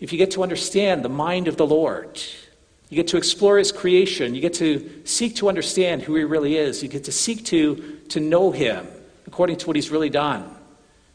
if 0.00 0.12
you 0.12 0.18
get 0.18 0.30
to 0.32 0.42
understand 0.42 1.04
the 1.04 1.10
mind 1.10 1.46
of 1.46 1.58
the 1.58 1.66
Lord. 1.66 2.18
You 2.88 2.96
get 2.96 3.08
to 3.08 3.18
explore 3.18 3.58
His 3.58 3.70
creation. 3.70 4.34
You 4.34 4.40
get 4.40 4.54
to 4.54 4.90
seek 5.04 5.36
to 5.36 5.50
understand 5.50 6.00
who 6.00 6.14
He 6.14 6.24
really 6.24 6.56
is. 6.56 6.82
You 6.82 6.88
get 6.88 7.04
to 7.04 7.12
seek 7.12 7.44
to 7.46 7.98
to 8.08 8.18
know 8.18 8.50
Him 8.50 8.86
according 9.26 9.58
to 9.58 9.66
what 9.66 9.76
He's 9.76 9.90
really 9.90 10.08
done. 10.08 10.42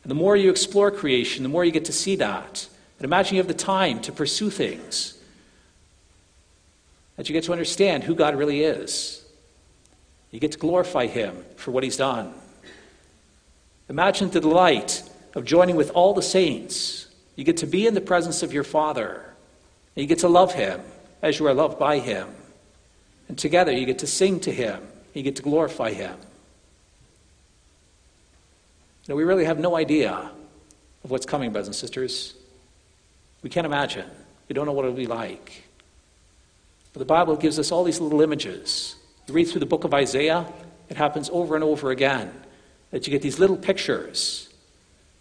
And 0.03 0.11
the 0.11 0.15
more 0.15 0.37
you 0.37 0.51
explore 0.51 0.91
creation, 0.91 1.41
the 1.41 1.49
more 1.49 1.65
you 1.65 1.71
get 1.71 1.85
to 1.85 1.93
see 1.93 2.15
that. 2.17 2.67
And 2.99 3.05
imagine 3.05 3.35
you 3.35 3.41
have 3.41 3.47
the 3.47 3.55
time 3.55 4.01
to 4.01 4.11
pursue 4.11 4.51
things, 4.51 5.17
that 7.15 7.29
you 7.29 7.33
get 7.33 7.43
to 7.45 7.51
understand 7.51 8.03
who 8.03 8.15
God 8.15 8.35
really 8.35 8.63
is. 8.63 9.23
You 10.31 10.39
get 10.39 10.51
to 10.53 10.57
glorify 10.57 11.07
Him 11.07 11.43
for 11.55 11.71
what 11.71 11.83
He's 11.83 11.97
done. 11.97 12.33
Imagine 13.89 14.29
the 14.29 14.41
delight 14.41 15.03
of 15.33 15.45
joining 15.45 15.75
with 15.75 15.91
all 15.91 16.13
the 16.13 16.21
saints. 16.21 17.07
You 17.35 17.43
get 17.43 17.57
to 17.57 17.67
be 17.67 17.87
in 17.87 17.93
the 17.93 18.01
presence 18.01 18.43
of 18.43 18.51
your 18.51 18.63
Father, 18.63 19.23
and 19.95 20.01
you 20.01 20.07
get 20.07 20.19
to 20.19 20.29
love 20.29 20.53
Him 20.53 20.81
as 21.21 21.39
you 21.39 21.47
are 21.47 21.53
loved 21.53 21.79
by 21.79 21.99
Him. 21.99 22.27
And 23.27 23.37
together 23.37 23.71
you 23.71 23.85
get 23.85 23.99
to 23.99 24.07
sing 24.07 24.39
to 24.41 24.51
Him, 24.51 24.81
you 25.13 25.23
get 25.23 25.37
to 25.37 25.41
glorify 25.41 25.93
Him. 25.93 26.15
Know, 29.07 29.15
we 29.15 29.23
really 29.23 29.45
have 29.45 29.59
no 29.59 29.75
idea 29.75 30.31
of 31.03 31.11
what's 31.11 31.27
coming, 31.27 31.51
brothers 31.51 31.67
and 31.67 31.75
sisters. 31.75 32.33
We 33.43 33.51
can't 33.51 33.65
imagine. 33.65 34.09
We 34.49 34.53
don't 34.53 34.65
know 34.65 34.71
what 34.71 34.85
it'll 34.85 34.97
be 34.97 35.05
like. 35.05 35.64
But 36.95 36.99
the 36.99 37.05
Bible 37.05 37.35
gives 37.35 37.59
us 37.59 37.73
all 37.73 37.83
these 37.83 37.99
little 37.99 38.21
images. 38.21 38.95
You 39.27 39.33
read 39.33 39.49
through 39.49 39.59
the 39.59 39.65
book 39.65 39.83
of 39.83 39.93
Isaiah, 39.93 40.45
it 40.87 40.95
happens 40.95 41.29
over 41.29 41.53
and 41.53 41.63
over 41.63 41.91
again 41.91 42.31
that 42.91 43.05
you 43.05 43.11
get 43.11 43.21
these 43.21 43.37
little 43.37 43.57
pictures 43.57 44.47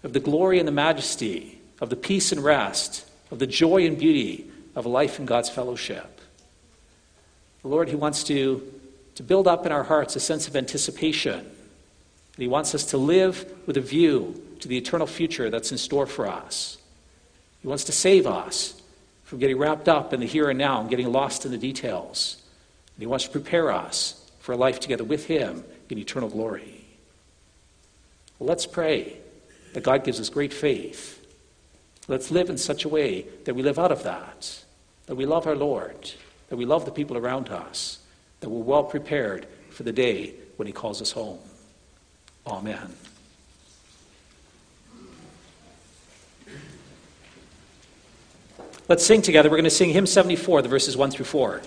of 0.04 0.12
the 0.12 0.20
glory 0.20 0.60
and 0.60 0.68
the 0.68 0.72
majesty, 0.72 1.60
of 1.80 1.90
the 1.90 1.96
peace 1.96 2.30
and 2.30 2.44
rest, 2.44 3.04
of 3.32 3.40
the 3.40 3.48
joy 3.48 3.84
and 3.84 3.98
beauty 3.98 4.48
of 4.76 4.86
life 4.86 5.18
in 5.18 5.26
God's 5.26 5.50
fellowship. 5.50 6.20
The 7.62 7.68
Lord, 7.68 7.88
He 7.88 7.96
wants 7.96 8.22
to, 8.24 8.62
to 9.16 9.24
build 9.24 9.48
up 9.48 9.66
in 9.66 9.72
our 9.72 9.82
hearts 9.82 10.14
a 10.14 10.20
sense 10.20 10.46
of 10.46 10.54
anticipation 10.54 11.40
and 11.40 12.38
He 12.38 12.46
wants 12.46 12.72
us 12.76 12.84
to 12.86 12.98
live 12.98 13.52
with 13.66 13.76
a 13.76 13.80
view 13.80 14.40
to 14.60 14.68
the 14.68 14.78
eternal 14.78 15.08
future 15.08 15.50
that's 15.50 15.72
in 15.72 15.78
store 15.78 16.06
for 16.06 16.28
us. 16.28 16.78
He 17.62 17.66
wants 17.66 17.82
to 17.84 17.92
save 17.92 18.28
us 18.28 18.80
from 19.34 19.40
getting 19.40 19.58
wrapped 19.58 19.88
up 19.88 20.12
in 20.12 20.20
the 20.20 20.26
here 20.26 20.48
and 20.48 20.56
now 20.56 20.80
and 20.80 20.88
getting 20.88 21.10
lost 21.10 21.44
in 21.44 21.50
the 21.50 21.58
details. 21.58 22.40
And 22.94 23.02
He 23.02 23.06
wants 23.06 23.24
to 23.24 23.32
prepare 23.32 23.72
us 23.72 24.30
for 24.38 24.52
a 24.52 24.56
life 24.56 24.78
together 24.78 25.02
with 25.02 25.26
Him 25.26 25.64
in 25.90 25.98
eternal 25.98 26.28
glory. 26.28 26.84
Well, 28.38 28.48
let's 28.48 28.64
pray 28.64 29.16
that 29.72 29.82
God 29.82 30.04
gives 30.04 30.20
us 30.20 30.28
great 30.28 30.52
faith. 30.52 31.20
Let's 32.06 32.30
live 32.30 32.48
in 32.48 32.56
such 32.56 32.84
a 32.84 32.88
way 32.88 33.26
that 33.44 33.54
we 33.54 33.64
live 33.64 33.76
out 33.76 33.90
of 33.90 34.04
that, 34.04 34.64
that 35.06 35.16
we 35.16 35.26
love 35.26 35.48
our 35.48 35.56
Lord, 35.56 36.12
that 36.48 36.56
we 36.56 36.64
love 36.64 36.84
the 36.84 36.92
people 36.92 37.16
around 37.16 37.48
us, 37.48 37.98
that 38.38 38.50
we're 38.50 38.62
well 38.62 38.84
prepared 38.84 39.48
for 39.70 39.82
the 39.82 39.92
day 39.92 40.32
when 40.58 40.68
He 40.68 40.72
calls 40.72 41.02
us 41.02 41.10
home. 41.10 41.40
Amen. 42.46 42.94
Let's 48.86 49.06
sing 49.06 49.22
together. 49.22 49.48
We're 49.48 49.56
going 49.56 49.64
to 49.64 49.70
sing 49.70 49.90
hymn 49.90 50.06
74, 50.06 50.60
the 50.60 50.68
verses 50.68 50.94
1 50.94 51.10
through 51.10 51.24
4. 51.24 51.62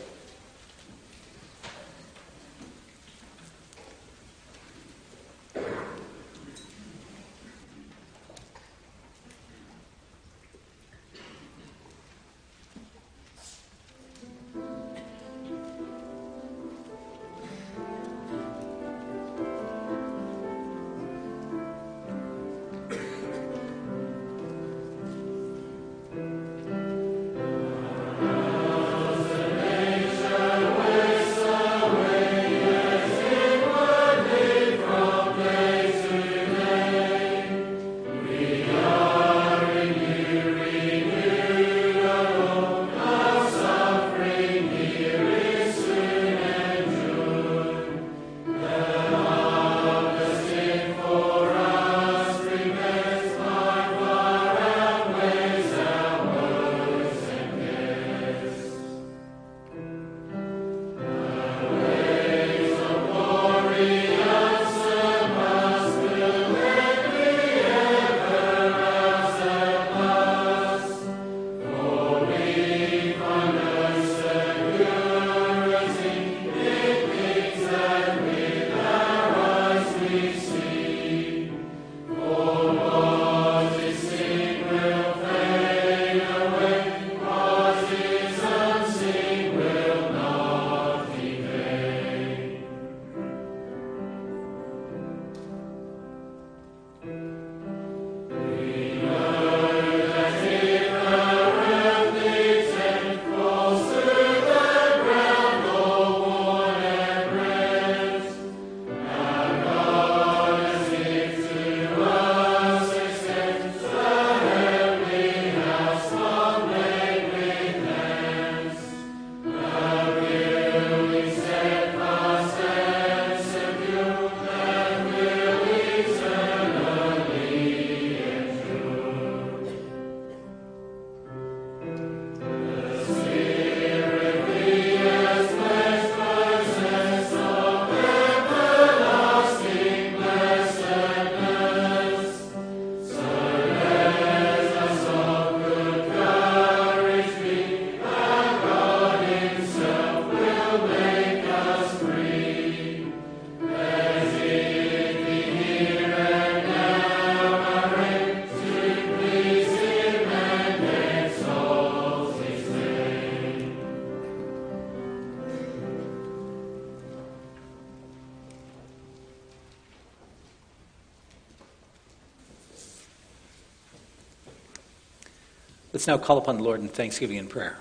Let's 175.98 176.06
now 176.06 176.20
call 176.20 176.38
upon 176.38 176.58
the 176.58 176.64
Lord 176.64 176.80
in 176.80 176.90
thanksgiving 176.90 177.40
and 177.40 177.50
prayer. 177.50 177.76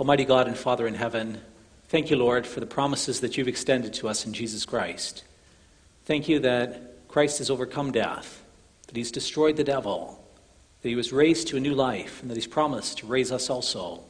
Almighty 0.00 0.24
God 0.24 0.48
and 0.48 0.58
Father 0.58 0.88
in 0.88 0.94
heaven, 0.94 1.40
thank 1.86 2.10
you, 2.10 2.16
Lord, 2.16 2.44
for 2.44 2.58
the 2.58 2.66
promises 2.66 3.20
that 3.20 3.36
you've 3.36 3.46
extended 3.46 3.94
to 3.94 4.08
us 4.08 4.26
in 4.26 4.32
Jesus 4.32 4.66
Christ. 4.66 5.22
Thank 6.06 6.28
you 6.28 6.40
that 6.40 7.06
Christ 7.06 7.38
has 7.38 7.48
overcome 7.48 7.92
death, 7.92 8.42
that 8.88 8.96
he's 8.96 9.12
destroyed 9.12 9.56
the 9.56 9.62
devil, 9.62 10.20
that 10.80 10.88
he 10.88 10.96
was 10.96 11.12
raised 11.12 11.46
to 11.46 11.58
a 11.58 11.60
new 11.60 11.76
life, 11.76 12.20
and 12.20 12.28
that 12.28 12.36
he's 12.36 12.48
promised 12.48 12.98
to 12.98 13.06
raise 13.06 13.30
us 13.30 13.48
also. 13.48 14.02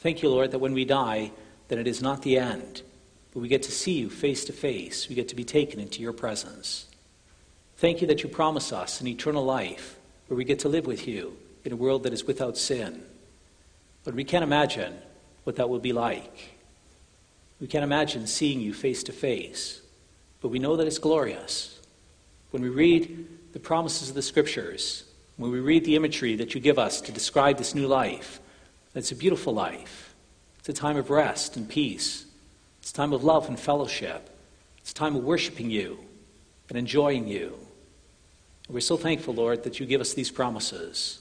Thank 0.00 0.22
you, 0.22 0.28
Lord, 0.28 0.50
that 0.50 0.58
when 0.58 0.74
we 0.74 0.84
die, 0.84 1.32
that 1.68 1.78
it 1.78 1.86
is 1.86 2.02
not 2.02 2.20
the 2.20 2.36
end, 2.36 2.82
but 3.32 3.40
we 3.40 3.48
get 3.48 3.62
to 3.64 3.72
see 3.72 3.92
you 3.92 4.10
face 4.10 4.44
to 4.46 4.52
face. 4.52 5.08
We 5.08 5.14
get 5.14 5.28
to 5.28 5.36
be 5.36 5.44
taken 5.44 5.80
into 5.80 6.02
your 6.02 6.12
presence. 6.12 6.86
Thank 7.76 8.00
you 8.00 8.06
that 8.08 8.22
you 8.22 8.28
promise 8.28 8.72
us 8.72 9.00
an 9.00 9.06
eternal 9.06 9.44
life 9.44 9.96
where 10.26 10.36
we 10.36 10.44
get 10.44 10.58
to 10.60 10.68
live 10.68 10.86
with 10.86 11.06
you 11.08 11.36
in 11.64 11.72
a 11.72 11.76
world 11.76 12.02
that 12.02 12.12
is 12.12 12.24
without 12.24 12.56
sin. 12.56 13.02
But 14.04 14.14
we 14.14 14.24
can't 14.24 14.44
imagine 14.44 14.94
what 15.44 15.56
that 15.56 15.68
will 15.68 15.78
be 15.78 15.92
like. 15.92 16.56
We 17.60 17.66
can't 17.66 17.84
imagine 17.84 18.26
seeing 18.26 18.60
you 18.60 18.72
face 18.72 19.02
to 19.04 19.12
face, 19.12 19.80
but 20.40 20.48
we 20.48 20.58
know 20.58 20.76
that 20.76 20.86
it's 20.86 20.98
glorious. 20.98 21.78
When 22.50 22.62
we 22.62 22.68
read 22.68 23.28
the 23.52 23.60
promises 23.60 24.08
of 24.08 24.14
the 24.14 24.22
scriptures, 24.22 25.04
when 25.36 25.50
we 25.50 25.60
read 25.60 25.84
the 25.84 25.96
imagery 25.96 26.36
that 26.36 26.54
you 26.54 26.60
give 26.60 26.78
us 26.78 27.00
to 27.02 27.12
describe 27.12 27.58
this 27.58 27.74
new 27.74 27.86
life, 27.86 28.40
it's 28.94 29.12
a 29.12 29.16
beautiful 29.16 29.54
life. 29.54 30.14
It's 30.58 30.68
a 30.68 30.72
time 30.72 30.96
of 30.96 31.10
rest 31.10 31.56
and 31.56 31.68
peace. 31.68 32.26
It's 32.90 32.96
time 32.96 33.12
of 33.12 33.22
love 33.22 33.46
and 33.46 33.56
fellowship. 33.56 34.36
It's 34.78 34.92
time 34.92 35.14
of 35.14 35.22
worshiping 35.22 35.70
you 35.70 36.00
and 36.68 36.76
enjoying 36.76 37.28
you. 37.28 37.56
And 38.66 38.74
we're 38.74 38.80
so 38.80 38.96
thankful, 38.96 39.32
Lord, 39.32 39.62
that 39.62 39.78
you 39.78 39.86
give 39.86 40.00
us 40.00 40.14
these 40.14 40.32
promises. 40.32 41.20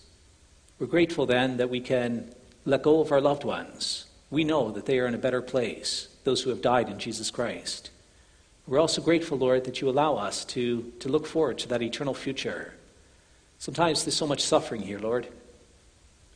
We're 0.79 0.87
grateful 0.87 1.27
then 1.27 1.57
that 1.57 1.69
we 1.69 1.79
can 1.79 2.33
let 2.65 2.81
go 2.81 3.01
of 3.01 3.11
our 3.11 3.21
loved 3.21 3.43
ones. 3.43 4.07
We 4.31 4.43
know 4.43 4.71
that 4.71 4.87
they 4.87 4.97
are 4.97 5.05
in 5.05 5.13
a 5.13 5.19
better 5.19 5.43
place, 5.43 6.07
those 6.23 6.41
who 6.41 6.49
have 6.49 6.63
died 6.63 6.89
in 6.89 6.97
Jesus 6.97 7.29
Christ. 7.29 7.91
We're 8.65 8.79
also 8.79 8.99
grateful, 8.99 9.37
Lord, 9.37 9.65
that 9.65 9.79
you 9.79 9.89
allow 9.89 10.15
us 10.15 10.45
to, 10.45 10.91
to 11.01 11.07
look 11.07 11.27
forward 11.27 11.59
to 11.59 11.67
that 11.67 11.83
eternal 11.83 12.15
future. 12.15 12.73
Sometimes 13.59 14.05
there's 14.05 14.17
so 14.17 14.25
much 14.25 14.41
suffering 14.41 14.81
here, 14.81 14.97
Lord. 14.97 15.27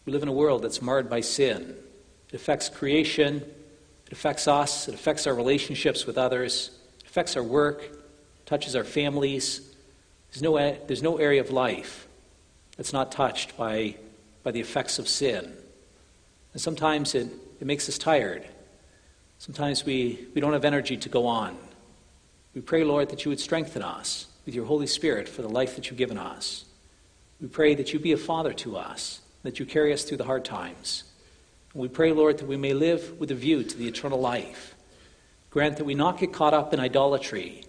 We 0.05 0.13
live 0.13 0.21
in 0.21 0.29
a 0.29 0.31
world 0.31 0.61
that's 0.61 0.79
marred 0.79 1.09
by 1.09 1.21
sin. 1.21 1.75
It 2.29 2.35
affects 2.35 2.69
creation, 2.69 3.43
it 4.13 4.17
affects 4.17 4.47
us, 4.47 4.87
it 4.87 4.93
affects 4.93 5.25
our 5.25 5.33
relationships 5.33 6.05
with 6.05 6.19
others, 6.19 6.69
it 6.99 7.07
affects 7.07 7.35
our 7.35 7.41
work, 7.41 7.81
touches 8.45 8.75
our 8.75 8.83
families. 8.83 9.73
There's 10.29 10.43
no, 10.43 10.55
there's 10.85 11.01
no 11.01 11.17
area 11.17 11.41
of 11.41 11.49
life 11.49 12.07
that's 12.77 12.93
not 12.93 13.11
touched 13.11 13.57
by, 13.57 13.95
by 14.43 14.51
the 14.51 14.59
effects 14.59 14.99
of 14.99 15.07
sin. 15.07 15.51
And 16.53 16.61
sometimes 16.61 17.15
it, 17.15 17.27
it 17.59 17.65
makes 17.65 17.89
us 17.89 17.97
tired. 17.97 18.45
Sometimes 19.39 19.83
we, 19.83 20.27
we 20.35 20.41
don't 20.41 20.53
have 20.53 20.63
energy 20.63 20.95
to 20.95 21.09
go 21.09 21.25
on. 21.25 21.57
We 22.53 22.61
pray, 22.61 22.83
Lord, 22.83 23.09
that 23.09 23.25
you 23.25 23.29
would 23.29 23.39
strengthen 23.39 23.81
us 23.81 24.27
with 24.45 24.53
your 24.53 24.65
Holy 24.65 24.85
Spirit 24.85 25.27
for 25.27 25.41
the 25.41 25.49
life 25.49 25.73
that 25.73 25.89
you've 25.89 25.97
given 25.97 26.19
us. 26.19 26.65
We 27.41 27.47
pray 27.47 27.73
that 27.73 27.93
you 27.93 27.97
be 27.99 28.11
a 28.11 28.17
father 28.17 28.53
to 28.53 28.77
us, 28.77 29.21
that 29.41 29.59
you 29.59 29.65
carry 29.65 29.91
us 29.91 30.03
through 30.03 30.17
the 30.17 30.25
hard 30.25 30.45
times. 30.45 31.03
We 31.73 31.87
pray, 31.87 32.11
Lord, 32.11 32.37
that 32.37 32.47
we 32.47 32.57
may 32.57 32.73
live 32.73 33.19
with 33.19 33.31
a 33.31 33.35
view 33.35 33.63
to 33.63 33.77
the 33.77 33.87
eternal 33.87 34.19
life. 34.19 34.75
Grant 35.49 35.77
that 35.77 35.85
we 35.85 35.95
not 35.95 36.19
get 36.19 36.31
caught 36.31 36.53
up 36.53 36.73
in 36.73 36.79
idolatry, 36.79 37.63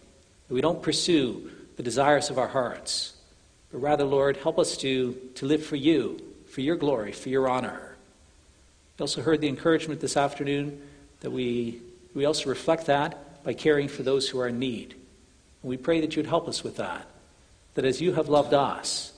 that 0.49 0.55
we 0.55 0.61
don't 0.61 0.83
pursue 0.83 1.51
the 1.77 1.83
desires 1.83 2.29
of 2.29 2.39
our 2.39 2.49
hearts, 2.49 3.15
but 3.73 3.79
rather, 3.81 4.05
Lord, 4.05 4.37
help 4.37 4.59
us 4.59 4.77
to, 4.79 5.15
to 5.37 5.47
live 5.47 5.65
for 5.65 5.77
you, 5.77 6.21
for 6.51 6.61
your 6.61 6.77
glory, 6.77 7.13
for 7.13 7.31
your 7.31 7.49
honor. 7.49 7.97
We 8.99 9.03
also 9.03 9.23
heard 9.23 9.41
the 9.41 9.49
encouragement 9.49 10.01
this 10.01 10.17
afternoon 10.17 10.81
that 11.21 11.31
we, 11.31 11.81
we 12.15 12.27
also 12.27 12.51
reflect 12.51 12.87
that 12.87 13.43
by 13.43 13.55
caring 13.55 13.89
for 13.89 14.03
those 14.03 14.29
who 14.29 14.39
are 14.39 14.49
in 14.49 14.59
need. 14.59 14.93
And 15.63 15.71
we 15.71 15.77
pray 15.79 16.03
that 16.03 16.15
you'd 16.15 16.27
help 16.27 16.47
us 16.47 16.63
with 16.63 16.77
that. 16.77 17.07
That 17.75 17.85
as 17.87 18.01
you 18.01 18.13
have 18.13 18.29
loved 18.29 18.55
us, 18.55 19.13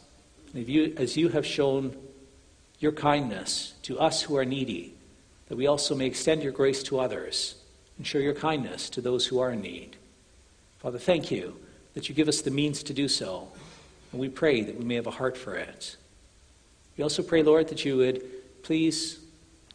and 0.54 0.66
you, 0.66 0.94
as 0.96 1.16
you 1.16 1.28
have 1.28 1.44
shown 1.44 1.96
your 2.78 2.92
kindness 2.92 3.74
to 3.82 3.98
us 3.98 4.22
who 4.22 4.36
are 4.36 4.44
needy, 4.44 4.94
that 5.48 5.56
we 5.56 5.66
also 5.66 5.94
may 5.94 6.06
extend 6.06 6.42
your 6.42 6.52
grace 6.52 6.82
to 6.84 6.98
others 6.98 7.56
and 7.96 8.06
show 8.06 8.18
your 8.18 8.34
kindness 8.34 8.90
to 8.90 9.00
those 9.00 9.26
who 9.26 9.38
are 9.38 9.52
in 9.52 9.60
need. 9.60 9.96
Father, 10.78 10.98
thank 10.98 11.30
you 11.30 11.56
that 11.94 12.08
you 12.08 12.14
give 12.14 12.28
us 12.28 12.42
the 12.42 12.50
means 12.50 12.82
to 12.82 12.92
do 12.92 13.08
so, 13.08 13.48
and 14.12 14.20
we 14.20 14.28
pray 14.28 14.62
that 14.62 14.78
we 14.78 14.84
may 14.84 14.96
have 14.96 15.06
a 15.06 15.12
heart 15.12 15.36
for 15.36 15.54
it. 15.54 15.96
We 16.96 17.02
also 17.02 17.22
pray, 17.22 17.42
Lord, 17.42 17.68
that 17.68 17.84
you 17.84 17.96
would 17.96 18.22
please 18.62 19.20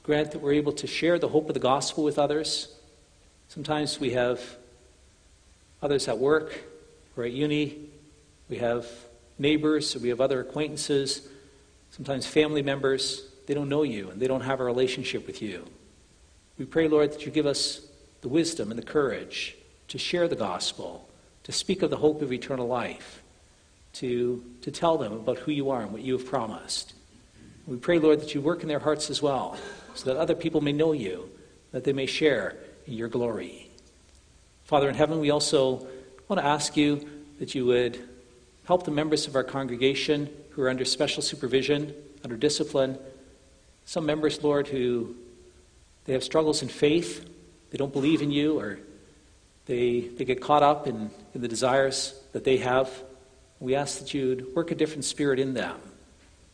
Grant 0.03 0.31
that 0.31 0.39
we're 0.39 0.53
able 0.53 0.73
to 0.73 0.87
share 0.87 1.19
the 1.19 1.27
hope 1.27 1.47
of 1.47 1.53
the 1.53 1.59
gospel 1.59 2.03
with 2.03 2.17
others. 2.17 2.75
Sometimes 3.49 3.99
we 3.99 4.11
have 4.11 4.41
others 5.81 6.07
at 6.07 6.17
work 6.17 6.59
or 7.15 7.23
at 7.23 7.31
uni. 7.31 7.77
We 8.49 8.57
have 8.57 8.87
neighbors 9.37 9.95
or 9.95 9.99
we 9.99 10.09
have 10.09 10.19
other 10.19 10.39
acquaintances, 10.39 11.27
sometimes 11.91 12.25
family 12.25 12.61
members. 12.61 13.23
They 13.45 13.53
don't 13.53 13.69
know 13.69 13.83
you 13.83 14.09
and 14.09 14.21
they 14.21 14.27
don't 14.27 14.41
have 14.41 14.59
a 14.59 14.63
relationship 14.63 15.27
with 15.27 15.41
you. 15.41 15.65
We 16.57 16.65
pray, 16.65 16.87
Lord, 16.87 17.11
that 17.11 17.25
you 17.25 17.31
give 17.31 17.45
us 17.45 17.81
the 18.21 18.29
wisdom 18.29 18.71
and 18.71 18.79
the 18.79 18.85
courage 18.85 19.55
to 19.87 19.97
share 19.97 20.27
the 20.27 20.35
gospel, 20.35 21.07
to 21.43 21.51
speak 21.51 21.81
of 21.81 21.89
the 21.89 21.97
hope 21.97 22.21
of 22.21 22.31
eternal 22.31 22.67
life, 22.67 23.21
to, 23.93 24.43
to 24.61 24.71
tell 24.71 24.97
them 24.97 25.13
about 25.13 25.39
who 25.39 25.51
you 25.51 25.69
are 25.69 25.81
and 25.81 25.91
what 25.91 26.01
you 26.01 26.17
have 26.17 26.25
promised. 26.25 26.93
We 27.67 27.77
pray, 27.77 27.99
Lord, 27.99 28.21
that 28.21 28.33
you 28.33 28.41
work 28.41 28.61
in 28.61 28.67
their 28.67 28.79
hearts 28.79 29.09
as 29.09 29.21
well 29.21 29.57
so 29.93 30.05
that 30.05 30.19
other 30.19 30.35
people 30.35 30.61
may 30.61 30.71
know 30.71 30.93
you, 30.93 31.29
that 31.71 31.83
they 31.83 31.93
may 31.93 32.05
share 32.05 32.55
in 32.87 32.93
your 32.93 33.07
glory. 33.07 33.69
Father 34.65 34.87
in 34.87 34.95
heaven, 34.95 35.19
we 35.19 35.31
also 35.31 35.87
want 36.27 36.39
to 36.39 36.45
ask 36.45 36.77
you 36.77 37.07
that 37.39 37.53
you 37.53 37.65
would 37.65 37.99
help 38.65 38.85
the 38.85 38.91
members 38.91 39.27
of 39.27 39.35
our 39.35 39.43
congregation 39.43 40.29
who 40.51 40.61
are 40.61 40.69
under 40.69 40.85
special 40.85 41.21
supervision, 41.21 41.93
under 42.23 42.35
discipline. 42.35 42.97
Some 43.85 44.05
members, 44.05 44.43
Lord, 44.43 44.67
who 44.67 45.15
they 46.05 46.13
have 46.13 46.23
struggles 46.23 46.61
in 46.61 46.69
faith, 46.69 47.29
they 47.71 47.77
don't 47.77 47.93
believe 47.93 48.21
in 48.21 48.31
you, 48.31 48.59
or 48.59 48.79
they, 49.65 50.01
they 50.01 50.25
get 50.25 50.41
caught 50.41 50.63
up 50.63 50.87
in, 50.87 51.11
in 51.33 51.41
the 51.41 51.47
desires 51.47 52.19
that 52.33 52.43
they 52.43 52.57
have. 52.57 52.89
We 53.59 53.75
ask 53.75 53.99
that 53.99 54.13
you'd 54.13 54.55
work 54.55 54.71
a 54.71 54.75
different 54.75 55.05
spirit 55.05 55.39
in 55.39 55.53
them, 55.53 55.77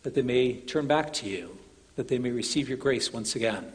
that 0.03 0.13
they 0.13 0.21
may 0.21 0.57
turn 0.57 0.87
back 0.87 1.13
to 1.13 1.29
you 1.29 1.57
that 1.97 2.07
they 2.07 2.19
may 2.19 2.31
receive 2.31 2.69
your 2.69 2.77
grace 2.77 3.11
once 3.11 3.35
again. 3.35 3.65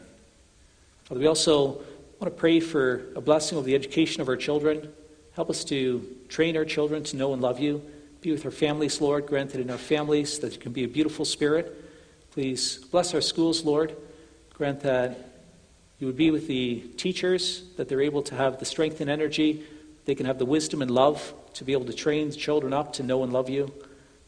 Father, 1.04 1.20
we 1.20 1.26
also 1.26 1.82
want 2.20 2.24
to 2.24 2.30
pray 2.30 2.60
for 2.60 3.02
a 3.14 3.20
blessing 3.20 3.58
of 3.58 3.64
the 3.64 3.74
education 3.74 4.22
of 4.22 4.28
our 4.28 4.36
children. 4.36 4.90
Help 5.34 5.50
us 5.50 5.64
to 5.64 6.08
train 6.28 6.56
our 6.56 6.64
children 6.64 7.02
to 7.02 7.16
know 7.16 7.32
and 7.32 7.42
love 7.42 7.58
you. 7.58 7.82
Be 8.22 8.30
with 8.30 8.44
our 8.44 8.52
families, 8.52 9.00
Lord. 9.00 9.26
Grant 9.26 9.50
that 9.50 9.60
in 9.60 9.68
our 9.68 9.76
families 9.76 10.38
that 10.38 10.54
it 10.54 10.60
can 10.60 10.70
be 10.70 10.84
a 10.84 10.88
beautiful 10.88 11.24
spirit. 11.24 11.74
Please 12.30 12.76
bless 12.76 13.14
our 13.14 13.20
schools, 13.20 13.64
Lord. 13.64 13.96
Grant 14.54 14.78
that 14.82 15.18
you 15.98 16.06
would 16.06 16.16
be 16.16 16.30
with 16.30 16.46
the 16.46 16.84
teachers, 16.96 17.64
that 17.76 17.88
they're 17.88 18.00
able 18.00 18.22
to 18.22 18.36
have 18.36 18.60
the 18.60 18.64
strength 18.64 19.00
and 19.00 19.10
energy. 19.10 19.64
They 20.04 20.14
can 20.14 20.26
have 20.26 20.38
the 20.38 20.44
wisdom 20.44 20.82
and 20.82 20.90
love 20.92 21.34
to 21.54 21.64
be 21.64 21.72
able 21.72 21.86
to 21.86 21.92
train 21.92 22.30
children 22.30 22.72
up 22.72 22.92
to 22.92 23.02
know 23.02 23.24
and 23.24 23.32
love 23.32 23.50
you. 23.50 23.72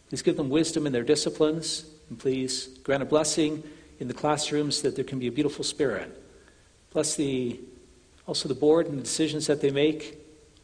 Please 0.09 0.22
give 0.22 0.36
them 0.36 0.51
wisdom 0.51 0.88
in 0.88 0.92
their 0.92 1.05
disciplines. 1.05 1.84
And 2.11 2.18
please 2.18 2.66
grant 2.82 3.05
a 3.05 3.07
blessing 3.07 3.62
in 4.01 4.09
the 4.09 4.14
classrooms 4.14 4.82
that 4.82 4.97
there 4.97 5.05
can 5.05 5.20
be 5.20 5.28
a 5.28 5.32
beautiful 5.32 5.62
spirit. 5.62 6.20
Bless 6.92 7.14
the, 7.14 7.61
also 8.26 8.49
the 8.49 8.57
board 8.57 8.88
and 8.88 8.99
the 8.99 9.03
decisions 9.05 9.47
that 9.47 9.61
they 9.61 9.70
make. 9.70 10.18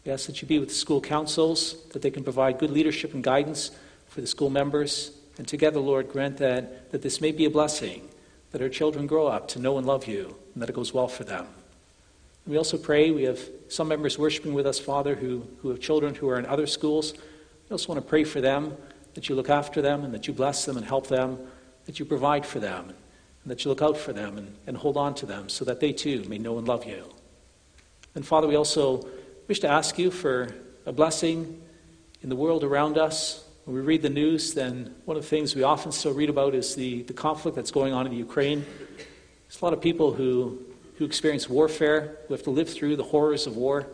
We 0.04 0.12
ask 0.12 0.26
that 0.26 0.40
you 0.40 0.48
be 0.48 0.58
with 0.58 0.70
the 0.70 0.74
school 0.74 1.00
councils, 1.00 1.76
that 1.88 2.02
they 2.02 2.10
can 2.10 2.24
provide 2.24 2.58
good 2.58 2.70
leadership 2.70 3.12
and 3.12 3.22
guidance 3.22 3.70
for 4.08 4.20
the 4.20 4.26
school 4.26 4.50
members. 4.50 5.12
And 5.36 5.46
together, 5.46 5.80
Lord, 5.80 6.08
grant 6.08 6.38
that, 6.38 6.90
that 6.92 7.02
this 7.02 7.20
may 7.20 7.32
be 7.32 7.44
a 7.44 7.50
blessing, 7.50 8.08
that 8.52 8.62
our 8.62 8.68
children 8.68 9.06
grow 9.06 9.26
up 9.26 9.48
to 9.48 9.58
know 9.58 9.78
and 9.78 9.86
love 9.86 10.06
you, 10.06 10.36
and 10.54 10.62
that 10.62 10.70
it 10.70 10.74
goes 10.74 10.94
well 10.94 11.08
for 11.08 11.24
them. 11.24 11.46
And 12.44 12.52
we 12.52 12.56
also 12.56 12.78
pray, 12.78 13.10
we 13.10 13.24
have 13.24 13.40
some 13.68 13.88
members 13.88 14.18
worshiping 14.18 14.54
with 14.54 14.66
us, 14.66 14.78
Father, 14.78 15.14
who, 15.14 15.46
who 15.60 15.68
have 15.68 15.80
children 15.80 16.14
who 16.14 16.28
are 16.28 16.38
in 16.38 16.46
other 16.46 16.66
schools. 16.66 17.12
We 17.14 17.74
also 17.74 17.92
want 17.92 18.02
to 18.02 18.08
pray 18.08 18.24
for 18.24 18.40
them, 18.40 18.76
that 19.14 19.28
you 19.28 19.34
look 19.34 19.50
after 19.50 19.82
them, 19.82 20.04
and 20.04 20.14
that 20.14 20.26
you 20.26 20.32
bless 20.32 20.64
them 20.64 20.76
and 20.76 20.86
help 20.86 21.08
them, 21.08 21.38
that 21.84 21.98
you 21.98 22.04
provide 22.04 22.46
for 22.46 22.58
them, 22.58 22.88
and 23.42 23.50
that 23.50 23.64
you 23.64 23.68
look 23.68 23.82
out 23.82 23.96
for 23.96 24.12
them 24.12 24.38
and, 24.38 24.56
and 24.66 24.76
hold 24.76 24.96
on 24.96 25.14
to 25.16 25.26
them 25.26 25.48
so 25.48 25.64
that 25.64 25.80
they 25.80 25.92
too 25.92 26.24
may 26.28 26.38
know 26.38 26.58
and 26.58 26.66
love 26.66 26.86
you. 26.86 27.04
And 28.14 28.26
Father, 28.26 28.46
we 28.46 28.56
also 28.56 29.06
wish 29.50 29.58
to 29.58 29.68
ask 29.68 29.98
you 29.98 30.12
for 30.12 30.54
a 30.86 30.92
blessing 30.92 31.60
in 32.22 32.28
the 32.28 32.36
world 32.36 32.62
around 32.62 32.96
us. 32.96 33.44
When 33.64 33.74
we 33.74 33.82
read 33.82 34.00
the 34.00 34.08
news, 34.08 34.54
then 34.54 34.94
one 35.06 35.16
of 35.16 35.24
the 35.24 35.28
things 35.28 35.56
we 35.56 35.64
often 35.64 35.90
still 35.90 36.14
read 36.14 36.30
about 36.30 36.54
is 36.54 36.76
the, 36.76 37.02
the 37.02 37.12
conflict 37.12 37.56
that's 37.56 37.72
going 37.72 37.92
on 37.92 38.06
in 38.06 38.12
Ukraine. 38.12 38.64
There's 38.96 39.60
a 39.60 39.64
lot 39.64 39.74
of 39.74 39.80
people 39.80 40.12
who, 40.12 40.60
who 40.98 41.04
experience 41.04 41.48
warfare, 41.48 42.18
who 42.28 42.34
have 42.34 42.44
to 42.44 42.50
live 42.50 42.70
through 42.70 42.94
the 42.94 43.02
horrors 43.02 43.48
of 43.48 43.56
war. 43.56 43.88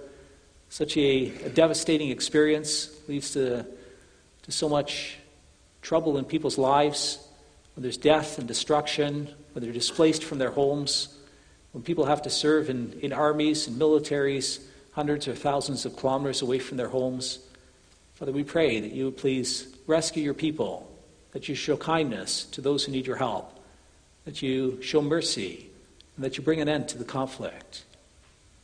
Such 0.69 0.95
a, 0.99 1.33
a 1.47 1.49
devastating 1.49 2.11
experience 2.11 2.91
leads 3.09 3.31
to, 3.31 3.65
to 4.43 4.53
so 4.53 4.69
much 4.69 5.17
trouble 5.81 6.19
in 6.19 6.27
people's 6.27 6.59
lives 6.59 7.27
when 7.77 7.83
there's 7.83 7.97
death 7.97 8.39
and 8.39 8.47
destruction, 8.47 9.35
when 9.55 9.65
they're 9.65 9.73
displaced 9.73 10.23
from 10.23 10.37
their 10.37 10.51
homes, 10.51 11.17
when 11.73 11.83
people 11.83 12.05
have 12.05 12.21
to 12.21 12.31
serve 12.31 12.69
in, 12.69 12.93
in 13.01 13.15
armies 13.15 13.67
and 13.67 13.81
militaries 13.81 14.61
hundreds 14.97 15.29
or 15.29 15.35
thousands 15.35 15.85
of 15.85 15.95
kilometers 15.95 16.41
away 16.41 16.59
from 16.59 16.79
their 16.79 16.89
homes. 16.89 17.39
Father, 18.15 18.33
we 18.33 18.43
pray 18.43 18.81
that 18.81 18.93
you 18.93 19.05
would 19.05 19.19
please 19.19 19.69
rescue 19.87 20.23
your 20.23 20.33
people, 20.33 20.91
that 21.33 21.51
you 21.51 21.55
show 21.55 21.77
kindness 21.77 22.47
to 22.47 22.63
those 22.63 22.83
who 22.83 22.93
need 22.93 23.07
your 23.07 23.17
help, 23.17 23.53
that 24.25 24.41
you 24.41 24.81
show 24.81 25.03
mercy, 25.03 25.69
and 26.17 26.25
that 26.25 26.39
you 26.39 26.43
bring 26.43 26.63
an 26.63 26.69
end 26.69 26.89
to 26.89 26.97
the 26.97 27.05
conflict. 27.05 27.85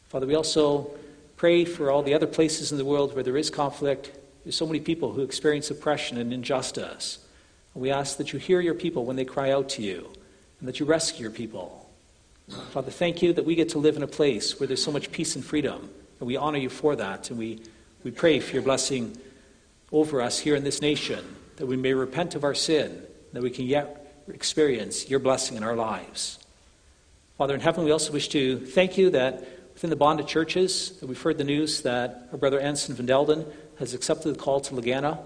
Father, 0.08 0.26
we 0.26 0.34
also 0.34 0.90
pray 1.36 1.66
for 1.66 1.90
all 1.90 2.02
the 2.02 2.14
other 2.14 2.26
places 2.26 2.72
in 2.72 2.78
the 2.78 2.84
world 2.84 3.14
where 3.14 3.22
there 3.22 3.36
is 3.36 3.50
conflict. 3.50 4.10
There's 4.42 4.56
so 4.56 4.66
many 4.66 4.80
people 4.80 5.12
who 5.12 5.20
experience 5.20 5.70
oppression 5.70 6.16
and 6.16 6.32
injustice. 6.32 7.18
And 7.74 7.82
we 7.82 7.90
ask 7.90 8.16
that 8.16 8.32
you 8.32 8.38
hear 8.38 8.60
your 8.62 8.74
people 8.74 9.04
when 9.04 9.16
they 9.16 9.26
cry 9.26 9.50
out 9.50 9.68
to 9.70 9.82
you, 9.82 10.10
and 10.60 10.66
that 10.66 10.80
you 10.80 10.86
rescue 10.86 11.24
your 11.24 11.30
people. 11.30 11.90
Father, 12.70 12.90
thank 12.90 13.20
you 13.20 13.34
that 13.34 13.44
we 13.44 13.54
get 13.54 13.68
to 13.68 13.78
live 13.78 13.98
in 13.98 14.02
a 14.02 14.06
place 14.06 14.58
where 14.58 14.66
there's 14.66 14.82
so 14.82 14.90
much 14.90 15.12
peace 15.12 15.36
and 15.36 15.44
freedom, 15.44 15.90
and 16.22 16.28
we 16.28 16.36
honor 16.36 16.58
you 16.58 16.68
for 16.68 16.94
that, 16.94 17.30
and 17.30 17.38
we, 17.40 17.58
we 18.04 18.12
pray 18.12 18.38
for 18.38 18.52
your 18.52 18.62
blessing 18.62 19.18
over 19.90 20.22
us 20.22 20.38
here 20.38 20.54
in 20.54 20.62
this 20.62 20.80
nation, 20.80 21.18
that 21.56 21.66
we 21.66 21.76
may 21.76 21.94
repent 21.94 22.36
of 22.36 22.44
our 22.44 22.54
sin, 22.54 23.02
that 23.32 23.42
we 23.42 23.50
can 23.50 23.64
yet 23.66 24.22
experience 24.28 25.10
your 25.10 25.18
blessing 25.18 25.56
in 25.56 25.64
our 25.64 25.74
lives. 25.74 26.38
Father 27.36 27.54
in 27.54 27.60
heaven, 27.60 27.84
we 27.84 27.90
also 27.90 28.12
wish 28.12 28.28
to 28.28 28.60
thank 28.60 28.96
you 28.96 29.10
that 29.10 29.40
within 29.74 29.90
the 29.90 29.96
bonded 29.96 30.28
churches, 30.28 30.92
that 31.00 31.08
we've 31.08 31.20
heard 31.20 31.38
the 31.38 31.42
news 31.42 31.82
that 31.82 32.28
our 32.30 32.38
brother 32.38 32.60
Anson 32.60 32.94
Van 32.94 33.08
Delden 33.08 33.44
has 33.80 33.92
accepted 33.92 34.32
the 34.32 34.38
call 34.38 34.60
to 34.60 34.74
Legana. 34.74 35.14
I 35.14 35.24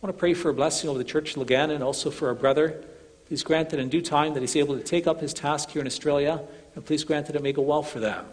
want 0.00 0.12
to 0.16 0.18
pray 0.18 0.34
for 0.34 0.48
a 0.48 0.54
blessing 0.54 0.90
over 0.90 0.98
the 0.98 1.04
church 1.04 1.36
of 1.36 1.46
Legana 1.46 1.76
and 1.76 1.84
also 1.84 2.10
for 2.10 2.26
our 2.26 2.34
brother. 2.34 2.82
Please 3.28 3.44
grant 3.44 3.70
that 3.70 3.78
in 3.78 3.88
due 3.88 4.02
time 4.02 4.34
that 4.34 4.40
he's 4.40 4.56
able 4.56 4.76
to 4.76 4.82
take 4.82 5.06
up 5.06 5.20
his 5.20 5.32
task 5.32 5.70
here 5.70 5.80
in 5.80 5.86
Australia, 5.86 6.40
and 6.74 6.84
please 6.84 7.04
grant 7.04 7.28
that 7.28 7.36
it 7.36 7.42
may 7.42 7.52
go 7.52 7.62
well 7.62 7.84
for 7.84 8.00
them. 8.00 8.26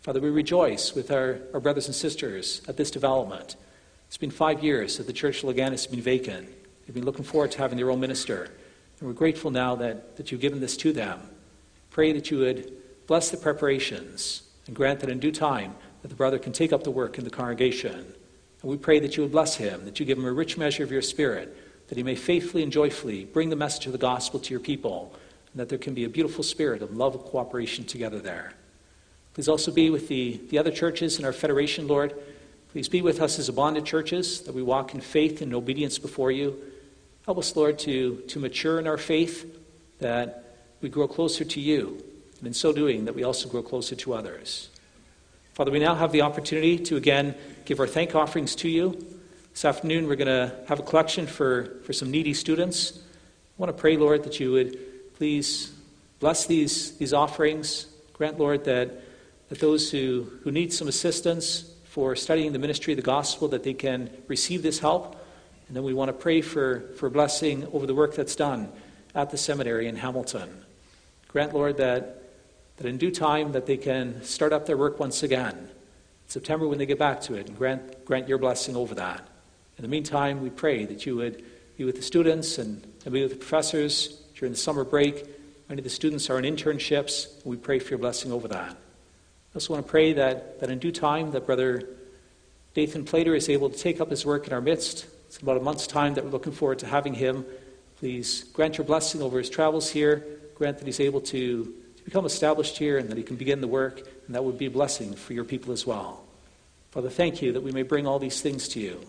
Father, 0.00 0.20
we 0.20 0.30
rejoice 0.30 0.94
with 0.94 1.10
our, 1.10 1.40
our 1.52 1.60
brothers 1.60 1.86
and 1.86 1.94
sisters 1.94 2.62
at 2.68 2.76
this 2.76 2.90
development. 2.90 3.56
It's 4.06 4.16
been 4.16 4.30
five 4.30 4.62
years 4.62 4.96
that 4.96 5.06
the 5.06 5.12
Church 5.12 5.42
of 5.42 5.50
Legana 5.50 5.72
has 5.72 5.86
been 5.86 6.00
vacant. 6.00 6.48
They've 6.86 6.94
been 6.94 7.04
looking 7.04 7.24
forward 7.24 7.50
to 7.52 7.58
having 7.58 7.76
their 7.76 7.90
own 7.90 8.00
minister. 8.00 8.44
And 9.00 9.08
we're 9.08 9.14
grateful 9.14 9.50
now 9.50 9.74
that, 9.76 10.16
that 10.16 10.30
you've 10.30 10.40
given 10.40 10.60
this 10.60 10.76
to 10.78 10.92
them. 10.92 11.20
Pray 11.90 12.12
that 12.12 12.30
you 12.30 12.38
would 12.38 12.72
bless 13.06 13.30
the 13.30 13.36
preparations 13.36 14.42
and 14.66 14.76
grant 14.76 15.00
that 15.00 15.10
in 15.10 15.18
due 15.18 15.32
time 15.32 15.74
that 16.02 16.08
the 16.08 16.14
brother 16.14 16.38
can 16.38 16.52
take 16.52 16.72
up 16.72 16.84
the 16.84 16.90
work 16.90 17.18
in 17.18 17.24
the 17.24 17.30
congregation. 17.30 18.14
And 18.62 18.70
we 18.70 18.76
pray 18.76 19.00
that 19.00 19.16
you 19.16 19.24
would 19.24 19.32
bless 19.32 19.56
him, 19.56 19.84
that 19.84 19.98
you 19.98 20.06
give 20.06 20.18
him 20.18 20.24
a 20.24 20.32
rich 20.32 20.56
measure 20.56 20.84
of 20.84 20.92
your 20.92 21.02
spirit, 21.02 21.56
that 21.88 21.98
he 21.98 22.04
may 22.04 22.14
faithfully 22.14 22.62
and 22.62 22.72
joyfully 22.72 23.24
bring 23.24 23.50
the 23.50 23.56
message 23.56 23.86
of 23.86 23.92
the 23.92 23.98
gospel 23.98 24.38
to 24.40 24.50
your 24.50 24.60
people, 24.60 25.12
and 25.52 25.60
that 25.60 25.68
there 25.68 25.78
can 25.78 25.94
be 25.94 26.04
a 26.04 26.08
beautiful 26.08 26.44
spirit 26.44 26.82
of 26.82 26.96
love 26.96 27.14
and 27.14 27.24
cooperation 27.24 27.84
together 27.84 28.20
there. 28.20 28.54
Please 29.38 29.46
also 29.46 29.70
be 29.70 29.88
with 29.88 30.08
the, 30.08 30.40
the 30.48 30.58
other 30.58 30.72
churches 30.72 31.20
in 31.20 31.24
our 31.24 31.32
federation, 31.32 31.86
Lord. 31.86 32.12
Please 32.72 32.88
be 32.88 33.02
with 33.02 33.20
us 33.20 33.38
as 33.38 33.48
a 33.48 33.52
bonded 33.52 33.84
churches, 33.84 34.40
that 34.40 34.52
we 34.52 34.64
walk 34.64 34.94
in 34.94 35.00
faith 35.00 35.40
and 35.40 35.54
obedience 35.54 35.96
before 35.96 36.32
you. 36.32 36.60
Help 37.24 37.38
us, 37.38 37.54
Lord, 37.54 37.78
to, 37.78 38.16
to 38.16 38.40
mature 38.40 38.80
in 38.80 38.88
our 38.88 38.96
faith, 38.96 39.46
that 40.00 40.56
we 40.80 40.88
grow 40.88 41.06
closer 41.06 41.44
to 41.44 41.60
you, 41.60 42.02
and 42.38 42.48
in 42.48 42.52
so 42.52 42.72
doing, 42.72 43.04
that 43.04 43.14
we 43.14 43.22
also 43.22 43.48
grow 43.48 43.62
closer 43.62 43.94
to 43.94 44.12
others. 44.12 44.70
Father, 45.54 45.70
we 45.70 45.78
now 45.78 45.94
have 45.94 46.10
the 46.10 46.22
opportunity 46.22 46.76
to 46.76 46.96
again 46.96 47.36
give 47.64 47.78
our 47.78 47.86
thank 47.86 48.16
offerings 48.16 48.56
to 48.56 48.68
you. 48.68 49.06
This 49.52 49.64
afternoon, 49.64 50.08
we're 50.08 50.16
going 50.16 50.26
to 50.26 50.52
have 50.66 50.80
a 50.80 50.82
collection 50.82 51.28
for, 51.28 51.76
for 51.84 51.92
some 51.92 52.10
needy 52.10 52.34
students. 52.34 52.98
I 52.98 53.62
want 53.62 53.68
to 53.68 53.80
pray, 53.80 53.96
Lord, 53.96 54.24
that 54.24 54.40
you 54.40 54.50
would 54.50 55.14
please 55.14 55.72
bless 56.18 56.46
these, 56.46 56.98
these 56.98 57.12
offerings. 57.12 57.86
Grant, 58.14 58.36
Lord, 58.36 58.64
that, 58.64 59.04
that 59.48 59.60
those 59.60 59.90
who, 59.90 60.30
who 60.42 60.50
need 60.50 60.72
some 60.72 60.88
assistance 60.88 61.70
for 61.84 62.14
studying 62.14 62.52
the 62.52 62.58
ministry 62.58 62.92
of 62.92 62.96
the 62.96 63.02
gospel, 63.02 63.48
that 63.48 63.62
they 63.62 63.74
can 63.74 64.10
receive 64.28 64.62
this 64.62 64.78
help. 64.78 65.16
And 65.66 65.76
then 65.76 65.84
we 65.84 65.94
want 65.94 66.10
to 66.10 66.12
pray 66.12 66.40
for, 66.40 66.80
for 66.96 67.10
blessing 67.10 67.66
over 67.72 67.86
the 67.86 67.94
work 67.94 68.14
that's 68.14 68.36
done 68.36 68.70
at 69.14 69.30
the 69.30 69.36
seminary 69.36 69.88
in 69.88 69.96
Hamilton. 69.96 70.64
Grant, 71.28 71.54
Lord, 71.54 71.78
that, 71.78 72.22
that 72.76 72.86
in 72.86 72.98
due 72.98 73.10
time 73.10 73.52
that 73.52 73.66
they 73.66 73.76
can 73.76 74.22
start 74.22 74.52
up 74.52 74.66
their 74.66 74.76
work 74.76 75.00
once 75.00 75.22
again. 75.22 75.56
In 75.56 76.28
September 76.28 76.68
when 76.68 76.78
they 76.78 76.86
get 76.86 76.98
back 76.98 77.20
to 77.22 77.34
it, 77.34 77.48
and 77.48 77.56
grant, 77.56 78.04
grant 78.04 78.28
your 78.28 78.38
blessing 78.38 78.76
over 78.76 78.94
that. 78.94 79.26
In 79.76 79.82
the 79.82 79.88
meantime, 79.88 80.42
we 80.42 80.50
pray 80.50 80.84
that 80.84 81.06
you 81.06 81.16
would 81.16 81.42
be 81.76 81.84
with 81.84 81.96
the 81.96 82.02
students 82.02 82.58
and, 82.58 82.86
and 83.04 83.14
be 83.14 83.22
with 83.22 83.32
the 83.32 83.36
professors 83.36 84.20
during 84.34 84.52
the 84.52 84.58
summer 84.58 84.84
break. 84.84 85.26
Many 85.68 85.80
of 85.80 85.84
the 85.84 85.90
students 85.90 86.28
are 86.30 86.38
in 86.38 86.44
internships, 86.44 87.44
we 87.44 87.56
pray 87.56 87.78
for 87.78 87.90
your 87.90 87.98
blessing 87.98 88.32
over 88.32 88.48
that. 88.48 88.76
I 89.52 89.56
also 89.56 89.72
want 89.72 89.86
to 89.86 89.90
pray 89.90 90.12
that, 90.12 90.60
that 90.60 90.70
in 90.70 90.78
due 90.78 90.92
time 90.92 91.30
that 91.30 91.46
Brother 91.46 91.88
Dathan 92.74 93.04
Plater 93.04 93.34
is 93.34 93.48
able 93.48 93.70
to 93.70 93.78
take 93.78 94.00
up 94.00 94.10
his 94.10 94.26
work 94.26 94.46
in 94.46 94.52
our 94.52 94.60
midst. 94.60 95.06
It's 95.26 95.38
about 95.38 95.56
a 95.56 95.60
month's 95.60 95.86
time 95.86 96.14
that 96.14 96.24
we're 96.24 96.30
looking 96.30 96.52
forward 96.52 96.78
to 96.80 96.86
having 96.86 97.14
him. 97.14 97.44
Please 97.98 98.44
grant 98.52 98.78
your 98.78 98.84
blessing 98.86 99.22
over 99.22 99.38
his 99.38 99.50
travels 99.50 99.90
here. 99.90 100.24
Grant 100.54 100.78
that 100.78 100.86
he's 100.86 101.00
able 101.00 101.20
to, 101.22 101.64
to 101.96 102.04
become 102.04 102.26
established 102.26 102.78
here 102.78 102.98
and 102.98 103.08
that 103.08 103.16
he 103.16 103.24
can 103.24 103.36
begin 103.36 103.60
the 103.60 103.68
work, 103.68 104.02
and 104.26 104.34
that 104.34 104.44
would 104.44 104.58
be 104.58 104.66
a 104.66 104.70
blessing 104.70 105.14
for 105.14 105.32
your 105.32 105.44
people 105.44 105.72
as 105.72 105.86
well. 105.86 106.24
Father, 106.90 107.10
thank 107.10 107.42
you 107.42 107.52
that 107.52 107.62
we 107.62 107.72
may 107.72 107.82
bring 107.82 108.06
all 108.06 108.18
these 108.18 108.40
things 108.40 108.68
to 108.68 108.80
you. 108.80 109.00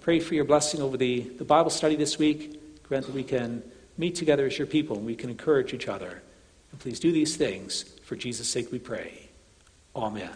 Pray 0.00 0.20
for 0.20 0.34
your 0.34 0.44
blessing 0.44 0.80
over 0.80 0.96
the, 0.96 1.20
the 1.20 1.44
Bible 1.44 1.70
study 1.70 1.96
this 1.96 2.18
week. 2.18 2.82
Grant 2.84 3.06
that 3.06 3.14
we 3.14 3.24
can 3.24 3.62
meet 3.98 4.14
together 4.14 4.46
as 4.46 4.56
your 4.56 4.66
people 4.66 4.96
and 4.96 5.04
we 5.04 5.16
can 5.16 5.28
encourage 5.28 5.74
each 5.74 5.88
other. 5.88 6.22
And 6.70 6.80
please 6.80 7.00
do 7.00 7.10
these 7.10 7.36
things. 7.36 7.82
For 8.04 8.14
Jesus' 8.14 8.48
sake 8.48 8.70
we 8.70 8.78
pray. 8.78 9.25
Amen. 9.96 10.28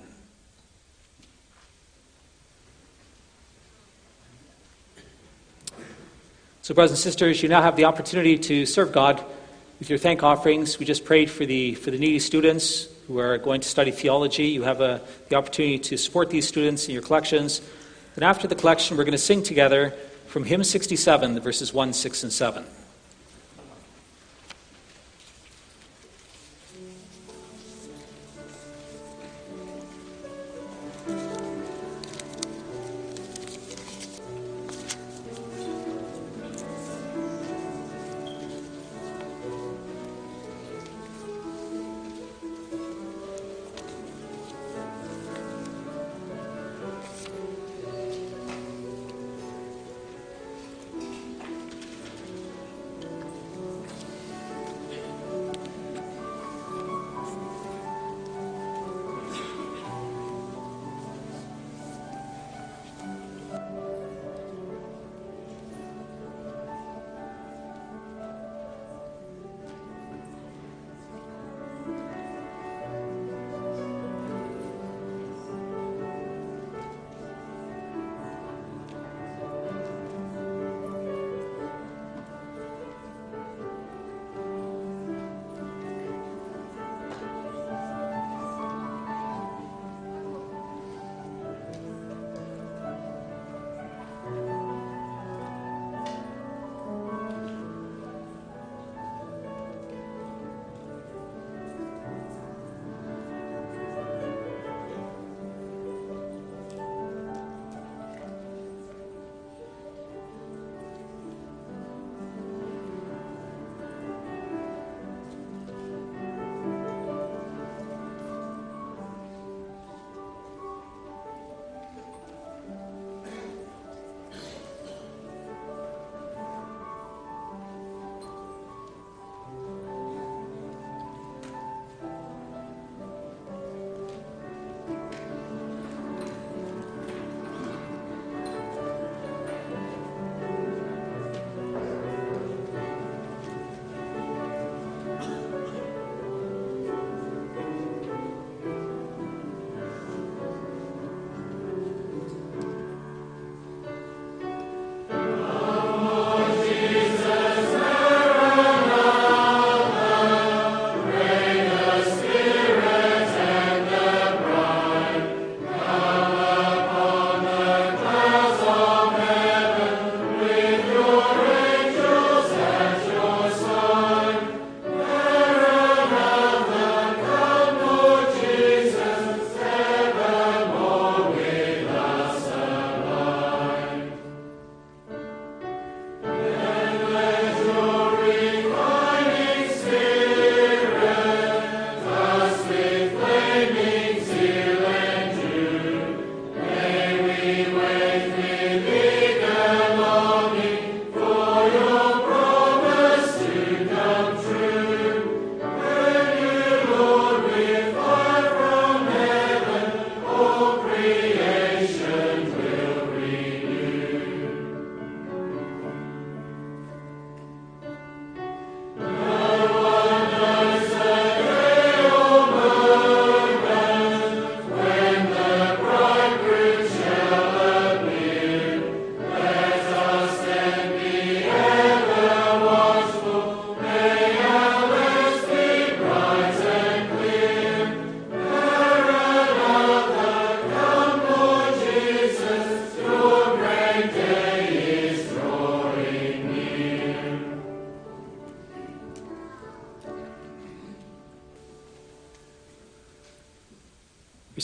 So, 6.62 6.72
brothers 6.72 6.92
and 6.92 6.98
sisters, 6.98 7.42
you 7.42 7.50
now 7.50 7.60
have 7.60 7.76
the 7.76 7.84
opportunity 7.84 8.38
to 8.38 8.64
serve 8.64 8.90
God 8.90 9.22
with 9.78 9.90
your 9.90 9.98
thank 9.98 10.22
offerings. 10.22 10.78
We 10.78 10.86
just 10.86 11.04
prayed 11.04 11.30
for 11.30 11.44
the, 11.44 11.74
for 11.74 11.90
the 11.90 11.98
needy 11.98 12.20
students 12.20 12.88
who 13.06 13.18
are 13.18 13.36
going 13.36 13.60
to 13.60 13.68
study 13.68 13.90
theology. 13.90 14.44
You 14.44 14.62
have 14.62 14.80
a, 14.80 15.02
the 15.28 15.36
opportunity 15.36 15.78
to 15.78 15.98
support 15.98 16.30
these 16.30 16.48
students 16.48 16.88
in 16.88 16.94
your 16.94 17.02
collections. 17.02 17.60
And 18.14 18.24
after 18.24 18.48
the 18.48 18.54
collection, 18.54 18.96
we're 18.96 19.04
going 19.04 19.12
to 19.12 19.18
sing 19.18 19.42
together 19.42 19.92
from 20.26 20.44
hymn 20.44 20.64
67, 20.64 21.34
the 21.34 21.40
verses 21.40 21.74
1, 21.74 21.92
6, 21.92 22.22
and 22.22 22.32
7. 22.32 22.64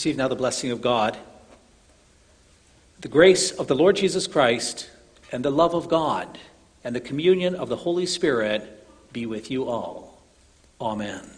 Receive 0.06 0.18
now 0.18 0.28
the 0.28 0.36
blessing 0.36 0.70
of 0.70 0.80
God. 0.80 1.18
The 3.00 3.08
grace 3.08 3.50
of 3.50 3.66
the 3.66 3.74
Lord 3.74 3.96
Jesus 3.96 4.28
Christ 4.28 4.88
and 5.32 5.44
the 5.44 5.50
love 5.50 5.74
of 5.74 5.88
God 5.88 6.38
and 6.84 6.94
the 6.94 7.00
communion 7.00 7.56
of 7.56 7.68
the 7.68 7.74
Holy 7.74 8.06
Spirit 8.06 8.86
be 9.12 9.26
with 9.26 9.50
you 9.50 9.68
all. 9.68 10.22
Amen. 10.80 11.35